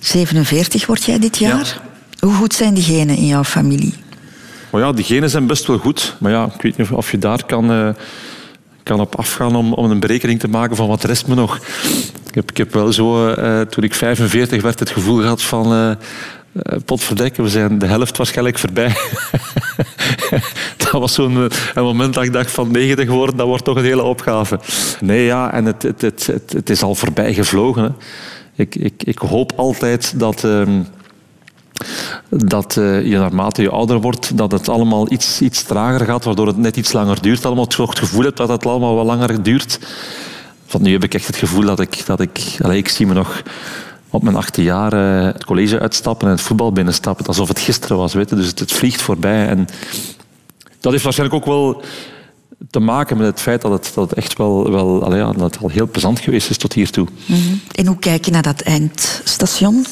47 0.01 0.87
word 0.87 1.05
jij 1.05 1.19
dit 1.19 1.39
jaar. 1.39 1.81
Hoe 2.19 2.35
goed 2.35 2.55
zijn 2.55 2.75
die 2.75 2.83
genen 2.85 3.17
in 3.17 3.27
jouw 3.27 3.45
familie? 3.45 3.95
Maar 4.71 4.81
ja, 4.81 4.93
die 4.93 5.05
genen 5.05 5.31
zijn 5.31 5.47
best 5.47 5.67
wel 5.67 5.79
goed. 5.79 6.17
Maar 6.21 6.33
ja, 6.33 6.45
ik 6.55 6.63
weet 6.63 6.77
niet 6.77 6.91
of- 6.91 7.11
je 7.11 7.19
daar 7.19 7.45
kan, 7.47 7.71
eh, 7.73 7.89
kan 8.83 9.01
op 9.01 9.15
afgaan 9.17 9.57
om, 9.57 9.73
om 9.73 9.91
een 9.91 10.01
berekening 10.01 10.41
te 10.41 10.49
maken 10.49 10.77
van 10.77 10.89
wat 10.89 11.05
rest 11.05 11.27
me 11.27 11.35
nog. 11.35 11.57
Ik 12.29 12.35
heb, 12.35 12.51
ik 12.51 12.57
heb 12.57 12.73
wel 12.73 12.93
zo, 12.93 13.29
eh, 13.29 13.61
toen 13.61 13.85
ik 13.85 13.95
45 13.95 14.63
werd, 14.63 14.79
het 14.79 14.91
gevoel 14.91 15.21
gehad 15.21 15.43
van... 15.43 15.73
eh 15.73 15.91
eh, 16.53 16.79
potverdikke, 16.85 17.43
we 17.43 17.49
zijn 17.49 17.79
de 17.79 17.87
helft 17.87 18.17
waarschijnlijk 18.17 18.59
voorbij. 18.59 18.97
dat 20.93 21.01
was 21.01 21.15
zo'n 21.15 21.51
eh, 21.75 21.83
moment 21.83 22.15
dat 22.15 22.25
ik 22.25 22.33
dacht 22.33 22.51
van 22.51 22.71
90 22.71 23.09
worden, 23.09 23.37
dat 23.37 23.47
wordt 23.47 23.65
toch 23.65 23.77
een 23.77 23.85
hele 23.85 24.03
opgave. 24.03 24.61
Nee, 25.01 25.25
ja, 25.25 25.53
en 25.53 25.65
het, 25.65 25.83
het, 25.83 26.01
het, 26.01 26.27
het, 26.27 26.53
het 26.53 26.71
is 26.71 26.83
al 26.83 26.95
voorbij 26.95 27.35
gevlogen. 27.35 27.83
Hè. 27.83 27.91
Ik, 28.55 28.75
ik, 28.75 29.03
ik 29.03 29.19
hoop 29.19 29.53
altijd 29.57 30.19
dat... 30.19 30.45
ehm, 30.45 30.81
dat 32.29 32.77
eh, 32.77 33.07
je 33.07 33.19
naarmate 33.19 33.63
je 33.63 33.71
ouder 33.71 34.01
wordt, 34.01 34.37
dat 34.37 34.53
het 34.53 34.69
allemaal 34.69 35.13
iets, 35.13 35.41
iets 35.41 35.63
trager 35.63 36.07
gaat, 36.07 36.25
waardoor 36.25 36.47
het 36.47 36.57
net 36.57 36.77
iets 36.77 36.93
langer 36.93 37.23
duurt. 37.23 37.45
Allemaal 37.45 37.67
toch 37.67 37.89
het 37.89 37.99
gevoel 37.99 38.23
hebt 38.23 38.37
dat 38.37 38.49
het 38.49 38.67
allemaal 38.67 38.95
wat 38.95 39.07
langer 39.07 39.43
duurt. 39.43 39.79
Van 40.67 40.83
nu 40.83 40.93
heb 40.93 41.05
ik 41.05 41.15
echt 41.15 41.27
het 41.27 41.37
gevoel 41.37 41.65
dat 41.65 41.81
ik... 41.81 42.07
Dat 42.07 42.21
ik, 42.21 42.57
allee, 42.61 42.79
ik 42.79 42.89
zie 42.89 43.07
me 43.07 43.15
nog 43.15 43.43
op 44.11 44.23
mijn 44.23 44.37
achtste 44.37 44.63
jaar 44.63 44.93
eh, 44.93 45.33
het 45.33 45.45
college 45.45 45.81
uitstappen 45.81 46.27
en 46.27 46.33
het 46.33 46.43
voetbal 46.43 46.73
binnenstappen. 46.73 47.27
Alsof 47.27 47.49
het 47.49 47.61
gisteren 47.61 47.97
was, 47.97 48.15
weet 48.15 48.31
je. 48.31 48.37
Dus 48.37 48.47
het, 48.47 48.59
het 48.59 48.73
vliegt 48.73 49.03
voorbij. 49.03 49.47
En 49.47 49.69
dat 50.83 50.93
heeft 50.93 51.05
waarschijnlijk 51.05 51.41
ook 51.41 51.53
wel 51.55 51.83
te 52.71 52.79
maken 52.81 53.17
met 53.17 53.27
het 53.27 53.41
feit 53.41 53.63
dat 53.63 53.73
het, 53.73 53.93
dat 53.95 54.11
het 54.11 54.19
echt 54.19 54.37
wel, 54.39 54.71
wel 54.71 55.05
allee, 55.05 55.19
ja, 55.19 55.33
dat 55.33 55.55
het 55.55 55.63
al 55.63 55.69
heel 55.69 55.89
plezant 55.89 56.21
geweest 56.21 56.51
is 56.51 56.57
tot 56.57 56.73
hiertoe. 56.73 57.07
En 57.75 57.87
hoe 57.87 57.99
kijk 57.99 58.25
je 58.25 58.31
naar 58.31 58.43
dat 58.43 58.61
eindstation? 58.61 59.87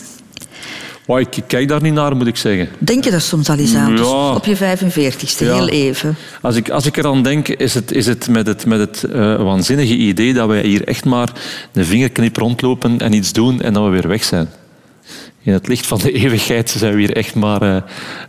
Maar 1.06 1.20
ik 1.20 1.38
kijk 1.46 1.68
daar 1.68 1.82
niet 1.82 1.92
naar, 1.92 2.16
moet 2.16 2.26
ik 2.26 2.36
zeggen. 2.36 2.68
Denk 2.78 3.04
je 3.04 3.10
daar 3.10 3.20
soms 3.20 3.48
al 3.48 3.56
eens 3.56 3.74
aan? 3.74 3.96
Dus 3.96 4.06
op 4.06 4.44
je 4.44 4.56
45ste, 4.56 5.44
Ja. 5.44 5.54
heel 5.54 5.68
even. 5.68 6.16
Als 6.42 6.56
ik, 6.56 6.70
als 6.70 6.86
ik 6.86 6.96
eraan 6.96 7.22
denk, 7.22 7.48
is 7.48 7.74
het, 7.74 7.92
is 7.92 8.06
het 8.06 8.28
met 8.28 8.46
het, 8.46 8.66
met 8.66 8.78
het 8.78 9.04
eh, 9.04 9.42
waanzinnige 9.42 9.96
idee 9.96 10.32
dat 10.34 10.48
wij 10.48 10.62
hier 10.62 10.84
echt 10.88 11.04
maar 11.04 11.32
een 11.72 11.84
vingerknip 11.84 12.36
rondlopen 12.36 12.98
en 12.98 13.12
iets 13.12 13.32
doen 13.32 13.60
en 13.60 13.72
dat 13.72 13.84
we 13.84 13.90
weer 13.90 14.08
weg 14.08 14.24
zijn. 14.24 14.48
In 15.50 15.56
het 15.56 15.68
licht 15.68 15.86
van 15.86 15.98
de 15.98 16.12
eeuwigheid 16.12 16.70
zijn 16.70 16.94
we 16.94 17.00
hier 17.00 17.16
echt 17.16 17.34
maar 17.34 17.62
eh, 17.62 17.82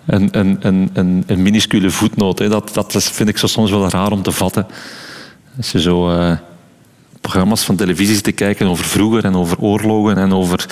een, 0.05 0.27
een, 0.31 0.57
een, 0.93 1.23
een, 1.25 1.41
minuscule 1.41 1.89
voetnoot. 1.89 2.37
Dat, 2.37 2.73
dat 2.73 3.03
vind 3.03 3.29
ik 3.29 3.37
zo 3.37 3.47
soms 3.47 3.71
wel 3.71 3.89
raar 3.89 4.11
om 4.11 4.21
te 4.21 4.31
vatten. 4.31 4.67
Als 5.57 5.71
je 5.71 5.81
zo 5.81 6.09
eh, 6.11 6.37
programma's 7.21 7.63
van 7.63 7.75
televisie 7.75 8.21
te 8.21 8.31
kijken 8.31 8.67
over 8.67 8.85
vroeger 8.85 9.25
en 9.25 9.35
over 9.35 9.59
oorlogen 9.59 10.17
en 10.17 10.33
over 10.33 10.65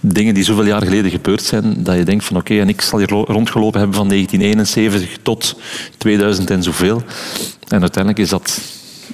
dingen 0.00 0.34
die 0.34 0.44
zoveel 0.44 0.64
jaar 0.64 0.82
geleden 0.82 1.10
gebeurd 1.10 1.42
zijn, 1.42 1.82
dat 1.82 1.96
je 1.96 2.04
denkt 2.04 2.24
van 2.24 2.36
oké, 2.36 2.60
en 2.60 2.68
ik 2.68 2.80
zal 2.80 2.98
hier 2.98 3.10
lo- 3.10 3.24
rondgelopen 3.24 3.78
hebben 3.78 3.96
van 3.96 4.08
1971 4.08 5.18
tot 5.22 5.56
2000 5.98 6.50
en 6.50 6.62
zoveel. 6.62 7.02
En 7.68 7.80
uiteindelijk 7.80 8.22
is 8.22 8.28
dat 8.28 8.60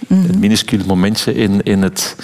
een 0.09 0.39
minuscuul 0.39 0.81
momentje 0.87 1.35
in, 1.35 1.63
in 1.63 1.83
het... 1.83 2.17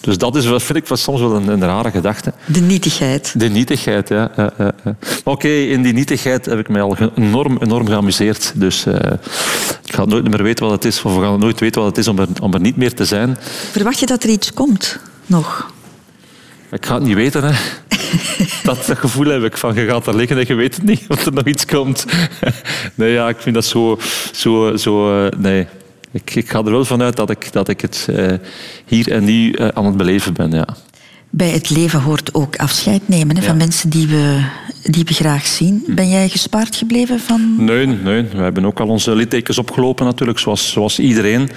Dus 0.00 0.18
dat 0.18 0.36
is, 0.36 0.46
wel- 0.46 0.60
vind 0.60 0.78
ik 0.78 0.86
wel 0.88 0.98
soms 0.98 1.20
wel 1.20 1.34
een, 1.34 1.48
een 1.48 1.60
rare 1.60 1.90
gedachte. 1.90 2.32
De 2.46 2.60
nietigheid. 2.60 3.32
De 3.36 3.48
nietigheid, 3.48 4.08
ja. 4.08 4.30
Maar 4.56 4.72
Oké, 5.24 5.48
in 5.48 5.82
die 5.82 5.92
nietigheid 5.92 6.46
heb 6.46 6.58
ik 6.58 6.68
mij 6.68 6.82
al 6.82 6.96
enorm, 7.16 7.58
enorm 7.60 7.86
geamuseerd. 7.86 8.52
Dus 8.54 8.86
eh, 8.86 8.94
ik 9.84 9.94
ga 9.94 10.04
nooit 10.04 10.30
meer 10.30 10.42
weten 10.42 10.64
wat 10.64 10.74
het 10.74 10.84
is, 10.84 11.02
of 11.02 11.14
we 11.16 11.22
gaan 11.22 11.38
nooit 11.38 11.60
weten 11.60 11.80
wat 11.80 11.90
het 11.90 11.98
is 11.98 12.08
om 12.08 12.18
er, 12.18 12.28
om 12.40 12.54
er 12.54 12.60
niet 12.60 12.76
meer 12.76 12.94
te 12.94 13.04
zijn. 13.04 13.36
Verwacht 13.70 13.98
je 13.98 14.06
dat 14.06 14.22
er 14.22 14.28
iets 14.30 14.52
komt? 14.52 14.98
Nog? 15.26 15.72
Ik 16.70 16.86
ga 16.86 16.94
het 16.94 17.02
niet 17.04 17.14
weten, 17.14 17.44
hè. 17.44 17.52
Dat, 18.62 18.84
dat 18.86 18.98
gevoel 18.98 19.26
heb 19.26 19.42
ik 19.42 19.56
van, 19.56 19.74
je 19.74 19.86
gaat 19.86 20.06
er 20.06 20.16
liggen 20.16 20.38
en 20.38 20.44
je 20.46 20.54
weet 20.54 20.74
het 20.74 20.84
niet 20.84 21.04
of 21.08 21.26
er 21.26 21.32
nog 21.32 21.44
iets 21.44 21.66
komt. 21.66 22.04
Nee, 22.94 23.12
ja, 23.12 23.28
ik 23.28 23.36
vind 23.38 23.54
dat 23.54 23.64
zo... 23.64 23.98
zo, 24.32 24.76
zo 24.76 25.24
eh, 25.24 25.30
nee. 25.38 25.66
Ik, 26.14 26.34
ik 26.34 26.50
ga 26.50 26.58
er 26.58 26.70
wel 26.70 26.84
vanuit 26.84 27.16
dat 27.16 27.30
ik, 27.30 27.52
dat 27.52 27.68
ik 27.68 27.80
het 27.80 28.08
eh, 28.10 28.32
hier 28.86 29.12
en 29.12 29.24
nu 29.24 29.52
eh, 29.52 29.68
aan 29.68 29.86
het 29.86 29.96
beleven 29.96 30.32
ben, 30.32 30.50
ja. 30.50 30.66
Bij 31.30 31.50
het 31.50 31.70
leven 31.70 32.00
hoort 32.00 32.34
ook 32.34 32.56
afscheid 32.56 33.08
nemen 33.08 33.36
hè, 33.36 33.42
van 33.42 33.56
mensen 33.56 33.90
die 33.90 34.06
we, 34.06 34.44
die 34.82 35.04
we 35.04 35.14
graag 35.14 35.46
zien. 35.46 35.84
Ben 35.88 36.08
jij 36.08 36.28
gespaard 36.28 36.76
gebleven 36.76 37.20
van... 37.20 37.64
Nee, 37.64 37.86
nee, 37.86 38.22
we 38.22 38.42
hebben 38.42 38.64
ook 38.64 38.80
al 38.80 38.88
onze 38.88 39.14
littekens 39.14 39.58
opgelopen 39.58 40.04
natuurlijk, 40.04 40.38
zoals, 40.38 40.70
zoals 40.70 40.98
iedereen. 40.98 41.48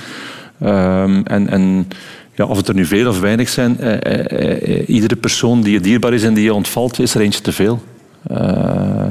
Ehm, 0.59 1.21
en, 1.23 1.49
en 1.49 1.87
ja, 2.35 2.45
of 2.45 2.57
het 2.57 2.67
er 2.67 2.73
nu 2.73 2.85
veel 2.85 3.09
of 3.09 3.19
weinig 3.19 3.49
zijn, 3.49 3.79
eh, 3.79 3.93
eh, 3.93 4.79
eh, 4.79 4.89
iedere 4.89 5.15
persoon 5.15 5.61
die 5.61 5.73
je 5.73 5.79
dierbaar 5.79 6.13
is 6.13 6.23
en 6.23 6.33
die 6.33 6.43
je 6.43 6.53
ontvalt, 6.53 6.99
is 6.99 7.15
er 7.15 7.21
eentje 7.21 7.41
te 7.41 7.51
veel. 7.51 7.81
Eh, 8.27 9.05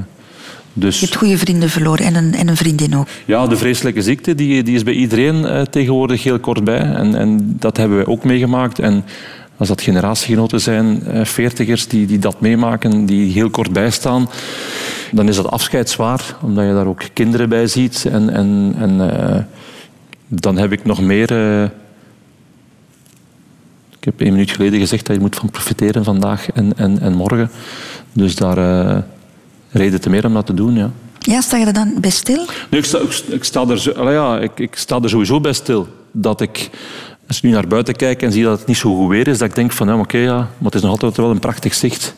dus... 0.79 1.01
Je 1.01 1.07
hebt 1.07 1.19
goede 1.19 1.39
vrienden 1.39 1.71
verloren 1.71 2.07
en 2.07 2.15
een, 2.15 2.35
en 2.35 2.49
een 2.49 2.57
vriendin 2.57 2.97
ook. 2.97 3.07
Ja, 3.25 3.47
de 3.47 3.57
vreselijke 3.57 4.03
ziekte 4.03 4.35
die, 4.35 4.63
die 4.63 4.75
is 4.75 4.83
bij 4.83 4.95
iedereen 4.95 5.45
eh, 5.45 5.63
tegenwoordig 5.63 6.23
heel 6.23 6.39
kort 6.39 6.65
bij. 6.65 6.81
En, 6.81 7.15
en 7.15 7.57
dat 7.59 7.77
hebben 7.77 7.97
wij 7.97 8.07
ook 8.07 8.25
meegemaakt. 8.25 8.79
En 8.79 9.05
als 9.57 9.69
dat 9.69 9.83
generatiegenoten 9.83 10.61
zijn, 10.61 11.07
eh, 11.07 11.25
veertigers, 11.25 11.89
die, 11.89 12.07
die 12.07 12.19
dat 12.19 12.41
meemaken, 12.41 13.07
die 13.07 13.33
heel 13.33 13.51
kort 13.51 13.73
bijstaan, 13.73 14.29
dan 15.13 15.29
is 15.29 15.37
dat 15.37 15.51
afscheid 15.51 15.91
zwaar, 15.91 16.37
omdat 16.43 16.67
je 16.67 16.73
daar 16.73 16.87
ook 16.87 17.03
kinderen 17.13 17.49
bij 17.49 17.67
ziet. 17.67 18.07
En, 18.13 18.31
en, 18.31 18.75
en 18.79 19.21
eh, 19.21 19.43
dan 20.29 20.59
heb 20.59 20.73
ik 20.73 20.85
nog 20.85 21.01
meer... 21.01 21.31
ik 23.99 24.05
heb 24.05 24.21
één 24.21 24.33
minuut 24.33 24.51
geleden 24.51 24.81
gezegd 24.81 25.07
dat 25.07 25.17
je 25.17 25.23
moet 25.23 25.37
van 25.37 25.51
profiteren 25.51 26.05
vandaag 26.05 26.53
en, 26.53 26.73
en, 26.77 27.01
en 27.01 27.15
morgen. 27.15 27.51
Dus 28.13 28.35
daar 28.35 29.05
reden 29.77 30.01
te 30.01 30.11
meer 30.11 30.27
om 30.27 30.35
dat 30.35 30.47
te 30.47 30.55
doen, 30.55 30.75
ja. 30.75 30.91
Ja, 31.19 31.41
sta 31.41 31.57
je 31.57 31.67
er 31.67 31.73
dan 31.73 31.95
bij 32.01 32.11
stil? 32.11 32.47
Nee, 32.71 32.81
ik, 32.81 32.87
sta, 32.87 32.99
ik, 32.99 33.23
ik 33.29 33.45
sta 33.45 33.65
er, 33.69 34.13
ja, 34.13 34.39
ik, 34.39 34.59
ik 34.59 34.77
sta 34.77 35.01
er 35.03 35.09
sowieso 35.09 35.41
bij 35.41 35.53
stil. 35.53 35.89
Dat 36.13 36.41
ik, 36.41 36.71
als 37.29 37.37
ik 37.37 37.43
nu 37.43 37.51
naar 37.51 37.67
buiten 37.67 37.97
kijk 37.97 38.23
en 38.23 38.33
zie 38.33 38.45
dat 38.45 38.59
het 38.59 38.67
niet 38.67 38.77
zo 38.77 38.97
goed 38.97 39.09
weer 39.09 39.29
is, 39.29 39.39
dat 39.39 39.49
ik 39.49 39.55
denk 39.55 39.73
van, 39.73 39.89
ja, 39.89 39.99
oké, 39.99 40.19
ja, 40.19 40.37
maar 40.37 40.65
het 40.65 40.75
is 40.75 40.81
nog 40.81 40.91
altijd 40.91 41.17
wel 41.17 41.31
een 41.31 41.39
prachtig 41.39 41.75
zicht. 41.75 42.15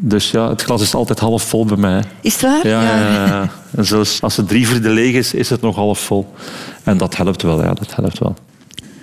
Dus 0.00 0.30
ja, 0.30 0.48
het 0.48 0.62
glas 0.62 0.82
is 0.82 0.94
altijd 0.94 1.18
half 1.18 1.42
vol 1.42 1.64
bij 1.64 1.76
mij. 1.76 2.04
Is 2.20 2.32
het 2.32 2.42
waar? 2.42 2.66
Ja, 2.66 2.82
ja, 2.82 2.98
ja, 2.98 3.26
ja. 3.26 3.50
En 3.76 3.84
zelfs 3.84 4.22
als 4.22 4.36
het 4.36 4.48
drie 4.48 4.66
vierde 4.68 4.88
leeg 4.88 5.14
is, 5.14 5.34
is 5.34 5.50
het 5.50 5.60
nog 5.60 5.76
half 5.76 5.98
vol. 5.98 6.34
En 6.82 6.96
dat 6.96 7.16
helpt 7.16 7.42
wel, 7.42 7.62
ja, 7.62 7.74
dat 7.74 7.94
helpt 7.94 8.18
wel. 8.18 8.36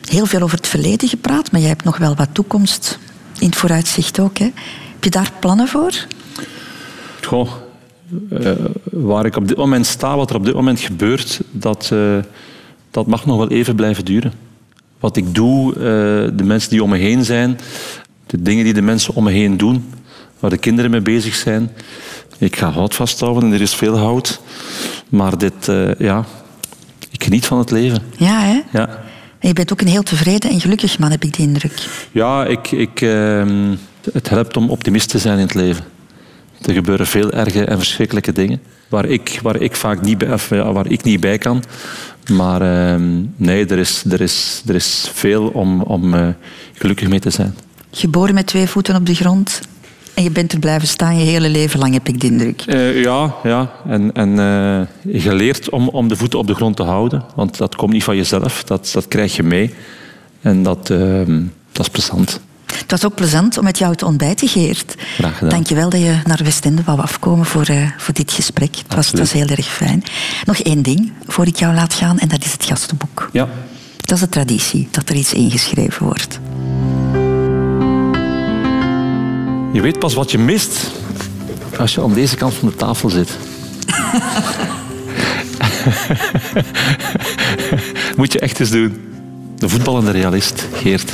Heel 0.10 0.26
veel 0.26 0.42
over 0.42 0.58
het 0.58 0.68
verleden 0.68 1.10
gepraat, 1.10 1.52
maar 1.52 1.62
jij 1.62 1.70
hebt 1.70 1.84
nog 1.84 1.98
wel 1.98 2.16
wat 2.16 2.28
toekomst 2.32 3.00
in 3.40 3.46
het 3.46 3.56
vooruitzicht 3.56 4.20
ook. 4.20 4.38
Hè? 4.38 4.46
Heb 4.94 5.04
je 5.04 5.10
daar 5.10 5.32
plannen 5.40 5.68
voor? 5.68 5.92
Goh, 7.22 7.52
eh, 8.30 8.52
waar 8.84 9.26
ik 9.26 9.36
op 9.36 9.48
dit 9.48 9.58
moment 9.58 9.86
sta, 9.86 10.16
wat 10.16 10.30
er 10.30 10.36
op 10.36 10.46
dit 10.46 10.54
moment 10.54 10.80
gebeurt, 10.80 11.42
dat, 11.52 11.90
eh, 11.94 12.18
dat 12.92 13.08
mag 13.08 13.26
nog 13.26 13.38
wel 13.38 13.50
even 13.50 13.76
blijven 13.76 14.06
duren. 14.06 14.34
Wat 15.00 15.18
ik 15.18 15.36
doe, 15.36 15.74
eh, 15.74 15.82
de 16.38 16.44
mensen 16.44 16.70
die 16.70 16.84
om 16.84 16.90
me 16.90 16.98
heen 16.98 17.26
zijn, 17.26 17.60
de 18.26 18.42
dingen 18.42 18.64
die 18.64 18.74
de 18.74 18.82
mensen 18.82 19.16
om 19.16 19.24
me 19.24 19.32
heen 19.32 19.58
doen, 19.58 19.86
waar 20.40 20.50
de 20.50 20.58
kinderen 20.58 20.92
mee 20.92 21.02
bezig 21.02 21.36
zijn. 21.36 21.72
Ik 22.38 22.56
ga 22.56 22.70
hout 22.70 22.96
vasthouden 22.96 23.44
en 23.44 23.54
er 23.54 23.62
is 23.62 23.76
veel 23.76 23.98
hout. 23.98 24.42
Maar 25.10 25.38
dit, 25.38 25.66
ja, 25.98 26.26
ik 27.12 27.24
geniet 27.24 27.46
van 27.46 27.58
het 27.58 27.72
leven. 27.72 28.02
Ja, 28.18 28.40
hè? 28.40 28.62
Ja. 28.72 28.88
En 29.40 29.48
je 29.48 29.54
bent 29.54 29.72
ook 29.72 29.82
een 29.82 29.88
heel 29.88 30.04
tevreden 30.04 30.50
en 30.50 30.62
gelukkig 30.62 31.00
man, 31.00 31.12
heb 31.12 31.24
ik 31.24 31.34
de 31.34 31.42
indruk. 31.42 31.88
Ja, 32.12 32.46
ik, 32.46 32.72
ik, 32.72 33.02
ehm, 33.02 33.76
het 34.14 34.30
helpt 34.30 34.58
om 34.58 34.70
optimist 34.70 35.10
te 35.10 35.20
zijn 35.20 35.38
in 35.38 35.44
het 35.46 35.54
leven. 35.54 35.84
Er 36.62 36.74
gebeuren 36.74 37.08
veel 37.08 37.32
erge 37.32 37.66
en 37.66 37.78
verschrikkelijke 37.78 38.32
dingen. 38.32 38.60
waar 38.90 39.06
ik, 39.06 39.40
waar 39.42 39.62
ik 39.62 39.76
vaak 39.76 40.02
niet 40.02 40.18
bij, 40.18 40.38
waar 40.50 40.92
ik 40.92 41.04
niet 41.04 41.20
bij 41.20 41.38
kan. 41.38 41.64
Maar 42.32 42.62
ehm, 42.62 43.24
nee, 43.36 43.66
er 43.66 43.78
is, 43.78 44.04
er, 44.10 44.22
is, 44.22 44.64
er 44.68 44.76
is 44.76 45.12
veel 45.14 45.48
om, 45.48 45.82
om 45.82 46.14
eh, 46.14 46.28
gelukkig 46.74 47.08
mee 47.08 47.20
te 47.20 47.30
zijn. 47.30 47.56
Geboren 47.92 48.34
met 48.34 48.48
twee 48.48 48.68
voeten 48.68 48.96
op 48.96 49.06
de 49.06 49.16
grond. 49.16 49.62
En 50.14 50.24
je 50.24 50.32
bent 50.32 50.52
er 50.52 50.60
blijven 50.60 50.88
staan 50.88 51.18
je 51.18 51.26
hele 51.26 51.50
leven 51.50 51.80
lang, 51.80 51.94
heb 51.94 52.08
ik 52.08 52.22
de 52.22 52.28
indruk. 52.28 52.62
Eh, 52.62 53.02
ja, 53.02 53.36
ja, 53.44 53.72
en, 53.88 54.14
en 54.14 54.40
eh, 54.40 55.22
geleerd 55.22 55.70
om, 55.70 55.90
om 55.90 56.08
de 56.08 56.16
voeten 56.16 56.40
op 56.40 56.48
de 56.48 56.56
grond 56.56 56.76
te 56.76 56.84
houden. 56.84 57.24
Want 57.36 57.58
dat 57.58 57.76
komt 57.76 57.94
niet 57.94 58.04
van 58.04 58.16
jezelf, 58.16 58.64
dat, 58.64 58.90
dat 58.94 59.08
krijg 59.08 59.36
je 59.36 59.44
mee. 59.44 59.74
En 60.42 60.64
dat, 60.64 60.90
ehm, 60.90 61.42
dat 61.72 61.86
is 61.86 61.90
plezant. 61.92 62.40
Het 62.78 62.92
was 62.92 63.06
ook 63.06 63.16
plezant 63.16 63.58
om 63.58 63.64
met 63.64 63.78
jou 63.78 63.96
te 63.96 64.06
ontbijten, 64.06 64.48
Geert. 64.48 64.96
Graag 64.98 65.34
gedaan. 65.34 65.50
Dank 65.50 65.68
je 65.68 65.76
wel 65.76 65.90
dat 65.90 66.00
je 66.00 66.20
naar 66.24 66.40
Westende 66.44 66.82
wou 66.86 67.00
afkomen 67.00 67.46
voor, 67.46 67.66
eh, 67.66 67.90
voor 67.98 68.14
dit 68.14 68.32
gesprek. 68.32 68.76
Het 68.76 68.96
was, 68.96 69.08
het 69.08 69.20
was 69.20 69.32
heel 69.32 69.48
erg 69.48 69.68
fijn. 69.68 70.04
Nog 70.46 70.58
één 70.58 70.82
ding 70.82 71.12
voor 71.28 71.48
ik 71.48 71.56
jou 71.56 71.76
laat 71.76 71.94
gaan, 71.94 72.20
en 72.20 72.28
dat 72.28 72.46
is 72.46 72.52
het 72.52 72.66
gastenboek. 72.66 73.30
Ja. 73.32 73.50
Dat 73.98 74.12
is 74.12 74.20
de 74.20 74.30
traditie, 74.30 74.88
dat 74.92 75.10
er 75.10 75.16
iets 75.16 75.34
ingeschreven 75.34 76.06
wordt. 76.06 76.40
Je 79.74 79.82
weet 79.82 80.00
pas 80.00 80.14
wat 80.14 80.32
je 80.32 80.38
mist 80.38 80.92
als 81.78 81.94
je 81.94 82.02
aan 82.02 82.14
deze 82.14 82.36
kant 82.36 82.54
van 82.54 82.68
de 82.68 82.76
tafel 82.76 83.10
zit. 83.10 83.30
Moet 88.18 88.34
je 88.34 88.40
echt 88.40 88.60
eens 88.60 88.70
doen. 88.70 89.02
De 89.58 89.70
voetballende 89.70 90.12
realist, 90.12 90.68
Geert. 90.74 91.14